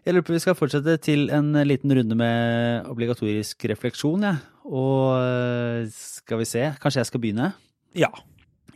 Jeg 0.03 0.13
lurer 0.13 0.25
på 0.27 0.35
Vi 0.35 0.43
skal 0.43 0.57
fortsette 0.59 0.97
til 1.01 1.29
en 1.33 1.55
liten 1.65 1.93
runde 1.95 2.17
med 2.19 2.91
obligatorisk 2.91 3.65
refleksjon. 3.71 4.27
Ja. 4.27 4.35
Og 4.63 5.89
skal 5.95 6.39
vi 6.39 6.47
se, 6.47 6.69
kanskje 6.83 7.01
jeg 7.01 7.09
skal 7.09 7.23
begynne? 7.23 7.49
Ja. 7.97 8.11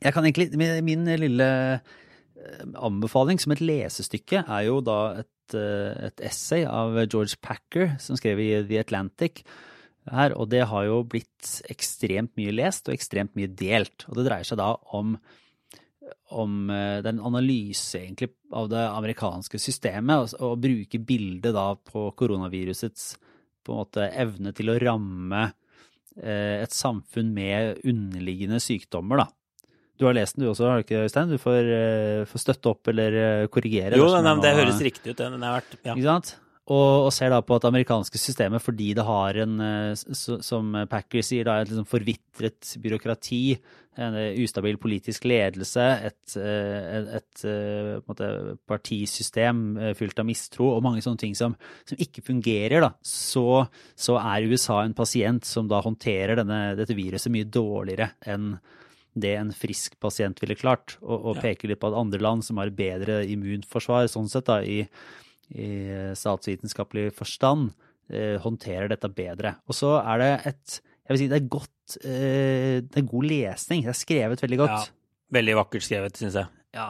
Jeg 0.01 0.13
kan 0.13 0.25
egentlig, 0.25 0.49
Min, 0.57 0.73
min 0.85 1.05
lille 1.21 1.47
eh, 1.77 2.65
anbefaling 2.75 3.39
som 3.41 3.53
et 3.53 3.63
lesestykke 3.63 4.43
er 4.43 4.67
jo 4.67 4.81
da 4.85 4.99
et, 5.21 5.55
eh, 5.57 6.09
et 6.09 6.27
essay 6.27 6.65
av 6.67 6.97
George 7.05 7.39
Packer 7.41 7.95
som 8.03 8.19
skrev 8.19 8.41
i 8.43 8.51
The 8.67 8.81
Atlantic 8.83 9.43
her, 10.13 10.35
og 10.37 10.49
det 10.51 10.63
har 10.69 10.87
jo 10.87 11.01
blitt 11.09 11.57
ekstremt 11.71 12.33
mye 12.39 12.53
lest 12.55 12.87
og 12.89 12.95
ekstremt 12.95 13.35
mye 13.37 13.49
delt. 13.51 14.07
Og 14.07 14.19
det 14.19 14.27
dreier 14.27 14.47
seg 14.47 14.59
da 14.61 14.71
om, 14.97 15.15
om 16.37 16.57
eh, 16.73 16.99
den 17.05 17.21
analyse 17.23 17.99
egentlig 18.01 18.31
av 18.55 18.69
det 18.71 18.83
amerikanske 18.87 19.61
systemet, 19.61 20.35
og, 20.37 20.43
og 20.43 20.61
bruke 20.63 21.01
bildet 21.03 21.55
da 21.57 21.69
på 21.75 22.09
koronavirusets 22.19 23.15
på 23.67 23.73
en 23.73 23.81
måte 23.83 24.09
evne 24.15 24.53
til 24.55 24.71
å 24.71 24.77
ramme 24.79 25.49
eh, 26.21 26.63
et 26.63 26.75
samfunn 26.75 27.33
med 27.35 27.83
underliggende 27.83 28.61
sykdommer, 28.63 29.25
da. 29.25 29.29
Du 29.97 30.05
har 30.05 30.13
lest 30.13 30.37
den 30.37 30.45
du 30.45 30.51
også, 30.51 30.67
har 30.69 30.77
du 30.77 30.85
ikke, 30.85 31.07
Øystein? 31.07 31.31
Du 31.33 31.39
får, 31.41 31.67
uh, 31.73 32.25
får 32.29 32.41
støtte 32.43 32.69
opp 32.69 32.85
eller 32.91 33.47
korrigere. 33.49 33.97
Jo, 33.97 34.11
nei, 34.21 34.35
det 34.45 34.51
høres 34.53 34.83
riktig 34.85 35.15
ut. 35.15 35.17
Den 35.17 35.41
har 35.41 35.55
vært, 35.57 35.73
ja. 35.81 35.95
Ikke 35.95 36.05
sant? 36.05 36.35
Og, 36.67 37.07
og, 37.07 37.11
ser 37.15 37.31
da 37.31 37.39
på 37.39 37.55
at 37.55 37.63
det 37.63 37.69
amerikanske 37.69 38.19
systemet, 38.19 38.63
fordi 38.63 38.89
det 38.97 39.05
har 39.07 39.37
en, 39.39 39.59
eh, 39.63 39.91
som 39.95 40.73
Packer 40.91 41.23
sier, 41.23 41.47
da, 41.47 41.61
et 41.61 41.69
liksom 41.71 41.87
forvitret 41.87 42.73
byråkrati, 42.83 43.41
en 44.03 44.17
eh, 44.19 44.39
ustabil 44.43 44.75
politisk 44.81 45.23
ledelse, 45.31 45.85
et, 46.09 46.35
eh, 46.41 47.13
et, 47.17 47.45
et 47.47 48.23
partisystem 48.67 49.61
fylt 49.97 50.19
av 50.19 50.27
mistro 50.27 50.73
og 50.73 50.83
mange 50.83 51.03
sånne 51.05 51.21
ting 51.21 51.37
som, 51.39 51.55
som 51.87 52.01
ikke 52.03 52.25
fungerer, 52.27 52.83
da, 52.83 52.91
så, 52.99 53.63
så, 53.95 54.17
er 54.19 54.49
USA 54.51 54.81
en 54.83 54.97
pasient 54.97 55.47
som 55.47 55.69
da 55.71 55.79
håndterer 55.85 56.41
denne, 56.41 56.75
dette 56.79 56.97
viruset 56.97 57.31
mye 57.31 57.47
dårligere 57.47 58.11
enn 58.27 58.57
det 59.17 59.31
en 59.33 59.53
frisk 59.55 59.95
pasient 60.03 60.37
ville 60.43 60.59
klart, 60.59 60.97
og, 60.99 61.31
og 61.31 61.39
peker 61.41 61.71
litt 61.71 61.79
på 61.81 61.89
at 61.89 61.97
andre 61.97 62.19
land 62.21 62.43
som 62.45 62.59
har 62.61 62.75
bedre 62.75 63.23
immunforsvar 63.25 64.11
sånn 64.11 64.27
sett 64.29 64.51
da, 64.51 64.59
i 64.61 64.83
i 65.55 65.69
statsvitenskapelig 66.17 67.11
forstand 67.15 67.71
eh, 68.11 68.35
håndterer 68.43 68.91
dette 68.91 69.09
bedre. 69.13 69.55
Og 69.67 69.77
så 69.77 69.97
er 70.01 70.23
det 70.23 70.31
et 70.51 70.77
Jeg 71.07 71.13
vil 71.13 71.21
si 71.21 71.27
det 71.31 71.37
er 71.37 71.51
godt 71.51 71.97
eh, 72.03 72.83
Det 72.83 72.99
er 72.99 73.11
god 73.11 73.27
lesning. 73.29 73.83
Det 73.85 73.93
er 73.93 73.99
skrevet 74.01 74.43
veldig 74.43 74.59
godt. 74.59 74.89
Ja, 74.89 75.29
veldig 75.39 75.55
vakkert 75.61 75.87
skrevet, 75.87 76.19
syns 76.19 76.35
jeg. 76.35 76.51
Ja. 76.75 76.89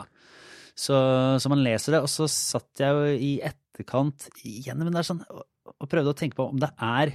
Så, 0.77 0.97
så, 1.41 1.49
man 1.49 1.63
leser 1.65 1.97
det. 1.97 2.01
Og 2.05 2.09
så 2.11 2.29
satt 2.31 2.81
jeg 2.81 2.93
jo 2.93 3.13
i 3.13 3.31
etterkant 3.45 4.29
gjennom 4.41 4.91
det 4.93 5.05
sånn, 5.05 5.23
og 5.27 5.89
prøvde 5.89 6.13
å 6.13 6.17
tenke 6.17 6.37
på 6.37 6.49
om 6.49 6.59
det 6.61 6.69
er 6.81 7.13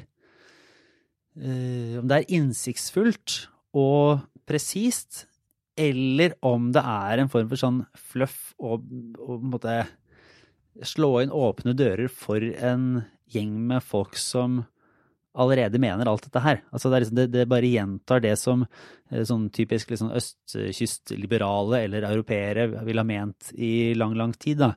uh, 1.38 2.00
om 2.02 2.08
det 2.10 2.18
er 2.18 2.34
innsiktsfullt 2.38 3.36
og 3.78 4.22
presist, 4.46 5.24
eller 5.78 6.34
om 6.44 6.68
det 6.74 6.82
er 6.84 7.22
en 7.22 7.30
form 7.32 7.48
for 7.48 7.60
sånn 7.60 7.78
fluff 7.96 8.52
og, 8.60 8.84
og 9.16 9.30
på 9.30 9.38
en 9.38 9.52
måte 9.54 9.76
slå 10.82 11.14
inn 11.22 11.34
åpne 11.34 11.74
dører 11.76 12.08
for 12.08 12.42
en 12.42 13.02
gjeng 13.32 13.54
med 13.68 13.84
folk 13.84 14.16
som 14.20 14.62
allerede 15.32 15.80
mener 15.80 16.08
alt 16.08 16.26
dette 16.26 16.42
her. 16.44 16.60
Altså 16.72 16.90
det, 16.92 17.04
liksom, 17.04 17.16
det, 17.16 17.26
det, 17.32 17.46
bare 17.48 17.70
gjentar 17.70 18.20
det 18.20 18.34
som 18.40 18.66
eh, 18.66 19.22
sånn 19.28 19.48
typisk 19.54 19.92
liksom 19.92 20.12
østkystliberale 20.18 21.84
eller 21.86 22.08
europeere 22.10 22.68
vil 22.84 23.00
ha 23.00 23.06
ment 23.06 23.52
i 23.56 23.94
lang, 23.96 24.14
lang 24.18 24.34
tid. 24.36 24.60
da. 24.60 24.74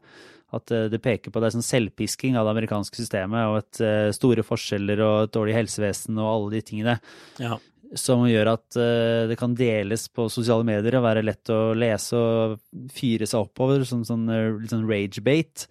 At 0.55 0.71
eh, 0.71 0.87
det 0.91 1.03
peker 1.03 1.33
på 1.35 1.43
det 1.43 1.51
sånn 1.55 1.65
selvpisking 1.65 2.39
av 2.39 2.47
det 2.47 2.55
amerikanske 2.55 3.01
systemet 3.01 3.51
og 3.51 3.59
et 3.63 3.83
uh, 3.83 4.09
store 4.15 4.45
forskjeller 4.47 5.03
og 5.03 5.15
et 5.25 5.35
dårlig 5.35 5.57
helsevesen 5.59 6.21
og 6.21 6.31
alle 6.31 6.55
de 6.55 6.67
tingene. 6.71 6.99
Ja 7.41 7.59
som 7.93 8.25
gjør 8.27 8.49
at 8.55 8.77
uh, 8.79 9.25
det 9.29 9.37
kan 9.39 9.53
deles 9.57 10.07
på 10.09 10.27
sosiale 10.33 10.65
medier 10.67 10.97
og 10.97 11.05
være 11.05 11.25
lett 11.25 11.51
å 11.53 11.75
lese 11.77 12.17
og 12.17 12.59
fyre 12.93 13.27
seg 13.29 13.45
oppover, 13.45 13.85
som 13.87 14.03
sånn, 14.07 14.25
uh, 14.31 14.63
sånn 14.71 14.87
rage-bait. 14.89 15.67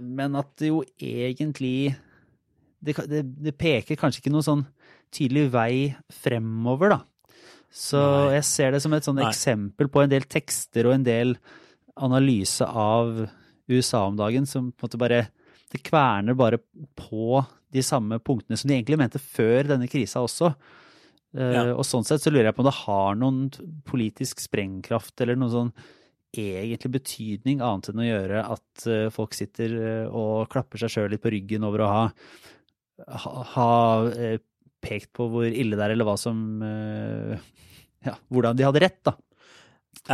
Men 0.00 0.36
at 0.38 0.52
det 0.60 0.70
jo 0.70 0.82
egentlig 1.02 1.96
det, 2.80 2.94
det, 3.10 3.22
det, 3.42 3.54
peker 3.58 3.98
kanskje 3.98 4.22
ikke 4.22 4.32
noen 4.34 4.46
sånn 4.46 4.64
tydelig 5.14 5.48
vei 5.54 5.72
fremover, 6.22 6.96
da. 6.96 7.00
Så 7.72 7.98
Nei. 7.98 8.36
jeg 8.38 8.46
ser 8.48 8.72
det 8.72 8.80
som 8.84 8.94
et 8.96 9.06
sånn 9.06 9.20
eksempel 9.24 9.90
på 9.92 10.04
en 10.04 10.12
del 10.12 10.24
tekster 10.30 10.86
og 10.88 10.96
en 10.96 11.06
del 11.06 11.34
analyse 11.96 12.64
av 12.64 13.26
USA 13.68 14.04
om 14.06 14.16
dagen 14.16 14.46
som 14.48 14.70
på 14.70 14.84
en 14.84 14.88
måte 14.88 15.00
bare 15.00 15.24
Det 15.66 15.80
kverner 15.82 16.36
bare 16.38 16.60
på 16.94 17.40
de 17.74 17.82
samme 17.82 18.20
punktene 18.22 18.56
som 18.56 18.70
de 18.70 18.76
egentlig 18.76 19.00
mente 19.00 19.18
før 19.18 19.66
denne 19.72 19.88
krisa 19.90 20.22
også. 20.22 20.52
Eh, 21.34 21.52
ja. 21.52 21.64
Og 21.74 21.84
sånn 21.86 22.06
sett 22.06 22.22
så 22.22 22.32
lurer 22.32 22.50
jeg 22.50 22.56
på 22.56 22.64
om 22.64 22.68
det 22.68 22.78
har 22.84 23.18
noen 23.18 23.40
politisk 23.88 24.42
sprengkraft 24.44 25.20
eller 25.24 25.38
noen 25.38 25.54
sånn 25.54 25.72
egentlig 26.36 26.90
betydning 26.98 27.62
annet 27.64 27.90
enn 27.90 28.02
å 28.02 28.08
gjøre 28.10 28.42
at 28.56 28.86
eh, 28.92 29.06
folk 29.14 29.36
sitter 29.36 29.76
eh, 29.76 30.06
og 30.06 30.50
klapper 30.52 30.82
seg 30.82 30.92
sjøl 30.92 31.10
litt 31.14 31.24
på 31.24 31.32
ryggen 31.32 31.64
over 31.66 31.84
å 31.84 31.92
ha 31.92 32.02
ha, 32.96 33.70
pekt 34.80 35.10
på 35.18 35.26
hvor 35.28 35.44
ille 35.44 35.76
det 35.76 35.84
er, 35.84 35.92
eller 35.92 36.06
hva 36.08 36.14
som 36.16 36.38
Ja, 38.06 38.14
hvordan 38.32 38.56
de 38.56 38.64
hadde 38.64 38.80
rett, 38.80 39.02
da. 39.04 39.12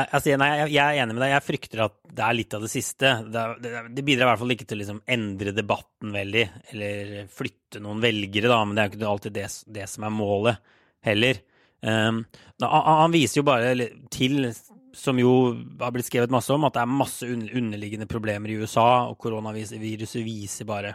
Altså, 0.01 0.33
nei, 0.41 0.49
jeg 0.73 0.81
er 0.81 0.99
enig 1.03 1.15
med 1.15 1.23
deg. 1.23 1.35
Jeg 1.35 1.45
frykter 1.47 1.83
at 1.85 1.95
det 2.11 2.25
er 2.27 2.35
litt 2.35 2.57
av 2.57 2.65
det 2.65 2.71
siste. 2.73 3.13
Det, 3.29 3.43
det, 3.63 3.73
det 3.95 4.05
bidrar 4.07 4.25
i 4.25 4.31
hvert 4.33 4.43
fall 4.43 4.55
ikke 4.57 4.67
til 4.67 4.81
å 4.81 4.83
liksom 4.83 5.01
endre 5.15 5.55
debatten 5.55 6.15
veldig, 6.17 6.45
eller 6.73 7.15
flytte 7.31 7.83
noen 7.85 8.03
velgere, 8.03 8.51
da, 8.51 8.59
men 8.65 8.75
det 8.75 8.83
er 8.83 8.89
jo 8.89 8.99
ikke 8.99 9.13
alltid 9.13 9.37
det, 9.39 9.47
det 9.79 9.87
som 9.93 10.09
er 10.09 10.17
målet 10.17 10.75
heller. 11.07 11.41
Um, 11.83 12.23
han 12.63 13.15
viser 13.15 13.41
jo 13.41 13.47
bare 13.47 13.75
til, 14.13 14.53
som 14.95 15.19
jo 15.19 15.33
har 15.81 15.95
blitt 15.95 16.07
skrevet 16.07 16.35
masse 16.35 16.53
om, 16.55 16.67
at 16.69 16.77
det 16.77 16.85
er 16.85 16.99
masse 17.01 17.27
underliggende 17.27 18.07
problemer 18.11 18.53
i 18.53 18.61
USA, 18.63 19.09
og 19.11 19.19
koronaviruset 19.23 19.83
viser 20.23 20.69
bare 20.69 20.95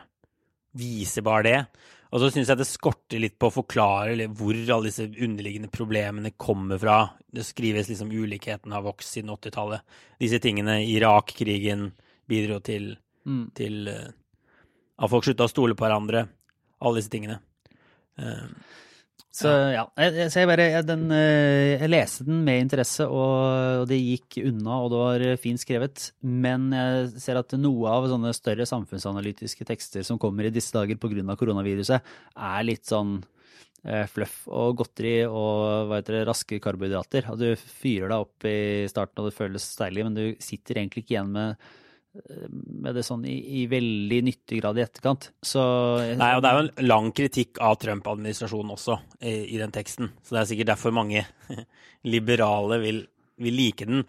viser 0.78 1.26
bare 1.26 1.44
det. 1.48 1.60
Og 2.08 2.22
så 2.22 2.30
syns 2.32 2.48
jeg 2.48 2.60
det 2.62 2.68
skorter 2.70 3.20
litt 3.20 3.36
på 3.40 3.50
å 3.50 3.56
forklare 3.58 4.30
hvor 4.32 4.56
alle 4.56 4.88
disse 4.88 5.10
underliggende 5.10 5.72
problemene 5.74 6.32
kommer 6.40 6.80
fra. 6.80 7.02
Det 7.20 7.44
skrives 7.44 7.90
liksom 7.92 8.14
ulikheten 8.14 8.76
har 8.76 8.86
vokst 8.86 9.18
siden 9.18 9.34
80-tallet. 9.34 9.84
Disse 10.22 10.40
tingene, 10.44 10.80
Irak-krigen 10.88 11.90
bidro 12.28 12.62
til, 12.64 12.94
mm. 13.28 13.44
til 13.58 13.92
uh, 13.92 14.08
at 15.04 15.12
folk 15.12 15.28
slutta 15.28 15.50
å 15.50 15.52
stole 15.52 15.76
på 15.76 15.84
hverandre. 15.84 16.24
Alle 16.80 17.02
disse 17.02 17.12
tingene. 17.12 17.42
Uh, 18.16 18.48
så 19.38 19.52
ja, 19.70 19.84
jeg, 20.02 20.32
så 20.34 20.42
jeg 20.42 20.50
bare 20.50 20.66
jeg, 20.72 20.86
den, 20.88 21.04
eh, 21.14 21.76
jeg 21.76 21.92
leste 21.92 22.26
den 22.26 22.40
med 22.46 22.64
interesse, 22.64 23.06
og, 23.06 23.84
og, 23.84 23.86
det 23.90 24.00
gikk 24.02 24.40
unna, 24.50 24.80
og 24.82 24.90
det 24.90 25.02
var 25.02 25.26
fint 25.44 25.62
skrevet. 25.62 26.08
Men 26.26 26.72
jeg 26.74 27.22
ser 27.22 27.38
at 27.38 27.54
noe 27.62 27.92
av 27.94 28.08
sånne 28.10 28.34
større 28.34 28.66
samfunnsanalytiske 28.70 29.68
tekster 29.70 30.06
som 30.08 30.18
kommer 30.22 30.48
i 30.48 30.54
disse 30.54 30.74
dager 30.74 30.98
pga. 30.98 31.38
koronaviruset, 31.38 32.14
er 32.34 32.66
litt 32.66 32.90
sånn 32.90 33.20
eh, 33.86 34.08
fluff 34.10 34.48
og 34.50 34.80
godteri 34.82 35.20
og 35.28 35.92
hva 35.92 36.02
heter 36.02 36.20
det, 36.20 36.28
raske 36.32 36.62
karbohydrater. 36.64 37.30
Og 37.30 37.44
du 37.44 37.52
fyrer 37.54 38.10
deg 38.10 38.26
opp 38.26 38.50
i 38.50 38.88
starten 38.90 39.22
og 39.22 39.30
det 39.30 39.38
føles 39.38 39.70
deilig, 39.84 40.08
men 40.08 40.18
du 40.18 40.26
sitter 40.42 40.82
egentlig 40.82 41.06
ikke 41.06 41.20
igjen 41.20 41.36
med 41.38 41.70
med 42.28 42.96
det 42.98 43.04
sånn 43.06 43.26
i, 43.28 43.36
i, 43.62 43.66
veldig 43.72 44.20
nyttig 44.28 44.62
grad 44.62 44.80
i 44.80 44.84
etterkant. 44.86 45.30
Så 45.46 45.62
Nei, 46.20 46.32
og 46.36 46.44
det 46.44 46.50
er 46.50 46.58
jo 46.58 46.64
en 46.66 46.88
lang 46.88 47.12
kritikk 47.16 47.62
av 47.64 47.78
Trump-administrasjonen 47.82 48.74
også 48.76 48.98
i, 49.20 49.36
i, 49.54 49.60
den 49.62 49.74
teksten. 49.76 50.12
Så 50.22 50.36
det 50.36 50.42
er 50.42 50.50
sikkert 50.52 50.72
derfor 50.74 50.96
mange 50.96 51.24
liberale 52.16 52.82
vil, 52.84 53.02
vil, 53.42 53.58
like 53.58 53.88
den. 53.90 54.06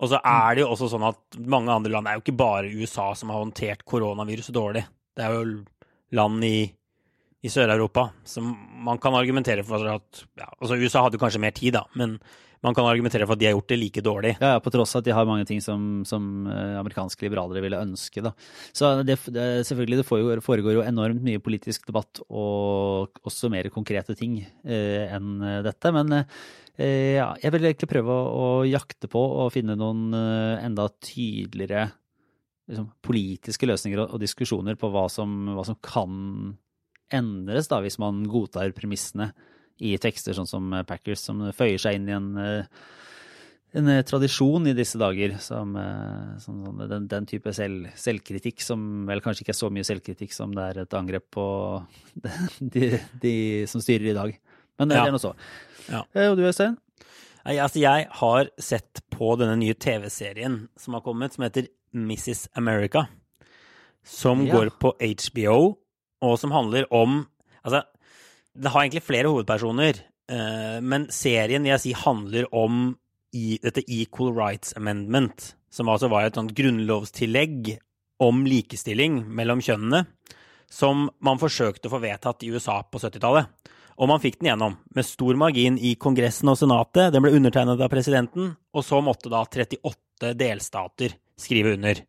Og 0.00 0.12
så 0.12 0.20
er 0.24 0.56
det 0.56 0.64
jo 0.64 0.72
også 0.72 0.90
sånn 0.94 1.08
at 1.10 1.40
mange 1.44 1.72
andre 1.74 1.92
land 1.92 2.08
Det 2.08 2.12
er 2.12 2.20
jo 2.20 2.24
ikke 2.24 2.40
bare 2.40 2.74
USA 2.80 3.10
som 3.18 3.32
har 3.32 3.42
håndtert 3.42 3.84
koronaviruset 3.88 4.56
dårlig. 4.56 4.84
Det 5.16 5.26
er 5.26 5.36
jo 5.36 5.58
land 6.16 6.44
i, 6.46 6.64
i 7.44 7.52
Sør-Europa 7.52 8.08
som 8.26 8.48
man 8.84 9.00
kan 9.02 9.14
argumentere 9.18 9.64
for 9.66 9.84
at 9.92 10.24
ja, 10.40 10.48
altså 10.56 10.78
USA 10.80 11.04
hadde 11.06 11.20
kanskje 11.20 11.42
mer 11.42 11.54
tid, 11.56 11.76
da, 11.76 11.84
men 12.00 12.16
man 12.64 12.76
kan 12.76 12.84
argumentere 12.84 13.24
for 13.24 13.36
at 13.36 13.40
de 13.40 13.48
har 13.48 13.54
gjort 13.54 13.70
det 13.72 13.78
like 13.80 14.02
dårlig. 14.04 14.34
Ja, 14.40 14.58
på 14.60 14.72
tross 14.72 14.92
av 14.94 15.00
at 15.00 15.08
de 15.08 15.14
har 15.16 15.28
mange 15.28 15.46
ting 15.48 15.62
som, 15.64 16.02
som 16.08 16.46
eh, 16.50 16.76
amerikanske 16.80 17.24
liberalere 17.24 17.62
ville 17.64 17.80
ønske. 17.80 18.22
Da. 18.24 18.34
Så 18.76 18.92
det, 19.06 19.16
det, 19.32 19.46
selvfølgelig, 19.68 20.00
det 20.02 20.08
foregår, 20.08 20.42
foregår, 20.44 20.76
jo 20.76 20.84
enormt 20.84 21.24
mye 21.24 21.40
politisk 21.42 21.88
debatt 21.88 22.20
og 22.28 23.20
også 23.24 23.48
mer 23.52 23.70
konkrete 23.72 24.16
ting 24.18 24.42
eh, 24.44 25.08
enn 25.08 25.40
dette. 25.64 25.94
Men 25.96 26.20
eh, 26.20 27.16
ja, 27.16 27.30
jeg 27.40 27.54
vil 27.56 27.70
egentlig 27.70 27.90
prøve 27.94 28.12
å, 28.12 28.28
å, 28.28 28.50
jakte 28.68 29.08
på 29.10 29.22
og 29.44 29.52
finne 29.56 29.78
noen 29.80 30.10
eh, 30.16 30.60
enda 30.66 30.90
tydeligere 31.00 31.88
liksom, 32.68 32.90
politiske 33.04 33.68
løsninger 33.68 34.04
og, 34.04 34.16
og, 34.16 34.20
diskusjoner 34.22 34.76
på 34.80 34.92
hva 34.92 35.06
som, 35.12 35.54
hva 35.56 35.64
som 35.64 35.80
kan 35.80 36.58
endres 37.10 37.72
da, 37.72 37.80
hvis 37.82 37.98
man 38.02 38.22
godtar 38.30 38.76
premissene 38.76 39.32
i 39.80 39.96
tekster 40.00 40.36
sånn 40.36 40.48
som 40.48 40.72
Packers, 40.88 41.22
som 41.24 41.42
føyer 41.56 41.80
seg 41.80 41.98
inn 41.98 42.08
i 42.10 42.16
en, 42.16 42.28
eh, 42.40 42.82
en 43.80 43.88
eh, 43.88 44.02
tradisjon 44.06 44.68
i 44.68 44.74
disse 44.76 45.00
dager. 45.00 45.38
Som, 45.42 45.76
eh, 45.80 46.36
som 46.42 46.60
sånn, 46.66 46.84
den, 46.90 47.08
den, 47.10 47.28
type 47.30 47.54
selv, 47.56 47.88
selvkritikk 47.98 48.62
som 48.64 49.06
vel 49.08 49.22
kanskje 49.24 49.46
ikke 49.46 49.54
er 49.56 49.60
så 49.62 49.72
mye 49.72 49.88
selvkritikk 49.88 50.36
som 50.36 50.54
det 50.56 50.68
er 50.68 50.82
et 50.84 50.98
angrep 50.98 51.30
på 51.36 51.48
de, 52.76 52.92
de 53.22 53.34
som 53.70 53.82
styrer 53.84 54.12
i 54.12 54.16
dag. 54.16 54.36
Men 54.80 54.92
det 54.92 55.00
ja. 55.00 55.08
er 55.08 55.14
nå 55.14 55.20
så. 55.20 55.34
Ja. 55.90 56.04
Og 56.30 56.38
du, 56.38 56.46
Øystein? 56.48 56.78
Altså, 57.40 57.80
jeg 57.80 58.06
har 58.20 58.50
sett 58.60 59.00
på 59.12 59.32
denne 59.40 59.56
nye 59.60 59.74
TV-serien 59.74 60.66
som 60.78 60.96
har 60.96 61.04
kommet, 61.04 61.32
som 61.34 61.46
heter 61.46 61.70
Mrs. 61.96 62.50
America. 62.60 63.06
Som 64.04 64.44
ja. 64.46 64.54
går 64.54 64.74
på 64.80 64.92
HBO, 65.00 65.56
og 66.20 66.38
som 66.40 66.52
handler 66.52 66.88
om 66.92 67.24
Altså, 67.60 67.82
det 68.58 68.72
har 68.72 68.82
egentlig 68.82 69.06
flere 69.06 69.30
hovedpersoner, 69.30 70.02
eh, 70.30 70.78
men 70.82 71.06
serien 71.14 71.66
jeg 71.68 71.82
si 71.82 71.94
handler 71.96 72.48
om 72.54 72.96
dette 73.30 73.84
Equal 73.86 74.32
Rights 74.34 74.74
Amendment, 74.76 75.54
som 75.70 75.88
altså 75.88 76.10
var 76.10 76.26
et 76.26 76.38
sånt 76.38 76.54
grunnlovstillegg 76.56 77.76
om 78.20 78.42
likestilling 78.44 79.22
mellom 79.30 79.62
kjønnene, 79.62 80.04
som 80.70 81.08
man 81.22 81.38
forsøkte 81.38 81.88
å 81.88 81.94
få 81.94 82.02
vedtatt 82.02 82.42
i 82.42 82.50
USA 82.50 82.80
på 82.82 82.98
70-tallet. 82.98 83.46
Og 84.00 84.08
man 84.08 84.20
fikk 84.22 84.38
den 84.40 84.50
gjennom, 84.50 84.76
med 84.96 85.06
stor 85.06 85.36
margin 85.38 85.76
i 85.76 85.94
Kongressen 86.00 86.48
og 86.48 86.56
Senatet. 86.58 87.10
Den 87.12 87.22
ble 87.22 87.34
undertegnet 87.36 87.82
av 87.84 87.90
presidenten, 87.92 88.54
og 88.72 88.86
så 88.86 89.00
måtte 89.04 89.30
da 89.32 89.42
38 89.44 90.32
delstater 90.40 91.14
skrive 91.38 91.74
under. 91.76 92.00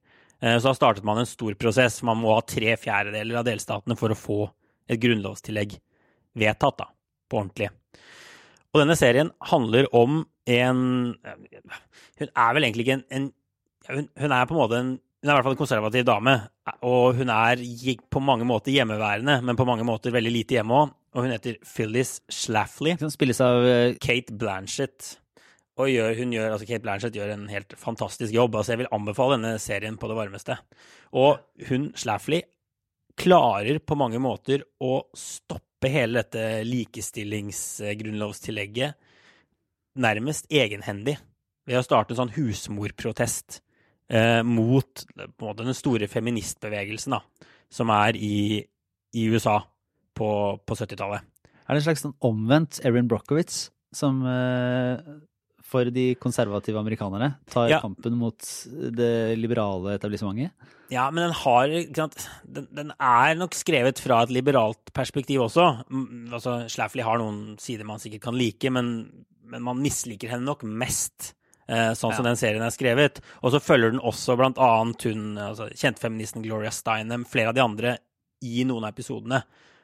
Eh, 0.41 0.57
så 0.57 0.71
da 0.71 0.77
startet 0.77 1.05
man 1.07 1.21
en 1.21 1.29
stor 1.29 1.53
prosess. 1.59 1.99
Man 2.07 2.21
må 2.23 2.33
ha 2.33 2.41
tre 2.47 2.77
fjerdedeler 2.79 3.41
av 3.41 3.47
delstatene 3.49 3.97
for 3.99 4.13
å 4.13 4.19
få 4.19 4.39
et 4.87 5.01
grunnlovstillegg 5.03 5.77
vedtatt, 6.37 6.81
da, 6.81 6.89
på 7.29 7.41
ordentlig. 7.41 7.69
Og 8.71 8.83
denne 8.83 8.95
serien 8.99 9.31
handler 9.51 9.89
om 9.95 10.23
en 10.49 10.81
Hun 12.21 12.29
er 12.29 12.53
vel 12.55 12.65
egentlig 12.65 12.85
ikke 12.85 12.97
en, 12.97 13.07
en 13.11 13.31
hun, 13.91 14.07
hun, 14.17 14.31
er 14.31 14.47
på 14.47 14.55
en 14.55 14.61
måte 14.61 14.79
en 14.79 14.91
hun 15.21 15.29
er 15.29 15.35
i 15.35 15.37
hvert 15.37 15.45
fall 15.45 15.53
en 15.53 15.59
konservativ 15.59 16.05
dame, 16.07 16.31
og 16.81 17.19
hun 17.19 17.29
er 17.29 17.59
på 18.09 18.21
mange 18.25 18.45
måter 18.49 18.73
hjemmeværende, 18.73 19.35
men 19.45 19.57
på 19.59 19.67
mange 19.69 19.85
måter 19.85 20.13
veldig 20.15 20.31
lite 20.33 20.55
hjemme 20.57 20.79
òg. 20.79 20.95
Og 21.13 21.27
hun 21.27 21.33
heter 21.35 21.59
Phyllis 21.61 22.15
Schlafly. 22.31 22.95
Som 22.97 23.11
spilles 23.13 23.41
av 23.43 23.61
uh, 23.61 23.93
Kate 24.01 24.33
Blanchett. 24.33 25.11
Og 25.77 25.91
gjør, 25.91 26.15
hun 26.17 26.33
gjør, 26.33 26.55
altså 26.55 26.65
Kate 26.65 26.81
Blanchett 26.87 27.19
gjør 27.19 27.35
en 27.35 27.45
helt 27.53 27.75
fantastisk 27.77 28.33
jobb. 28.33 28.57
altså 28.57 28.73
Jeg 28.73 28.81
vil 28.81 28.93
anbefale 28.97 29.37
denne 29.37 29.61
serien 29.61 29.99
på 30.01 30.09
det 30.09 30.17
varmeste. 30.17 30.57
Og 31.13 31.37
hun, 31.69 31.91
Schlafly, 31.93 32.41
klarer 33.21 33.77
på 33.85 33.99
mange 33.99 34.17
måter 34.23 34.65
å 34.81 35.03
stoppe 35.13 35.70
stoppe 35.81 35.97
hele 35.97 36.21
dette 36.21 36.61
likestillingsgrunnlovstillegget 36.63 38.93
nærmest 39.97 40.45
egenhendig 40.53 41.17
ved 41.65 41.77
å 41.79 41.83
starte 41.83 42.13
en 42.13 42.17
sånn 42.19 42.35
husmorprotest 42.35 43.61
eh, 44.13 44.43
mot 44.45 45.05
måte, 45.41 45.63
den 45.63 45.73
store 45.73 46.07
feministbevegelsen 46.07 47.11
da, 47.17 47.21
som 47.73 47.89
er 47.89 48.15
i, 48.15 48.61
i 49.17 49.25
USA 49.33 49.65
på, 50.13 50.59
på 50.61 50.75
70-tallet. 50.77 51.21
Er 51.65 51.73
det 51.73 51.81
en 51.81 51.89
slags 51.89 52.05
sånn 52.05 52.13
omvendt 52.21 52.85
Erin 52.85 53.09
Brockowitz 53.09 53.73
som 53.91 54.21
eh, 54.21 55.01
for 55.71 55.87
de 55.93 56.09
konservative 56.19 56.79
amerikanerne 56.81 57.31
tar 57.51 57.69
Ja. 57.71 57.79
kampen 57.83 58.17
mot 58.19 58.37
det 58.91 59.37
liberale 59.39 59.95
etablissementet. 59.95 60.51
Ja, 60.91 61.05
men 61.09 61.29
den 61.29 61.35
har 61.39 61.71
ikke 61.71 61.95
sant, 62.01 62.25
den, 62.43 62.65
den 62.75 62.89
er 62.99 63.35
nok 63.39 63.55
skrevet 63.55 64.01
fra 64.03 64.23
et 64.25 64.33
liberalt 64.35 64.91
perspektiv 64.93 65.45
også. 65.47 65.69
Mm, 65.89 66.33
Altså, 66.35 66.57
Schlafly 66.67 67.01
har 67.07 67.21
noen 67.21 67.55
sider 67.63 67.87
man 67.87 67.99
sikkert 68.03 68.25
kan 68.27 68.35
like, 68.35 68.67
men, 68.75 68.89
men 69.47 69.63
man 69.63 69.79
misliker 69.79 70.29
henne 70.33 70.43
nok 70.49 70.63
mest. 70.67 71.31
eh, 71.71 71.93
sånn 71.95 72.11
som 72.17 72.25
den 72.27 72.35
serien 72.35 72.61
er 72.65 72.73
skrevet. 72.75 73.21
Og 73.41 73.53
så 73.53 73.61
følger 73.63 73.93
den 73.93 74.01
også 74.03 74.35
blant 74.35 74.57
annet 74.59 75.05
hun, 75.07 75.37
altså, 75.39 75.69
kjentfeministen 75.71 76.43
Gloria 76.43 76.71
Steinem, 76.75 77.23
flere 77.23 77.53
av 77.53 77.55
de 77.55 77.63
andre, 77.63 77.93
i 78.43 78.65
noen 78.67 78.83
av 78.83 78.91
episodene. 78.91 79.43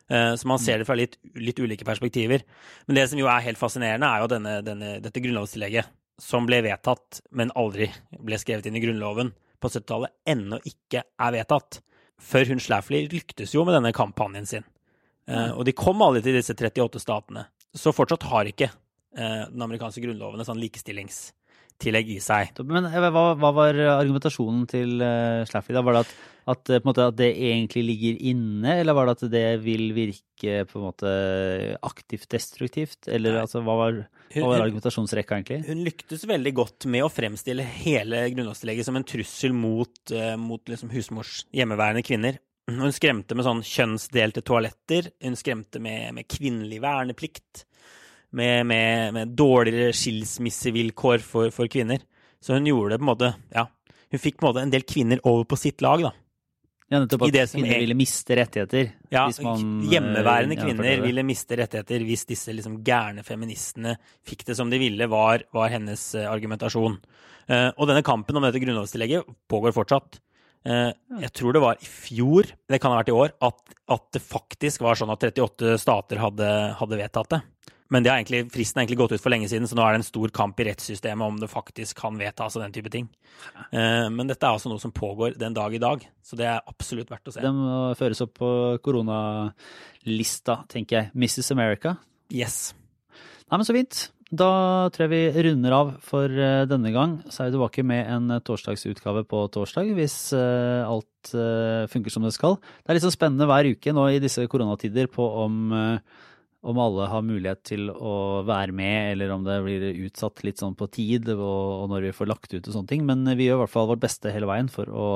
Eh, 0.10 0.34
Så 0.36 0.48
man 0.48 0.60
ser 0.60 0.80
det 0.80 0.88
fra 0.88 0.96
litt, 0.96 1.18
litt 1.36 1.60
ulike 1.60 1.86
perspektiver. 1.86 2.44
Men 2.88 2.96
det 2.96 3.10
som 3.10 3.20
jo 3.20 3.28
er 3.28 3.44
helt 3.44 3.60
fascinerende, 3.60 4.08
er 4.08 4.24
jo 4.24 4.32
denne, 4.32 4.62
denne, 4.64 4.94
dette 5.04 5.24
grunnlovstillegget 5.24 5.92
som 6.18 6.48
ble 6.48 6.64
vedtatt, 6.66 7.22
men 7.38 7.54
aldri 7.56 7.92
ble 8.26 8.40
skrevet 8.42 8.66
inn 8.66 8.78
i 8.80 8.82
Grunnloven 8.82 9.34
på 9.62 9.70
70-tallet, 9.70 10.14
ennå 10.26 10.60
ikke 10.66 11.04
er 11.06 11.36
vedtatt. 11.36 11.82
Før 12.18 12.50
hun 12.50 12.62
Schlafly 12.62 13.04
lyktes 13.12 13.54
jo 13.54 13.66
med 13.68 13.78
denne 13.78 13.94
kampanjen 13.94 14.48
sin. 14.50 14.66
Eh, 15.30 15.52
og 15.54 15.66
de 15.68 15.76
kom 15.78 16.02
alle 16.02 16.24
til 16.26 16.38
disse 16.38 16.56
38 16.58 17.04
statene. 17.04 17.46
Så 17.78 17.94
fortsatt 17.94 18.26
har 18.32 18.50
ikke 18.50 18.72
eh, 18.72 19.44
den 19.52 19.62
amerikanske 19.62 20.02
grunnloven 20.02 20.42
et 20.42 20.50
sånn 20.50 20.62
likestillingstillegg 20.62 22.10
i 22.16 22.18
seg. 22.24 22.58
Men 22.66 22.90
hva, 22.90 23.28
hva 23.38 23.54
var 23.54 23.78
argumentasjonen 24.00 24.66
til 24.72 24.98
uh, 25.04 25.46
Schlafly? 25.46 25.76
da? 25.78 25.86
Var 25.86 26.00
det 26.00 26.06
at, 26.08 26.16
at, 26.48 26.70
eh, 26.72 26.84
måte, 26.88 27.08
at 27.12 27.18
det 27.20 27.30
egentlig 27.36 27.84
ligger 27.84 28.22
inne, 28.32 28.78
eller 28.80 28.96
var 28.96 29.08
det 29.08 29.16
at 29.18 29.32
det 29.34 29.46
vil 29.66 29.90
virke 29.96 30.64
på 30.70 30.80
en 30.80 30.86
måte 30.86 31.12
aktivt 31.84 32.30
destruktivt? 32.32 33.10
Eller 33.12 33.42
altså, 33.42 33.60
hva 33.66 33.76
var, 33.82 34.02
hva 34.32 34.52
var 34.54 34.64
argumentasjonsrekka, 34.64 35.40
egentlig? 35.42 35.62
Hun 35.68 35.84
lyktes 35.88 36.24
veldig 36.30 36.54
godt 36.56 36.88
med 36.94 37.04
å 37.04 37.12
fremstille 37.12 37.66
hele 37.84 38.26
grunnlovstillegget 38.32 38.88
som 38.88 39.00
en 39.00 39.08
trussel 39.08 39.56
mot, 39.56 39.96
eh, 40.12 40.36
mot 40.40 40.64
liksom 40.72 40.92
husmors 40.94 41.42
hjemmeværende 41.56 42.06
kvinner. 42.08 42.40
Hun 42.68 42.92
skremte 42.96 43.36
med 43.36 43.48
sånn 43.48 43.64
kjønnsdelte 43.64 44.44
toaletter. 44.44 45.12
Hun 45.24 45.38
skremte 45.40 45.80
med, 45.84 46.14
med 46.16 46.28
kvinnelig 46.32 46.82
verneplikt. 46.84 47.64
Med, 48.36 48.66
med, 48.68 49.14
med 49.16 49.36
dårligere 49.40 49.94
skilsmissevilkår 49.96 51.24
for, 51.24 51.52
for 51.56 51.72
kvinner. 51.72 52.04
Så 52.44 52.58
hun 52.58 52.68
gjorde 52.68 52.96
det 52.96 53.00
på 53.02 53.08
en 53.08 53.12
måte 53.14 53.34
Ja. 53.56 53.68
Hun 54.08 54.22
fikk 54.24 54.38
på 54.40 54.46
en 54.46 54.54
måte 54.54 54.62
en 54.64 54.72
del 54.72 54.86
kvinner 54.88 55.20
over 55.28 55.44
på 55.44 55.58
sitt 55.60 55.84
lag, 55.84 56.00
da. 56.06 56.14
Ja, 56.88 57.02
nettopp 57.04 57.26
at 57.28 57.36
kvinner 57.52 57.76
er- 57.76 57.82
ville 57.84 57.96
miste 58.00 58.36
rettigheter. 58.40 58.92
Ja, 59.12 59.26
man, 59.44 59.64
eh, 59.84 59.90
hjemmeværende 59.92 60.56
gjennomførte 60.56 60.78
kvinner 60.78 61.02
ville 61.04 61.24
miste 61.24 61.58
rettigheter 61.60 62.06
hvis 62.08 62.26
disse 62.26 62.54
liksom 62.56 62.82
gærne 62.82 63.26
feministene 63.28 63.98
fikk 64.24 64.46
det 64.46 64.56
som 64.56 64.70
de 64.70 64.80
ville, 64.80 65.08
var, 65.08 65.44
var 65.52 65.70
hennes 65.70 66.16
uh, 66.16 66.32
argumentasjon. 66.32 66.98
Uh, 67.50 67.72
og 67.78 67.88
denne 67.88 68.04
kampen 68.04 68.38
om 68.38 68.44
dette 68.44 68.62
grunnlovstillegget 68.64 69.28
pågår 69.50 69.76
fortsatt. 69.76 70.22
Uh, 70.64 70.94
jeg 71.20 71.32
tror 71.34 71.54
det 71.54 71.62
var 71.62 71.76
i 71.76 71.86
fjor, 71.86 72.48
det 72.68 72.80
kan 72.80 72.92
ha 72.92 73.02
vært 73.02 73.12
i 73.12 73.20
år, 73.20 73.36
at, 73.42 73.60
at 73.90 74.08
det 74.14 74.24
faktisk 74.24 74.82
var 74.82 74.96
sånn 74.96 75.12
at 75.12 75.28
38 75.28 75.76
stater 75.78 76.24
hadde, 76.24 76.50
hadde 76.80 77.04
vedtatt 77.04 77.36
det. 77.36 77.42
Men 77.94 78.04
det 78.04 78.12
har 78.12 78.20
egentlig, 78.20 78.48
fristen 78.52 78.80
har 78.80 78.86
egentlig 78.86 79.00
gått 79.00 79.14
ut 79.16 79.24
for 79.24 79.32
lenge 79.32 79.48
siden, 79.52 79.68
så 79.70 79.78
nå 79.78 79.86
er 79.86 79.96
det 79.96 80.02
en 80.02 80.10
stor 80.10 80.32
kamp 80.36 80.60
i 80.60 80.68
rettssystemet 80.68 81.24
om 81.24 81.38
det 81.40 81.48
faktisk 81.52 82.02
kan 82.02 82.18
vedtas 82.20 82.58
og 82.58 82.66
den 82.66 82.76
type 82.76 82.92
ting. 82.92 83.08
Eh, 83.72 84.08
men 84.12 84.28
dette 84.28 84.44
er 84.44 84.58
altså 84.58 84.72
noe 84.72 84.84
som 84.84 84.94
pågår 84.96 85.38
den 85.40 85.56
dag 85.56 85.74
i 85.74 85.82
dag, 85.82 86.04
så 86.24 86.40
det 86.40 86.50
er 86.52 86.68
absolutt 86.68 87.14
verdt 87.14 87.32
å 87.32 87.36
se. 87.36 87.46
Det 87.46 87.54
må 87.56 87.80
føres 88.00 88.24
opp 88.26 88.36
på 88.42 88.52
koronalista, 88.84 90.62
tenker 90.72 91.00
jeg. 91.00 91.12
Mrs. 91.16 91.54
America. 91.56 91.96
Yes. 92.34 92.76
Nei, 93.48 93.56
men 93.56 93.68
så 93.68 93.78
fint. 93.78 94.04
Da 94.28 94.52
tror 94.92 95.06
jeg 95.06 95.14
vi 95.14 95.44
runder 95.48 95.72
av 95.78 95.96
for 96.04 96.28
eh, 96.28 96.68
denne 96.68 96.92
gang. 96.92 97.22
Så 97.32 97.46
er 97.46 97.48
vi 97.48 97.56
tilbake 97.56 97.88
med 97.88 98.04
en 98.18 98.36
eh, 98.36 98.44
torsdagsutgave 98.44 99.24
på 99.32 99.46
torsdag, 99.56 99.96
hvis 99.96 100.20
alt 100.36 101.06
funker 101.92 102.12
som 102.12 102.24
det 102.24 102.32
skal. 102.36 102.56
Det 102.84 102.92
er 102.92 102.98
litt 102.98 103.04
så 103.04 103.12
spennende 103.12 103.48
hver 103.48 103.68
uke 103.68 103.92
nå 103.96 104.06
i 104.12 104.20
disse 104.24 104.44
koronatider 104.52 105.08
på 105.12 105.26
om, 105.44 105.74
om 106.66 106.80
alle 106.82 107.06
har 107.12 107.26
mulighet 107.26 107.62
til 107.70 107.92
å 107.92 108.44
være 108.48 108.74
med, 108.76 109.12
eller 109.14 109.34
om 109.36 109.46
det 109.46 109.60
blir 109.66 109.86
utsatt 110.08 110.42
litt 110.46 110.62
sånn 110.62 110.76
på 110.78 110.90
tid, 110.94 111.30
og, 111.36 111.86
når 111.92 112.10
vi 112.10 112.16
får 112.18 112.32
lagt 112.32 112.54
ut 112.54 112.64
og 112.64 112.74
sånne 112.74 112.92
ting. 112.92 113.06
Men 113.08 113.24
vi 113.38 113.48
gjør 113.48 113.60
i 113.60 113.64
hvert 113.66 113.76
fall 113.76 113.92
vårt 113.92 114.04
beste 114.04 114.34
hele 114.34 114.50
veien 114.50 114.72
for 114.72 114.90
å 114.90 115.08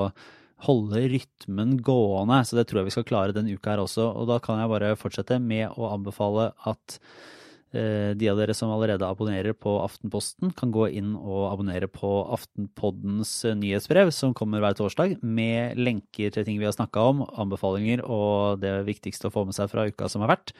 holde 0.68 1.02
rytmen 1.10 1.80
gående, 1.82 2.44
så 2.46 2.58
det 2.58 2.68
tror 2.70 2.82
jeg 2.82 2.92
vi 2.92 2.96
skal 2.96 3.10
klare 3.10 3.36
denne 3.36 3.56
uka 3.58 3.74
her 3.74 3.84
også. 3.84 4.06
Og 4.22 4.30
da 4.30 4.38
kan 4.44 4.62
jeg 4.62 4.70
bare 4.72 4.98
fortsette 5.00 5.40
med 5.42 5.74
å 5.74 5.90
anbefale 5.96 6.52
at 6.70 7.00
eh, 7.74 8.14
de 8.14 8.30
av 8.30 8.38
dere 8.38 8.54
som 8.58 8.70
allerede 8.70 9.08
abonnerer 9.10 9.58
på 9.58 9.74
Aftenposten, 9.82 10.54
kan 10.58 10.74
gå 10.76 10.86
inn 11.02 11.16
og 11.18 11.48
abonnere 11.50 11.90
på 11.90 12.14
Aftenpoddens 12.38 13.34
eh, 13.50 13.58
nyhetsbrev, 13.58 14.14
som 14.14 14.38
kommer 14.38 14.62
hver 14.62 14.78
torsdag, 14.78 15.18
med 15.26 15.82
lenker 15.82 16.30
til 16.38 16.46
ting 16.46 16.62
vi 16.62 16.70
har 16.70 16.78
snakka 16.78 17.10
om, 17.10 17.26
anbefalinger 17.42 18.06
og 18.06 18.62
det 18.62 18.84
viktigste 18.86 19.32
å 19.32 19.34
få 19.34 19.48
med 19.50 19.58
seg 19.58 19.74
fra 19.74 19.90
uka 19.90 20.14
som 20.14 20.22
har 20.22 20.36
vært. 20.36 20.54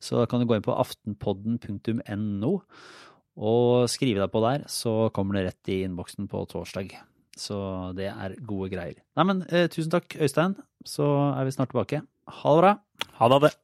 Så 0.00 0.20
da 0.20 0.26
kan 0.30 0.40
du 0.42 0.46
gå 0.48 0.56
inn 0.58 0.64
på 0.66 0.76
aftenpodden.no 0.78 2.52
og 3.38 3.86
skrive 3.90 4.24
deg 4.24 4.32
på 4.32 4.42
der, 4.42 4.64
så 4.70 5.12
kommer 5.14 5.38
det 5.38 5.44
rett 5.46 5.70
i 5.70 5.82
innboksen 5.86 6.26
på 6.30 6.42
torsdag. 6.50 6.96
Så 7.38 7.58
det 7.94 8.10
er 8.10 8.34
gode 8.42 8.72
greier. 8.72 8.98
Nei, 9.18 9.26
men 9.30 9.44
eh, 9.46 9.68
tusen 9.70 9.92
takk, 9.94 10.16
Øystein. 10.18 10.56
Så 10.86 11.06
er 11.06 11.46
vi 11.46 11.54
snart 11.54 11.70
tilbake. 11.70 12.02
Ha 12.42 12.54
det 12.56 12.64
bra. 12.64 12.74
Ha 13.20 13.30
det. 13.38 13.54